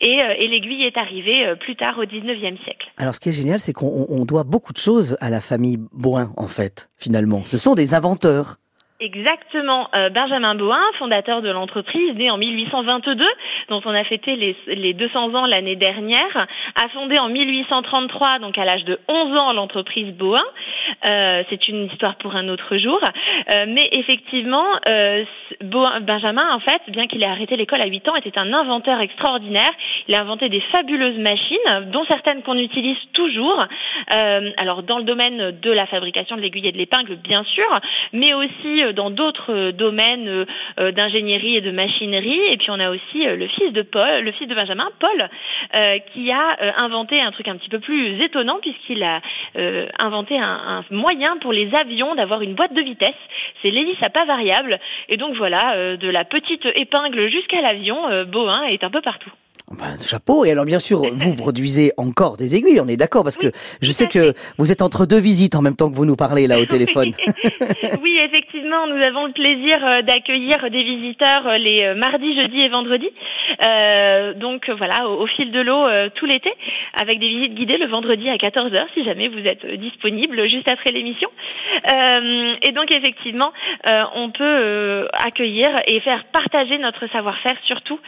Et, 0.01 0.21
euh, 0.21 0.33
l'aiguille 0.47 0.83
est 0.83 0.97
arrivée 0.97 1.45
euh, 1.45 1.55
plus 1.55 1.75
tard 1.75 1.97
au 1.99 2.05
19e 2.05 2.57
siècle. 2.63 2.87
Alors 2.97 3.15
ce 3.15 3.19
qui 3.19 3.29
est 3.29 3.33
génial, 3.33 3.59
c'est 3.59 3.73
qu'on 3.73 3.87
on- 3.87 4.21
on 4.21 4.25
doit 4.25 4.43
beaucoup 4.43 4.73
de 4.73 4.77
choses 4.77 5.17
à 5.21 5.29
la 5.29 5.41
famille 5.41 5.77
Bohin, 5.93 6.31
en 6.37 6.47
fait, 6.47 6.89
finalement. 6.99 7.43
Ce 7.45 7.57
sont 7.57 7.75
des 7.75 7.93
inventeurs. 7.93 8.57
Exactement. 9.01 9.89
Euh, 9.93 10.09
Benjamin 10.09 10.55
Bohin, 10.55 10.79
fondateur 10.97 11.41
de 11.41 11.49
l'entreprise, 11.49 12.15
né 12.15 12.31
en 12.31 12.37
1822, 12.37 13.25
dont 13.67 13.81
on 13.83 13.93
a 13.93 14.05
fêté 14.05 14.37
les, 14.37 14.55
les 14.67 14.93
200 14.93 15.35
ans 15.35 15.45
l'année 15.45 15.75
dernière, 15.75 16.47
a 16.81 16.87
fondé 16.93 17.19
en 17.19 17.27
1833, 17.27 18.39
donc 18.39 18.57
à 18.57 18.63
l'âge 18.63 18.85
de 18.85 18.97
11 19.09 19.37
ans, 19.37 19.51
l'entreprise 19.51 20.13
Bohin. 20.13 20.39
Euh, 21.09 21.43
C'est 21.49 21.67
une 21.67 21.87
histoire 21.87 22.15
pour 22.15 22.37
un 22.37 22.47
autre 22.47 22.77
jour. 22.77 23.01
Euh, 23.51 23.65
mais 23.67 23.89
effectivement, 23.91 24.65
euh, 24.87 25.23
Benjamin, 25.59 26.53
en 26.53 26.61
fait, 26.61 26.81
bien 26.87 27.07
qu'il 27.07 27.21
ait 27.21 27.27
arrêté 27.27 27.57
l'école 27.57 27.81
à 27.81 27.87
8 27.87 28.07
ans, 28.07 28.15
était 28.15 28.37
un 28.39 28.53
inventeur 28.53 29.01
extraordinaire. 29.01 29.71
Il 30.07 30.15
a 30.15 30.21
inventé 30.21 30.47
des 30.47 30.61
fabuleuses 30.71 31.17
machines, 31.17 31.91
dont 31.91 32.05
certaines 32.05 32.43
qu'on 32.43 32.57
utilise 32.57 32.97
toujours. 33.11 33.61
Euh, 34.13 34.51
alors, 34.55 34.83
dans 34.83 34.99
le 34.99 35.03
domaine 35.03 35.51
de 35.59 35.71
la 35.71 35.85
fabrication 35.85 36.37
de 36.37 36.41
l'aiguille 36.41 36.69
et 36.69 36.71
de 36.71 36.77
l'épingle, 36.77 37.17
bien 37.17 37.43
sûr, 37.43 37.67
mais 38.13 38.33
aussi 38.33 38.84
dans 38.93 39.09
d'autres 39.09 39.53
euh, 39.53 39.71
domaines 39.71 40.27
euh, 40.27 40.45
euh, 40.79 40.91
d'ingénierie 40.91 41.57
et 41.57 41.61
de 41.61 41.71
machinerie. 41.71 42.41
Et 42.51 42.57
puis 42.57 42.69
on 42.69 42.79
a 42.79 42.89
aussi 42.89 43.27
euh, 43.27 43.35
le 43.35 43.47
fils 43.47 43.71
de 43.73 43.81
Paul, 43.81 44.23
le 44.23 44.31
fils 44.31 44.47
de 44.47 44.55
Benjamin, 44.55 44.89
Paul, 44.99 45.29
euh, 45.75 45.99
qui 46.13 46.31
a 46.31 46.57
euh, 46.61 46.71
inventé 46.77 47.21
un 47.21 47.31
truc 47.31 47.47
un 47.47 47.57
petit 47.57 47.69
peu 47.69 47.79
plus 47.79 48.21
étonnant 48.21 48.59
puisqu'il 48.61 49.03
a 49.03 49.21
euh, 49.57 49.87
inventé 49.99 50.37
un, 50.37 50.83
moyen 50.91 51.37
pour 51.37 51.53
les 51.53 51.73
avions 51.73 52.15
d'avoir 52.15 52.41
une 52.41 52.55
boîte 52.55 52.73
de 52.73 52.81
vitesse. 52.81 53.15
C'est 53.61 53.71
l'hélice 53.71 54.01
à 54.01 54.09
pas 54.09 54.25
variable. 54.25 54.79
Et 55.09 55.17
donc 55.17 55.35
voilà, 55.35 55.75
euh, 55.75 55.97
de 55.97 56.09
la 56.09 56.25
petite 56.25 56.65
épingle 56.75 57.29
jusqu'à 57.29 57.61
l'avion, 57.61 58.09
euh, 58.09 58.25
Boeing 58.25 58.63
est 58.63 58.83
un 58.83 58.89
peu 58.89 59.01
partout. 59.01 59.31
Ben, 59.71 59.97
chapeau. 59.99 60.45
Et 60.45 60.51
alors, 60.51 60.65
bien 60.65 60.79
sûr, 60.79 61.01
vous 61.11 61.35
produisez 61.37 61.91
encore 61.97 62.37
des 62.37 62.55
aiguilles, 62.55 62.79
on 62.79 62.87
est 62.87 62.97
d'accord, 62.97 63.23
parce 63.23 63.37
que 63.37 63.51
je 63.81 63.91
sais 63.91 64.07
que 64.07 64.33
vous 64.57 64.71
êtes 64.71 64.81
entre 64.81 65.05
deux 65.05 65.19
visites 65.19 65.55
en 65.55 65.61
même 65.61 65.75
temps 65.75 65.89
que 65.89 65.95
vous 65.95 66.05
nous 66.05 66.15
parlez 66.15 66.45
là 66.45 66.59
au 66.59 66.65
téléphone. 66.65 67.11
oui, 68.03 68.19
effectivement, 68.23 68.85
nous 68.87 69.01
avons 69.01 69.25
le 69.25 69.33
plaisir 69.33 69.83
euh, 69.83 70.01
d'accueillir 70.03 70.69
des 70.69 70.83
visiteurs 70.83 71.47
euh, 71.47 71.57
les 71.57 71.83
euh, 71.83 71.95
mardis, 71.95 72.35
jeudis 72.35 72.61
et 72.61 72.69
vendredis. 72.69 73.09
Euh, 73.65 74.33
donc 74.33 74.69
voilà, 74.69 75.07
au, 75.07 75.23
au 75.23 75.27
fil 75.27 75.51
de 75.51 75.59
l'eau 75.59 75.85
euh, 75.85 76.09
tout 76.13 76.25
l'été, 76.25 76.51
avec 76.99 77.19
des 77.19 77.27
visites 77.27 77.55
guidées 77.55 77.77
le 77.77 77.87
vendredi 77.87 78.29
à 78.29 78.35
14h, 78.35 78.85
si 78.93 79.03
jamais 79.03 79.27
vous 79.27 79.45
êtes 79.47 79.65
disponible 79.79 80.47
juste 80.47 80.67
après 80.67 80.91
l'émission. 80.91 81.29
Euh, 81.91 82.53
et 82.61 82.71
donc 82.71 82.93
effectivement, 82.93 83.51
on 84.15 84.29
peut 84.29 85.07
accueillir 85.13 85.69
et 85.87 85.99
faire 86.01 86.25
partager 86.25 86.77
notre 86.77 87.07
savoir-faire 87.07 87.57
surtout 87.65 87.99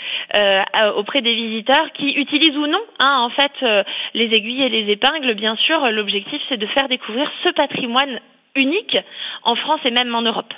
auprès 0.95 1.21
des 1.21 1.33
visiteurs 1.41 1.87
qui 1.97 2.09
utilisent 2.23 2.57
ou 2.57 2.67
non, 2.67 2.83
hein, 2.99 3.17
en 3.27 3.29
fait, 3.29 3.51
euh, 3.63 3.83
les 4.13 4.25
aiguilles 4.37 4.63
et 4.63 4.69
les 4.69 4.91
épingles. 4.91 5.35
Bien 5.35 5.55
sûr, 5.55 5.77
l'objectif 5.91 6.41
c'est 6.49 6.57
de 6.57 6.67
faire 6.67 6.87
découvrir 6.89 7.27
ce 7.43 7.49
patrimoine 7.53 8.19
unique 8.55 8.97
en 9.43 9.55
France 9.55 9.81
et 9.85 9.91
même 9.91 10.13
en 10.15 10.23
Europe. 10.23 10.51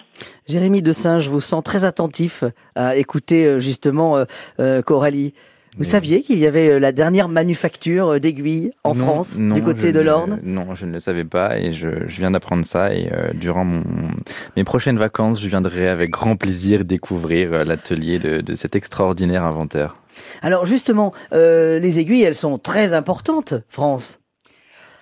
Jérémy 0.47 0.81
de 0.81 0.93
Saint, 0.93 1.19
je 1.19 1.29
vous 1.29 1.41
sens 1.41 1.61
très 1.63 1.83
attentif 1.83 2.43
à 2.75 2.95
écouter 2.95 3.45
euh, 3.45 3.59
justement 3.59 4.15
euh, 4.17 4.23
euh, 4.59 4.81
Coralie. 4.81 5.33
Vous 5.77 5.83
saviez 5.83 6.21
qu'il 6.23 6.39
y 6.39 6.47
avait 6.47 6.79
la 6.79 6.91
dernière 6.91 7.29
manufacture 7.29 8.19
d'aiguilles 8.19 8.71
en 8.83 8.95
Non, 8.95 9.03
France, 9.05 9.37
non, 9.39 9.53
du 9.53 9.61
côté 9.61 9.91
de 9.93 9.99
ne- 9.99 10.03
l'Orne? 10.05 10.39
Non, 10.43 10.73
je 10.75 10.85
ne 10.87 10.93
le 10.93 10.99
savais 10.99 11.23
pas 11.25 11.57
et 11.59 11.71
je, 11.71 11.89
je 12.07 12.17
viens 12.19 12.31
d'apprendre 12.31 12.65
ça 12.65 12.93
et 12.93 13.07
euh, 13.13 13.31
durant 13.33 13.63
mon, 13.65 13.83
mes 14.57 14.63
prochaines 14.63 14.97
vacances, 14.97 15.39
je 15.41 15.47
viendrai 15.47 15.87
avec 15.87 16.09
grand 16.09 16.35
plaisir 16.35 16.83
découvrir 16.85 17.63
l'atelier 17.65 18.17
de, 18.19 18.41
de 18.41 18.55
cet 18.55 18.75
extraordinaire 18.75 19.43
inventeur. 19.43 19.93
Alors 20.41 20.65
justement, 20.65 21.13
euh, 21.33 21.79
les 21.79 21.99
aiguilles, 21.99 22.23
elles 22.23 22.35
sont 22.35 22.57
très 22.57 22.93
importantes, 22.93 23.53
France, 23.67 24.19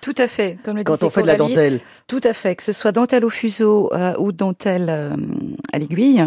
Tout 0.00 0.14
à 0.16 0.28
fait. 0.28 0.58
Comme 0.62 0.76
le 0.76 0.84
quand 0.84 1.02
on 1.02 1.10
fait 1.10 1.22
de 1.22 1.26
la 1.26 1.36
dentelle. 1.36 1.80
Tout 2.06 2.20
à 2.22 2.32
fait, 2.32 2.54
que 2.56 2.62
ce 2.62 2.72
soit 2.72 2.92
dentelle 2.92 3.24
au 3.24 3.30
fuseau 3.30 3.90
euh, 3.92 4.14
ou 4.18 4.32
dentelle 4.32 4.86
euh, 4.88 5.10
à 5.72 5.78
l'aiguille, 5.78 6.24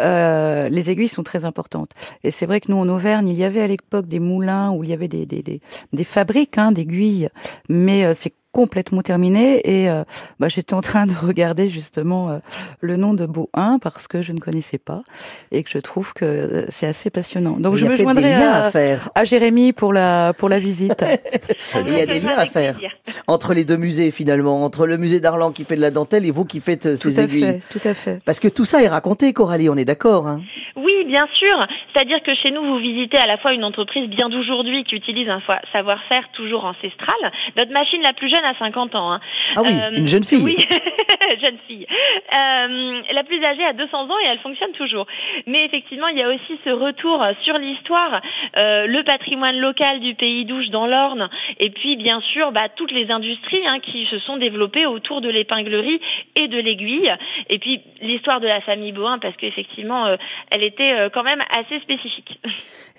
euh, 0.00 0.68
les 0.68 0.90
aiguilles 0.90 1.08
sont 1.08 1.22
très 1.22 1.44
importantes. 1.44 1.90
Et 2.24 2.30
c'est 2.30 2.46
vrai 2.46 2.60
que 2.60 2.70
nous 2.70 2.78
en 2.78 2.88
Auvergne, 2.88 3.28
il 3.28 3.36
y 3.36 3.44
avait 3.44 3.62
à 3.62 3.68
l'époque 3.68 4.06
des 4.06 4.20
moulins 4.20 4.72
où 4.72 4.84
il 4.84 4.90
y 4.90 4.92
avait 4.92 5.08
des 5.08 5.26
des, 5.26 5.42
des, 5.42 5.60
des 5.92 6.04
fabriques 6.04 6.58
hein, 6.58 6.72
d'aiguilles, 6.72 7.28
mais 7.68 8.04
euh, 8.04 8.14
c'est 8.16 8.34
complètement 8.54 9.02
terminé 9.02 9.60
et 9.68 9.90
euh, 9.90 10.04
bah, 10.38 10.46
j'étais 10.48 10.74
en 10.74 10.80
train 10.80 11.06
de 11.06 11.12
regarder 11.12 11.68
justement 11.68 12.30
euh, 12.30 12.38
le 12.80 12.96
nom 12.96 13.12
de 13.12 13.26
Beau 13.26 13.50
1 13.52 13.80
parce 13.80 14.06
que 14.06 14.22
je 14.22 14.30
ne 14.32 14.38
connaissais 14.38 14.78
pas 14.78 15.02
et 15.50 15.64
que 15.64 15.70
je 15.70 15.78
trouve 15.78 16.12
que 16.14 16.24
euh, 16.24 16.64
c'est 16.68 16.86
assez 16.86 17.10
passionnant. 17.10 17.56
Donc 17.58 17.74
Il 17.74 17.78
je 17.80 17.84
y 17.84 17.88
a 17.88 17.90
me 17.90 17.96
joindrai 17.96 18.30
liens 18.30 18.52
à, 18.52 18.66
à 18.66 18.70
faire 18.70 19.10
à 19.16 19.24
Jérémy 19.24 19.72
pour 19.72 19.92
la 19.92 20.32
pour 20.38 20.48
la 20.48 20.60
visite. 20.60 21.04
Il 21.86 21.92
y 21.98 22.00
a 22.00 22.06
des 22.06 22.20
liens 22.20 22.36
à 22.38 22.46
faire 22.46 22.78
entre 23.26 23.54
les 23.54 23.64
deux 23.64 23.76
musées 23.76 24.12
finalement, 24.12 24.64
entre 24.64 24.86
le 24.86 24.98
musée 24.98 25.18
d'Arlan 25.18 25.50
qui 25.50 25.64
fait 25.64 25.74
de 25.76 25.80
la 25.80 25.90
dentelle 25.90 26.24
et 26.24 26.30
vous 26.30 26.44
qui 26.44 26.60
faites 26.60 26.82
tout 27.00 27.10
ces 27.10 27.18
à 27.18 27.24
aiguilles. 27.24 27.42
fait, 27.42 27.62
tout 27.70 27.88
à 27.88 27.94
fait. 27.94 28.20
Parce 28.24 28.38
que 28.38 28.46
tout 28.46 28.64
ça 28.64 28.82
est 28.84 28.88
raconté, 28.88 29.32
Coralie, 29.32 29.68
on 29.68 29.76
est 29.76 29.84
d'accord. 29.84 30.28
Hein 30.28 30.40
Oui, 30.76 30.92
bien 31.06 31.26
sûr. 31.34 31.66
C'est-à-dire 31.92 32.22
que 32.22 32.34
chez 32.34 32.50
nous, 32.50 32.62
vous 32.62 32.78
visitez 32.78 33.18
à 33.18 33.26
la 33.26 33.36
fois 33.38 33.52
une 33.52 33.64
entreprise 33.64 34.08
bien 34.08 34.28
d'aujourd'hui 34.28 34.84
qui 34.84 34.94
utilise 34.96 35.28
un 35.28 35.42
savoir-faire 35.72 36.28
toujours 36.32 36.64
ancestral. 36.64 37.32
Notre 37.56 37.72
machine 37.72 38.02
la 38.02 38.12
plus 38.12 38.28
jeune 38.28 38.44
a 38.44 38.54
50 38.58 38.94
ans. 38.94 39.12
hein. 39.12 39.20
ah 39.56 39.62
oui, 39.62 39.70
Euh, 39.74 39.96
une 39.98 40.06
jeune 40.06 40.24
fille. 40.24 40.42
Oui, 40.44 40.56
jeune 41.44 41.58
fille. 41.66 41.86
Euh, 41.88 43.02
la 43.12 43.24
plus 43.24 43.42
âgée 43.44 43.64
a 43.64 43.72
200 43.72 44.04
ans 44.10 44.18
et 44.24 44.28
elle 44.30 44.38
fonctionne 44.38 44.72
toujours. 44.72 45.06
Mais 45.46 45.64
effectivement, 45.64 46.08
il 46.08 46.18
y 46.18 46.22
a 46.22 46.28
aussi 46.28 46.58
ce 46.64 46.70
retour 46.70 47.24
sur 47.42 47.58
l'histoire, 47.58 48.20
euh, 48.58 48.86
le 48.86 49.02
patrimoine 49.04 49.58
local 49.58 50.00
du 50.00 50.14
pays 50.14 50.44
d'Ouche 50.44 50.68
dans 50.68 50.86
l'Orne, 50.86 51.28
et 51.60 51.70
puis 51.70 51.96
bien 51.96 52.20
sûr 52.32 52.52
bah, 52.52 52.68
toutes 52.74 52.92
les 52.92 53.10
industries 53.10 53.66
hein, 53.66 53.78
qui 53.80 54.06
se 54.06 54.18
sont 54.20 54.36
développées 54.36 54.86
autour 54.86 55.20
de 55.20 55.28
l'épinglerie 55.28 56.00
et 56.40 56.48
de 56.48 56.58
l'aiguille. 56.58 57.12
Et 57.50 57.58
puis 57.58 57.80
l'histoire 58.00 58.40
de 58.40 58.46
la 58.46 58.60
famille 58.60 58.92
Bohin, 58.92 59.18
parce 59.18 59.36
qu'effectivement, 59.36 60.06
elle 60.50 60.62
était 60.62 60.93
euh, 60.94 61.08
quand 61.12 61.24
même 61.24 61.40
assez 61.50 61.80
spécifique. 61.80 62.40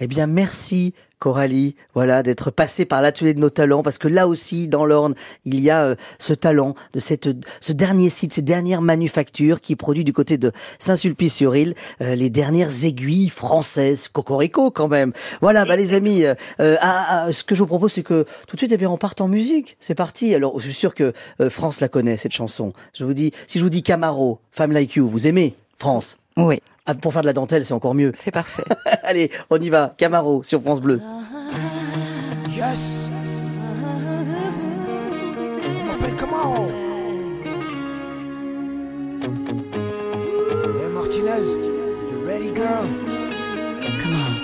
Eh 0.02 0.08
bien, 0.08 0.28
merci. 0.28 0.94
Coralie, 1.20 1.76
voilà, 1.94 2.22
d'être 2.22 2.52
passée 2.52 2.86
par 2.86 3.02
l'atelier 3.02 3.34
de 3.34 3.40
nos 3.40 3.50
talents, 3.50 3.84
parce 3.84 3.98
que 3.98 4.08
là 4.08 4.28
aussi, 4.28 4.68
dans 4.68 4.86
l'Orne, 4.86 5.16
il 5.46 5.60
y 5.60 5.70
a 5.70 5.84
euh, 5.86 5.96
ce 6.20 6.34
talent 6.34 6.76
de 6.94 7.00
cette, 7.00 7.30
ce 7.62 7.72
dernier 7.74 8.10
site, 8.10 8.34
ces 8.34 8.42
dernières 8.42 8.82
manufactures 8.82 9.62
qui 9.62 9.76
produit 9.76 10.04
du 10.04 10.12
côté 10.12 10.38
de 10.38 10.52
Saint-Sulpice-sur-Île 10.78 11.74
euh, 12.02 12.16
les 12.16 12.30
dernières 12.30 12.84
aiguilles 12.84 13.30
françaises, 13.30 14.10
cocorico 14.10 14.72
quand 14.72 14.90
même. 14.90 15.14
Voilà, 15.42 15.66
bah 15.66 15.78
les 15.78 15.94
amis, 15.94 16.26
euh, 16.26 16.36
ah, 16.60 17.26
ah, 17.28 17.32
ce 17.32 17.44
que 17.44 17.56
je 17.56 17.62
vous 17.62 17.68
propose, 17.68 17.94
c'est 17.94 18.04
que 18.04 18.26
tout 18.48 18.56
de 18.56 18.60
suite, 18.60 18.72
eh 18.74 18.78
bien, 18.78 18.90
on 18.90 18.98
parte 18.98 19.22
en 19.22 19.28
musique. 19.28 19.78
C'est 19.80 19.96
parti. 19.96 20.36
Alors, 20.36 20.60
je 20.60 20.66
suis 20.66 20.74
sûr 20.74 20.94
que 20.94 21.14
euh, 21.40 21.50
France 21.50 21.80
la 21.80 21.88
connaît 21.88 22.18
cette 22.18 22.34
chanson. 22.34 22.74
Je 22.94 23.06
vous 23.06 23.14
dis, 23.14 23.32
si 23.48 23.58
je 23.58 23.64
vous 23.64 23.70
dis 23.70 23.84
Camaro, 23.84 24.40
Femme 24.52 24.74
Like 24.74 24.96
You, 24.96 25.08
vous 25.08 25.28
aimez 25.28 25.56
France? 25.78 26.18
Oui, 26.38 26.60
Ah, 26.88 26.94
Pour 26.94 27.14
faire 27.14 27.22
de 27.24 27.28
la 27.28 27.34
dentelle, 27.34 27.66
c'est 27.66 27.74
encore 27.74 27.96
mieux. 27.96 28.12
c'est 28.16 28.32
parfait. 28.32 28.64
Allez, 29.04 29.32
on 29.50 29.60
y 29.60 29.70
va. 29.70 29.94
Camaro 29.98 30.44
sur 30.44 30.62
France 30.62 30.82
Bleu. 30.82 31.02
Yes. 32.50 33.10
On 35.68 35.86
m'appelle 35.88 36.16
comment 36.18 36.68
Hey 40.82 40.90
Martinez, 40.94 41.46
you 42.12 42.24
ready 42.26 42.52
girl 42.54 42.86
Come 44.02 44.16
on. 44.16 44.36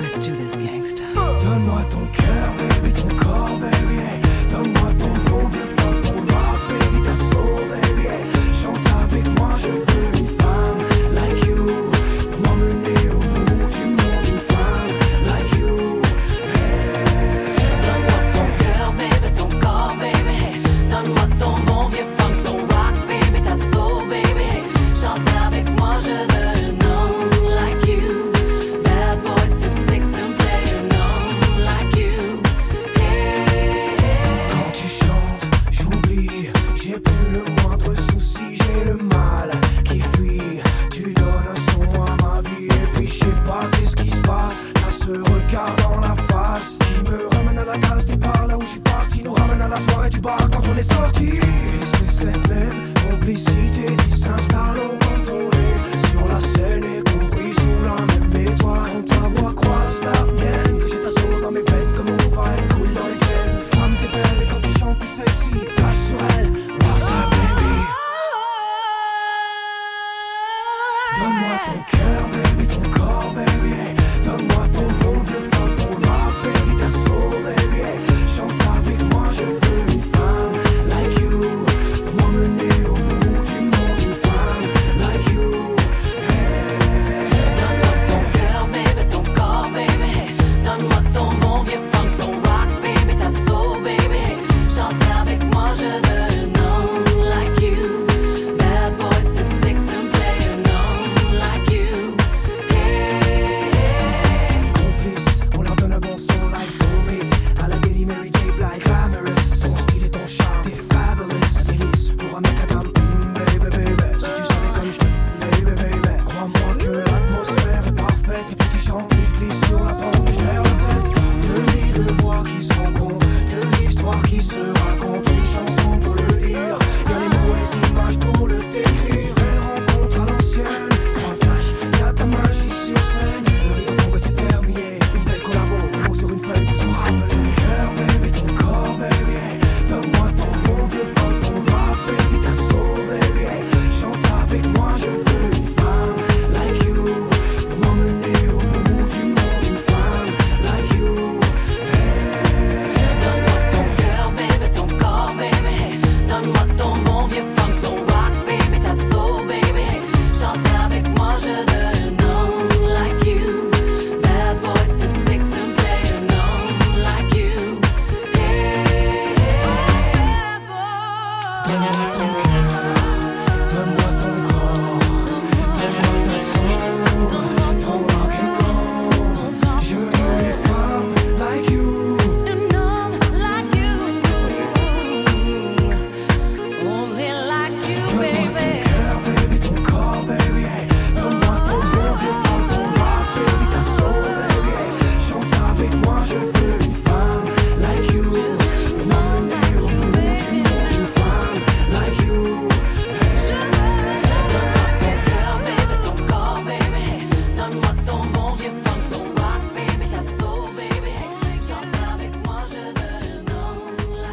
Let's 0.00 0.18
do 0.18 0.30
this, 0.36 0.56
gangsta. 0.56 1.04
Donne-moi 1.14 1.82
ton 1.90 2.06
cœur, 2.12 2.54
baby, 2.56 2.92
ton 2.92 3.14
corps, 3.16 3.58
baby. 3.58 3.89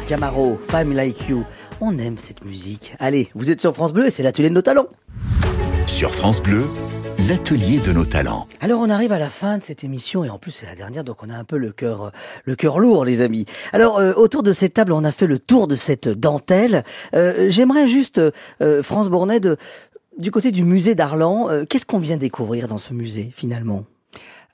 Camaro, 0.08 0.58
Femme 0.68 0.94
Like 0.94 1.28
You. 1.28 1.44
On 1.82 1.98
aime 1.98 2.16
cette 2.16 2.42
musique. 2.42 2.94
Allez, 2.98 3.28
vous 3.34 3.50
êtes 3.50 3.60
sur 3.60 3.74
France 3.74 3.92
Bleu 3.92 4.06
et 4.06 4.10
c'est 4.10 4.22
l'atelier 4.22 4.48
de 4.48 4.54
nos 4.54 4.62
talents. 4.62 4.86
Sur 5.86 6.14
France 6.14 6.42
Bleu, 6.42 6.64
l'atelier 7.26 7.80
de 7.80 7.92
nos 7.92 8.04
talents. 8.04 8.46
Alors 8.60 8.80
on 8.80 8.90
arrive 8.90 9.12
à 9.12 9.18
la 9.18 9.28
fin 9.28 9.58
de 9.58 9.64
cette 9.64 9.82
émission 9.82 10.24
et 10.24 10.30
en 10.30 10.38
plus 10.38 10.50
c'est 10.52 10.66
la 10.66 10.74
dernière 10.74 11.02
donc 11.04 11.22
on 11.22 11.30
a 11.30 11.34
un 11.36 11.44
peu 11.44 11.56
le 11.56 11.72
cœur 11.72 12.04
euh, 12.04 12.10
le 12.44 12.54
cœur 12.54 12.78
lourd 12.78 13.04
les 13.04 13.22
amis. 13.22 13.44
Alors 13.72 13.98
euh, 13.98 14.12
autour 14.14 14.42
de 14.42 14.52
cette 14.52 14.74
table 14.74 14.92
on 14.92 15.02
a 15.04 15.10
fait 15.12 15.26
le 15.26 15.38
tour 15.38 15.66
de 15.66 15.74
cette 15.74 16.08
dentelle. 16.08 16.84
Euh, 17.14 17.46
J'aimerais 17.50 17.88
juste 17.88 18.20
euh, 18.62 18.82
France 18.82 19.08
Bournet 19.08 19.40
de 19.40 19.56
du 20.18 20.30
côté 20.30 20.50
du 20.50 20.64
musée 20.64 20.94
d'Arlan, 20.94 21.48
euh, 21.48 21.64
qu'est-ce 21.64 21.86
qu'on 21.86 21.98
vient 21.98 22.16
découvrir 22.16 22.68
dans 22.68 22.78
ce 22.78 22.92
musée 22.92 23.30
finalement? 23.34 23.84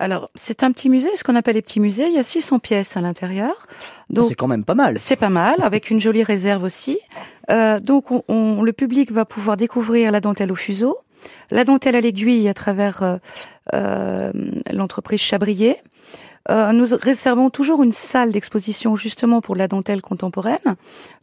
Alors, 0.01 0.29
c'est 0.35 0.63
un 0.65 0.73
petit 0.73 0.91
musée, 0.91 1.09
ce 1.17 1.23
qu'on 1.25 1.37
appelle 1.37 1.55
les 1.55 1.63
petits 1.63 1.79
musées. 1.81 2.07
Il 2.09 2.15
y 2.15 2.19
a 2.19 2.23
600 2.25 2.59
pièces 2.59 2.97
à 2.97 3.01
l'intérieur. 3.01 3.67
Donc, 4.11 4.27
C'est 4.29 4.35
quand 4.35 4.49
même 4.49 4.65
pas 4.65 4.75
mal. 4.75 4.99
C'est 4.99 5.15
pas 5.17 5.29
mal, 5.31 5.55
avec 5.63 5.89
une 5.89 6.01
jolie 6.01 6.25
réserve 6.25 6.65
aussi. 6.65 6.99
Euh, 7.51 7.79
donc, 7.79 8.11
on, 8.11 8.23
on- 8.29 8.61
le 8.63 8.73
public 8.73 9.13
va 9.13 9.25
pouvoir 9.25 9.57
découvrir 9.57 10.11
la 10.11 10.21
dentelle 10.21 10.51
au 10.51 10.57
fuseau, 10.57 10.99
la 11.51 11.65
dentelle 11.65 11.97
à 11.97 12.01
l'aiguille 12.01 12.49
à 12.49 12.55
travers 12.55 13.03
euh, 13.03 13.17
euh, 13.75 14.33
l'entreprise 14.73 15.21
Chabrier. 15.21 15.77
Euh, 16.51 16.73
nous 16.73 16.87
réservons 17.01 17.49
toujours 17.49 17.83
une 17.83 17.93
salle 17.93 18.33
d'exposition 18.33 18.97
justement 18.97 19.41
pour 19.41 19.57
la 19.57 19.69
dentelle 19.69 20.03
contemporaine. 20.03 20.77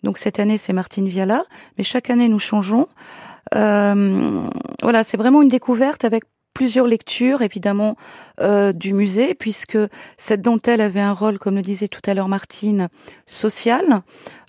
Donc 0.03 0.17
cette 0.17 0.39
année 0.39 0.57
c'est 0.57 0.73
Martine 0.73 1.07
Viala, 1.07 1.43
mais 1.77 1.83
chaque 1.83 2.09
année 2.09 2.27
nous 2.27 2.39
changeons. 2.39 2.87
Voilà, 3.53 5.03
c'est 5.03 5.17
vraiment 5.17 5.41
une 5.41 5.49
découverte 5.49 6.05
avec 6.05 6.23
plusieurs 6.53 6.87
lectures 6.87 7.41
évidemment 7.41 7.97
du 8.73 8.93
musée 8.93 9.35
puisque 9.35 9.77
cette 10.17 10.41
dentelle 10.41 10.81
avait 10.81 11.01
un 11.01 11.13
rôle, 11.13 11.37
comme 11.37 11.55
le 11.55 11.61
disait 11.61 11.87
tout 11.87 12.01
à 12.07 12.13
l'heure 12.13 12.29
Martine, 12.29 12.87
social. 13.25 14.01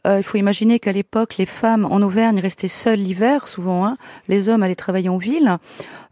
Euh, 0.06 0.18
il 0.18 0.22
faut 0.22 0.38
imaginer 0.38 0.80
qu'à 0.80 0.92
l'époque, 0.92 1.36
les 1.38 1.46
femmes 1.46 1.84
en 1.84 2.02
Auvergne 2.02 2.40
restaient 2.40 2.68
seules 2.68 2.98
l'hiver, 2.98 3.46
souvent. 3.46 3.86
Hein. 3.86 3.96
Les 4.28 4.48
hommes 4.48 4.62
allaient 4.62 4.74
travailler 4.74 5.08
en 5.08 5.18
ville, 5.18 5.58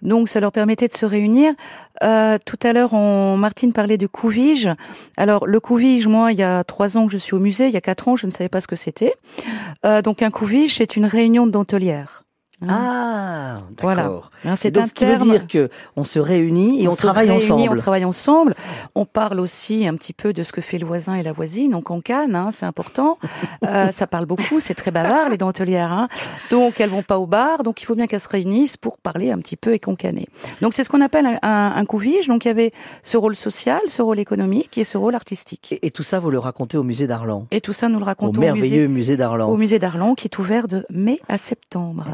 donc 0.02 0.28
ça 0.28 0.40
leur 0.40 0.52
permettait 0.52 0.88
de 0.88 0.96
se 0.96 1.06
réunir. 1.06 1.52
Euh, 2.02 2.38
tout 2.46 2.58
à 2.62 2.72
l'heure, 2.72 2.94
on, 2.94 3.36
Martine 3.36 3.72
parlait 3.72 3.98
de 3.98 4.06
couvige. 4.06 4.68
Alors 5.16 5.46
le 5.46 5.58
couvige, 5.60 6.06
moi, 6.06 6.32
il 6.32 6.38
y 6.38 6.42
a 6.42 6.62
trois 6.64 6.96
ans 6.96 7.06
que 7.06 7.12
je 7.12 7.18
suis 7.18 7.34
au 7.34 7.40
musée, 7.40 7.66
il 7.66 7.72
y 7.72 7.76
a 7.76 7.80
quatre 7.80 8.08
ans, 8.08 8.16
je 8.16 8.26
ne 8.26 8.32
savais 8.32 8.48
pas 8.48 8.60
ce 8.60 8.68
que 8.68 8.76
c'était. 8.76 9.14
Euh, 9.84 10.02
donc 10.02 10.22
un 10.22 10.30
couvige, 10.30 10.76
c'est 10.76 10.96
une 10.96 11.06
réunion 11.06 11.46
de 11.46 11.52
dentelières. 11.52 12.19
Hein. 12.62 12.68
Ah, 12.70 13.60
Voilà. 13.80 14.02
d'accord. 14.02 14.30
Hein, 14.44 14.54
Et 14.54 14.56
c'est 14.56 14.70
donc 14.70 14.84
un 14.84 14.86
ce 14.86 14.94
qui 14.94 15.04
veut 15.04 15.16
dire 15.16 15.46
que 15.46 15.70
on 15.96 16.04
se 16.04 16.18
réunit 16.18 16.82
et 16.82 16.88
on, 16.88 16.92
se 16.92 16.98
travaille 16.98 17.28
réunit, 17.28 17.44
ensemble. 17.44 17.70
On 17.70 17.76
travaille 17.76 18.04
ensemble. 18.04 18.54
On 18.94 19.04
parle 19.06 19.40
aussi 19.40 19.86
un 19.86 19.94
petit 19.94 20.12
peu 20.12 20.32
de 20.32 20.42
ce 20.42 20.52
que 20.52 20.60
fait 20.60 20.78
le 20.78 20.86
voisin 20.86 21.14
et 21.14 21.22
la 21.22 21.32
voisine. 21.32 21.74
On 21.74 21.80
cancane, 21.80 22.34
hein, 22.34 22.50
c'est 22.52 22.66
important. 22.66 23.18
Euh, 23.66 23.92
ça 23.92 24.06
parle 24.06 24.24
beaucoup, 24.26 24.58
c'est 24.58 24.74
très 24.74 24.90
bavard 24.90 25.28
les 25.28 25.36
dentelières. 25.36 25.92
Hein. 25.92 26.08
Donc 26.50 26.80
elles 26.80 26.88
vont 26.88 27.02
pas 27.02 27.18
au 27.18 27.26
bar, 27.26 27.62
donc 27.62 27.82
il 27.82 27.84
faut 27.84 27.94
bien 27.94 28.06
qu'elles 28.06 28.20
se 28.20 28.28
réunissent 28.28 28.76
pour 28.78 28.96
parler 28.98 29.30
un 29.30 29.38
petit 29.38 29.56
peu 29.56 29.74
et 29.74 29.78
concaner. 29.78 30.28
Donc 30.62 30.72
c'est 30.72 30.82
ce 30.82 30.88
qu'on 30.88 31.00
appelle 31.02 31.26
un, 31.26 31.38
un, 31.76 31.84
couvige. 31.84 32.26
Donc 32.26 32.44
il 32.44 32.48
y 32.48 32.50
avait 32.50 32.72
ce 33.02 33.16
rôle 33.18 33.36
social, 33.36 33.80
ce 33.88 34.00
rôle 34.02 34.18
économique 34.18 34.78
et 34.78 34.84
ce 34.84 34.96
rôle 34.96 35.14
artistique. 35.14 35.72
Et, 35.72 35.86
et 35.86 35.90
tout 35.90 36.02
ça 36.02 36.18
vous 36.20 36.30
le 36.30 36.38
racontez 36.38 36.78
au 36.78 36.82
musée 36.82 37.06
d'Arlan. 37.06 37.46
Et 37.50 37.60
tout 37.60 37.72
ça 37.74 37.88
nous 37.88 37.98
le 37.98 38.02
Au 38.02 38.06
racontons 38.06 38.38
au, 38.38 38.40
merveilleux 38.40 38.88
musée, 38.88 38.88
musée 38.88 39.16
d'Arlan. 39.16 39.48
au 39.48 39.56
musée 39.56 39.78
d'Arlon 39.78 40.14
qui 40.14 40.26
est 40.26 40.38
ouvert 40.38 40.66
de 40.66 40.86
mai 40.90 41.20
à 41.28 41.36
septembre. 41.38 42.04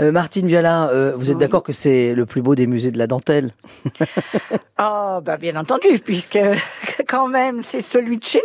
Euh, 0.00 0.12
Martine 0.12 0.46
Viala, 0.46 0.88
euh, 0.90 1.12
vous 1.16 1.30
êtes 1.30 1.38
d'accord 1.38 1.62
que 1.62 1.72
c'est 1.72 2.14
le 2.14 2.26
plus 2.26 2.42
beau 2.42 2.54
des 2.54 2.66
musées 2.66 2.90
de 2.90 2.98
la 2.98 3.06
dentelle 3.06 3.52
Oh, 4.80 5.20
bah 5.24 5.36
bien 5.36 5.56
entendu, 5.56 5.98
puisque 6.04 6.38
quand 7.08 7.28
même 7.28 7.62
c'est 7.64 7.82
celui 7.82 8.18
de 8.18 8.24
chez 8.24 8.42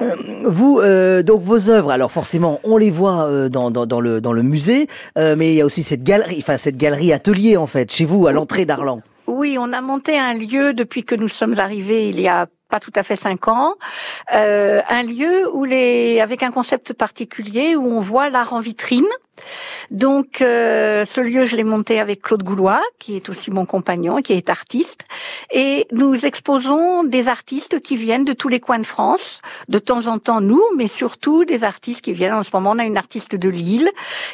nous. 0.00 0.50
Vous, 0.50 0.80
euh, 0.80 1.22
donc 1.22 1.42
vos 1.42 1.70
œuvres, 1.70 1.90
alors 1.90 2.12
forcément, 2.12 2.60
on 2.64 2.76
les 2.76 2.90
voit 2.90 3.24
euh, 3.24 3.48
dans, 3.48 3.70
dans, 3.70 3.86
dans 3.86 4.00
le 4.00 4.20
dans 4.20 4.32
le 4.32 4.42
musée, 4.42 4.88
euh, 5.18 5.34
mais 5.36 5.52
il 5.52 5.54
y 5.54 5.60
a 5.60 5.64
aussi 5.64 5.82
cette 5.82 6.02
galerie, 6.02 6.38
enfin 6.38 6.56
cette 6.56 6.76
galerie 6.76 7.12
atelier 7.12 7.56
en 7.56 7.66
fait, 7.66 7.90
chez 7.92 8.04
vous 8.04 8.26
à 8.26 8.32
l'entrée 8.32 8.64
d'Arlan. 8.64 9.00
Oui, 9.26 9.56
on 9.58 9.72
a 9.72 9.80
monté 9.80 10.18
un 10.18 10.34
lieu 10.34 10.74
depuis 10.74 11.04
que 11.04 11.14
nous 11.14 11.28
sommes 11.28 11.58
arrivés 11.58 12.08
il 12.08 12.20
y 12.20 12.28
a 12.28 12.46
pas 12.68 12.80
tout 12.80 12.92
à 12.94 13.02
fait 13.02 13.16
cinq 13.16 13.48
ans, 13.48 13.74
euh, 14.34 14.80
un 14.88 15.02
lieu 15.02 15.48
où 15.52 15.64
les, 15.64 16.20
avec 16.20 16.42
un 16.42 16.50
concept 16.50 16.92
particulier 16.92 17.76
où 17.76 17.86
on 17.86 18.00
voit 18.00 18.30
l'art 18.30 18.52
en 18.52 18.60
vitrine. 18.60 19.06
Donc, 19.90 20.40
euh, 20.40 21.04
ce 21.04 21.20
lieu, 21.20 21.44
je 21.44 21.56
l'ai 21.56 21.64
monté 21.64 22.00
avec 22.00 22.22
Claude 22.22 22.42
Goulois, 22.42 22.82
qui 22.98 23.16
est 23.16 23.28
aussi 23.28 23.50
mon 23.50 23.66
compagnon, 23.66 24.22
qui 24.22 24.32
est 24.32 24.48
artiste, 24.48 25.02
et 25.50 25.86
nous 25.92 26.24
exposons 26.24 27.04
des 27.04 27.28
artistes 27.28 27.80
qui 27.80 27.96
viennent 27.96 28.24
de 28.24 28.32
tous 28.32 28.48
les 28.48 28.60
coins 28.60 28.78
de 28.78 28.86
France, 28.86 29.40
de 29.68 29.78
temps 29.78 30.06
en 30.06 30.18
temps 30.18 30.40
nous, 30.40 30.62
mais 30.76 30.88
surtout 30.88 31.44
des 31.44 31.64
artistes 31.64 32.00
qui 32.00 32.12
viennent. 32.12 32.34
En 32.34 32.42
ce 32.42 32.50
moment, 32.52 32.72
on 32.72 32.78
a 32.78 32.84
une 32.84 32.96
artiste 32.96 33.36
de 33.36 33.48
Lille, 33.48 33.90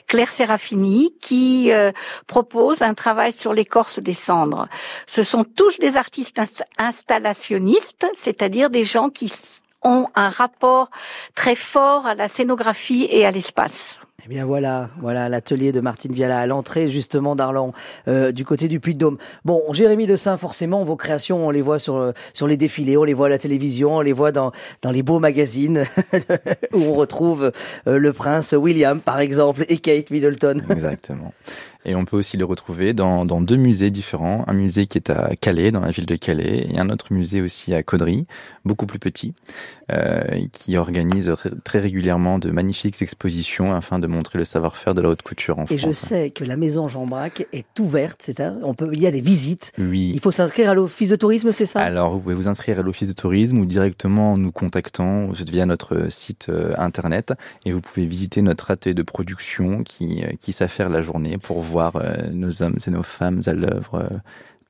Claire 0.06 0.32
Serafini, 0.32 1.14
qui 1.20 1.72
euh, 1.72 1.92
propose 2.26 2.82
un 2.82 2.94
travail 2.94 3.32
sur 3.32 3.52
l'écorce 3.52 3.98
des 3.98 4.14
cendres. 4.14 4.68
Ce 5.06 5.22
sont 5.22 5.44
tous 5.44 5.78
des 5.78 5.96
artistes 5.96 6.38
inst- 6.38 6.62
installationnistes, 6.78 8.06
c'est-à-dire 8.16 8.70
des 8.70 8.84
gens 8.84 9.10
qui 9.10 9.32
ont 9.82 10.08
un 10.14 10.28
rapport 10.28 10.90
très 11.34 11.54
fort 11.54 12.06
à 12.06 12.14
la 12.14 12.28
scénographie 12.28 13.08
et 13.10 13.24
à 13.24 13.30
l'espace. 13.30 13.99
Eh 14.24 14.28
bien 14.28 14.44
voilà, 14.44 14.90
voilà 15.00 15.28
l'atelier 15.28 15.72
de 15.72 15.80
Martine 15.80 16.12
Viala 16.12 16.40
à 16.40 16.46
l'entrée 16.46 16.90
justement 16.90 17.34
d'Arlan, 17.34 17.72
euh, 18.06 18.32
du 18.32 18.44
côté 18.44 18.68
du 18.68 18.78
Puy-de-Dôme. 18.78 19.16
Bon, 19.44 19.62
Jérémy 19.72 20.06
de 20.06 20.16
Saint, 20.16 20.36
forcément, 20.36 20.84
vos 20.84 20.96
créations, 20.96 21.46
on 21.46 21.50
les 21.50 21.62
voit 21.62 21.78
sur 21.78 21.96
euh, 21.96 22.12
sur 22.34 22.46
les 22.46 22.56
défilés, 22.58 22.98
on 22.98 23.04
les 23.04 23.14
voit 23.14 23.26
à 23.26 23.30
la 23.30 23.38
télévision, 23.38 23.96
on 23.96 24.00
les 24.00 24.12
voit 24.12 24.32
dans 24.32 24.52
dans 24.82 24.90
les 24.90 25.02
beaux 25.02 25.20
magazines 25.20 25.84
où 26.74 26.82
on 26.82 26.94
retrouve 26.94 27.52
euh, 27.86 27.98
le 27.98 28.12
prince 28.12 28.52
William, 28.52 29.00
par 29.00 29.20
exemple, 29.20 29.64
et 29.68 29.78
Kate 29.78 30.10
Middleton. 30.10 30.62
Exactement. 30.68 31.32
Et 31.84 31.94
on 31.94 32.04
peut 32.04 32.16
aussi 32.16 32.36
le 32.36 32.44
retrouver 32.44 32.92
dans, 32.92 33.24
dans 33.24 33.40
deux 33.40 33.56
musées 33.56 33.90
différents. 33.90 34.44
Un 34.46 34.52
musée 34.52 34.86
qui 34.86 34.98
est 34.98 35.10
à 35.10 35.30
Calais, 35.40 35.70
dans 35.70 35.80
la 35.80 35.90
ville 35.90 36.06
de 36.06 36.16
Calais, 36.16 36.68
et 36.70 36.78
un 36.78 36.90
autre 36.90 37.12
musée 37.12 37.40
aussi 37.40 37.72
à 37.74 37.82
Caudry, 37.82 38.26
beaucoup 38.64 38.86
plus 38.86 38.98
petit, 38.98 39.32
euh, 39.90 40.20
qui 40.52 40.76
organise 40.76 41.34
très 41.64 41.78
régulièrement 41.78 42.38
de 42.38 42.50
magnifiques 42.50 43.00
expositions 43.00 43.74
afin 43.74 43.98
de 43.98 44.06
montrer 44.06 44.38
le 44.38 44.44
savoir-faire 44.44 44.92
de 44.92 45.00
la 45.00 45.08
haute 45.08 45.22
couture 45.22 45.58
en 45.58 45.64
Et 45.64 45.78
je 45.78 45.78
France. 45.78 45.96
sais 45.96 46.30
que 46.30 46.44
la 46.44 46.56
maison 46.58 46.86
Jean 46.88 47.06
Braque 47.06 47.46
est 47.52 47.78
ouverte, 47.80 48.20
c'est 48.20 48.36
ça? 48.36 48.52
On 48.62 48.74
peut, 48.74 48.90
il 48.92 49.00
y 49.00 49.06
a 49.06 49.10
des 49.10 49.22
visites. 49.22 49.72
Oui. 49.78 50.10
Il 50.12 50.20
faut 50.20 50.30
s'inscrire 50.30 50.68
à 50.70 50.74
l'office 50.74 51.08
de 51.08 51.16
tourisme, 51.16 51.50
c'est 51.52 51.64
ça? 51.64 51.80
Alors, 51.80 52.12
vous 52.12 52.20
pouvez 52.20 52.34
vous 52.34 52.48
inscrire 52.48 52.78
à 52.78 52.82
l'office 52.82 53.08
de 53.08 53.14
tourisme 53.14 53.58
ou 53.58 53.64
directement 53.64 54.34
en 54.34 54.36
nous 54.36 54.52
contactant 54.52 55.28
via 55.28 55.64
notre 55.64 56.10
site 56.12 56.48
euh, 56.50 56.74
internet 56.76 57.32
et 57.64 57.72
vous 57.72 57.80
pouvez 57.80 58.04
visiter 58.04 58.42
notre 58.42 58.70
atelier 58.70 58.94
de 58.94 59.02
production 59.02 59.82
qui, 59.82 60.22
euh, 60.22 60.32
qui 60.38 60.52
s'affaire 60.52 60.90
la 60.90 61.00
journée 61.00 61.38
pour 61.38 61.60
voir 61.70 61.96
euh, 61.96 62.30
nos 62.32 62.62
hommes 62.62 62.76
et 62.86 62.90
nos 62.90 63.02
femmes 63.02 63.40
à 63.46 63.52
l'œuvre 63.52 63.94
euh, 63.94 64.18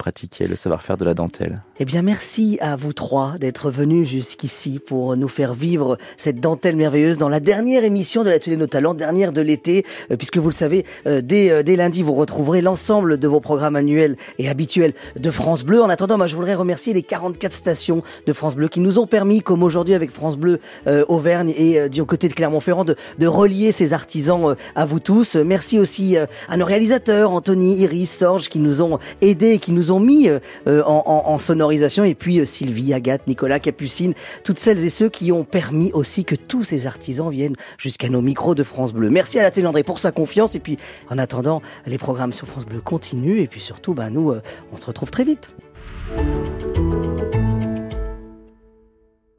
pratiquer 0.01 0.48
le 0.48 0.57
savoir-faire 0.57 0.96
de 0.96 1.05
la 1.05 1.12
dentelle. 1.12 1.57
Eh 1.78 1.84
bien, 1.84 2.01
merci 2.01 2.57
à 2.62 2.74
vous 2.74 2.94
trois 2.94 3.34
d'être 3.38 3.70
venus 3.70 4.09
jusqu'ici 4.09 4.78
pour 4.78 5.14
nous 5.14 5.28
faire 5.28 5.53
vivre 5.53 5.98
cette 6.16 6.40
dentelle 6.40 6.74
merveilleuse 6.74 7.18
dans 7.18 7.28
la 7.28 7.38
dernière 7.38 7.84
émission 7.84 8.24
de 8.24 8.30
l'Atelier 8.30 8.57
Nos 8.57 8.66
Talents, 8.66 8.94
dernière 8.94 9.30
de 9.34 9.42
l'été, 9.42 9.84
euh, 10.11 10.16
puisque 10.16 10.38
vous 10.38 10.48
le 10.48 10.55
savez, 10.55 10.86
euh, 11.07 11.20
dès, 11.20 11.51
euh, 11.51 11.62
dès 11.62 11.76
lundi, 11.76 12.03
vous 12.03 12.14
retrouverez 12.14 12.62
l'ensemble 12.62 13.18
de 13.18 13.28
vos 13.28 13.40
programmes 13.40 13.76
annuels 13.76 14.16
et 14.38 14.48
habituels 14.48 14.94
de 15.16 15.30
France 15.30 15.64
Bleu. 15.64 15.82
En 15.82 15.90
attendant, 15.90 16.26
je 16.26 16.34
voudrais 16.34 16.55
remercier 16.55 16.94
les 16.94 17.03
44 17.03 17.53
stations 17.53 18.03
de 18.26 18.32
France 18.32 18.57
Bleu 18.57 18.68
qui 18.68 18.80
nous 18.80 18.98
ont 18.98 19.07
permis, 19.07 19.42
comme 19.42 19.62
aujourd'hui 19.62 19.92
avec 19.92 20.12
France 20.12 20.36
Bleu 20.36 20.61
Auvergne 21.09 21.53
et 21.57 21.88
du 21.90 22.05
côté 22.05 22.28
de 22.28 22.34
Clermont-Ferrand, 22.34 22.84
de, 22.84 22.96
de 23.18 23.26
relier 23.26 23.70
ces 23.70 23.92
artisans 23.92 24.57
à 24.74 24.86
vous 24.86 25.01
tous. 25.01 25.36
Merci 25.36 25.78
aussi 25.78 26.16
à 26.16 26.57
nos 26.57 26.64
réalisateurs, 26.64 27.32
Anthony, 27.32 27.76
Iris, 27.80 28.11
Sorge, 28.11 28.48
qui 28.48 28.61
nous 28.61 28.80
ont 28.80 28.98
aidés 29.20 29.53
et 29.53 29.59
qui 29.59 29.72
nous 29.72 29.89
ont 29.89 29.89
mis 29.99 30.28
euh, 30.28 30.38
euh, 30.66 30.82
en, 30.84 31.38
sonorisation. 31.38 32.05
Et 32.05 32.14
puis 32.14 32.38
euh, 32.38 32.47
Sylvie, 32.47 32.95
Agathe, 32.95 33.26
Nicolas, 33.26 33.59
Capucine, 33.59 34.14
toutes 34.45 34.59
celles 34.59 34.84
et 34.84 34.91
ceux 34.91 35.09
qui 35.09 35.32
ont 35.32 35.45
permis 35.45 35.91
aussi 35.93 36.24
que 36.24 36.34
tous 36.34 36.64
ces 36.64 36.86
artisans 36.86 37.30
viennent 37.30 37.57
jusqu'à 37.78 38.09
nos 38.09 38.22
micros 38.22 38.55
de 38.55 38.62
France 38.62 38.93
Bleu. 38.93 39.11
Merci 39.11 39.38
à 39.38 39.43
la 39.43 39.51
télé 39.51 39.66
André 39.66 39.82
pour 39.82 39.99
sa 39.99 40.12
confiance. 40.12 40.55
Et 40.55 40.61
puis, 40.61 40.78
en 41.09 41.18
attendant, 41.18 41.62
les 41.86 41.99
programmes 41.99 42.32
sur 42.32 42.47
France 42.47 42.66
Bleu 42.66 42.80
continuent. 42.80 43.41
Et 43.41 43.47
puis 43.47 43.61
surtout, 43.61 43.95
bah, 43.95 44.11
nous, 44.11 44.34
on 44.72 44.76
se 44.76 44.86
retrouve 44.86 45.11
très 45.11 45.24
vite. 45.24 45.51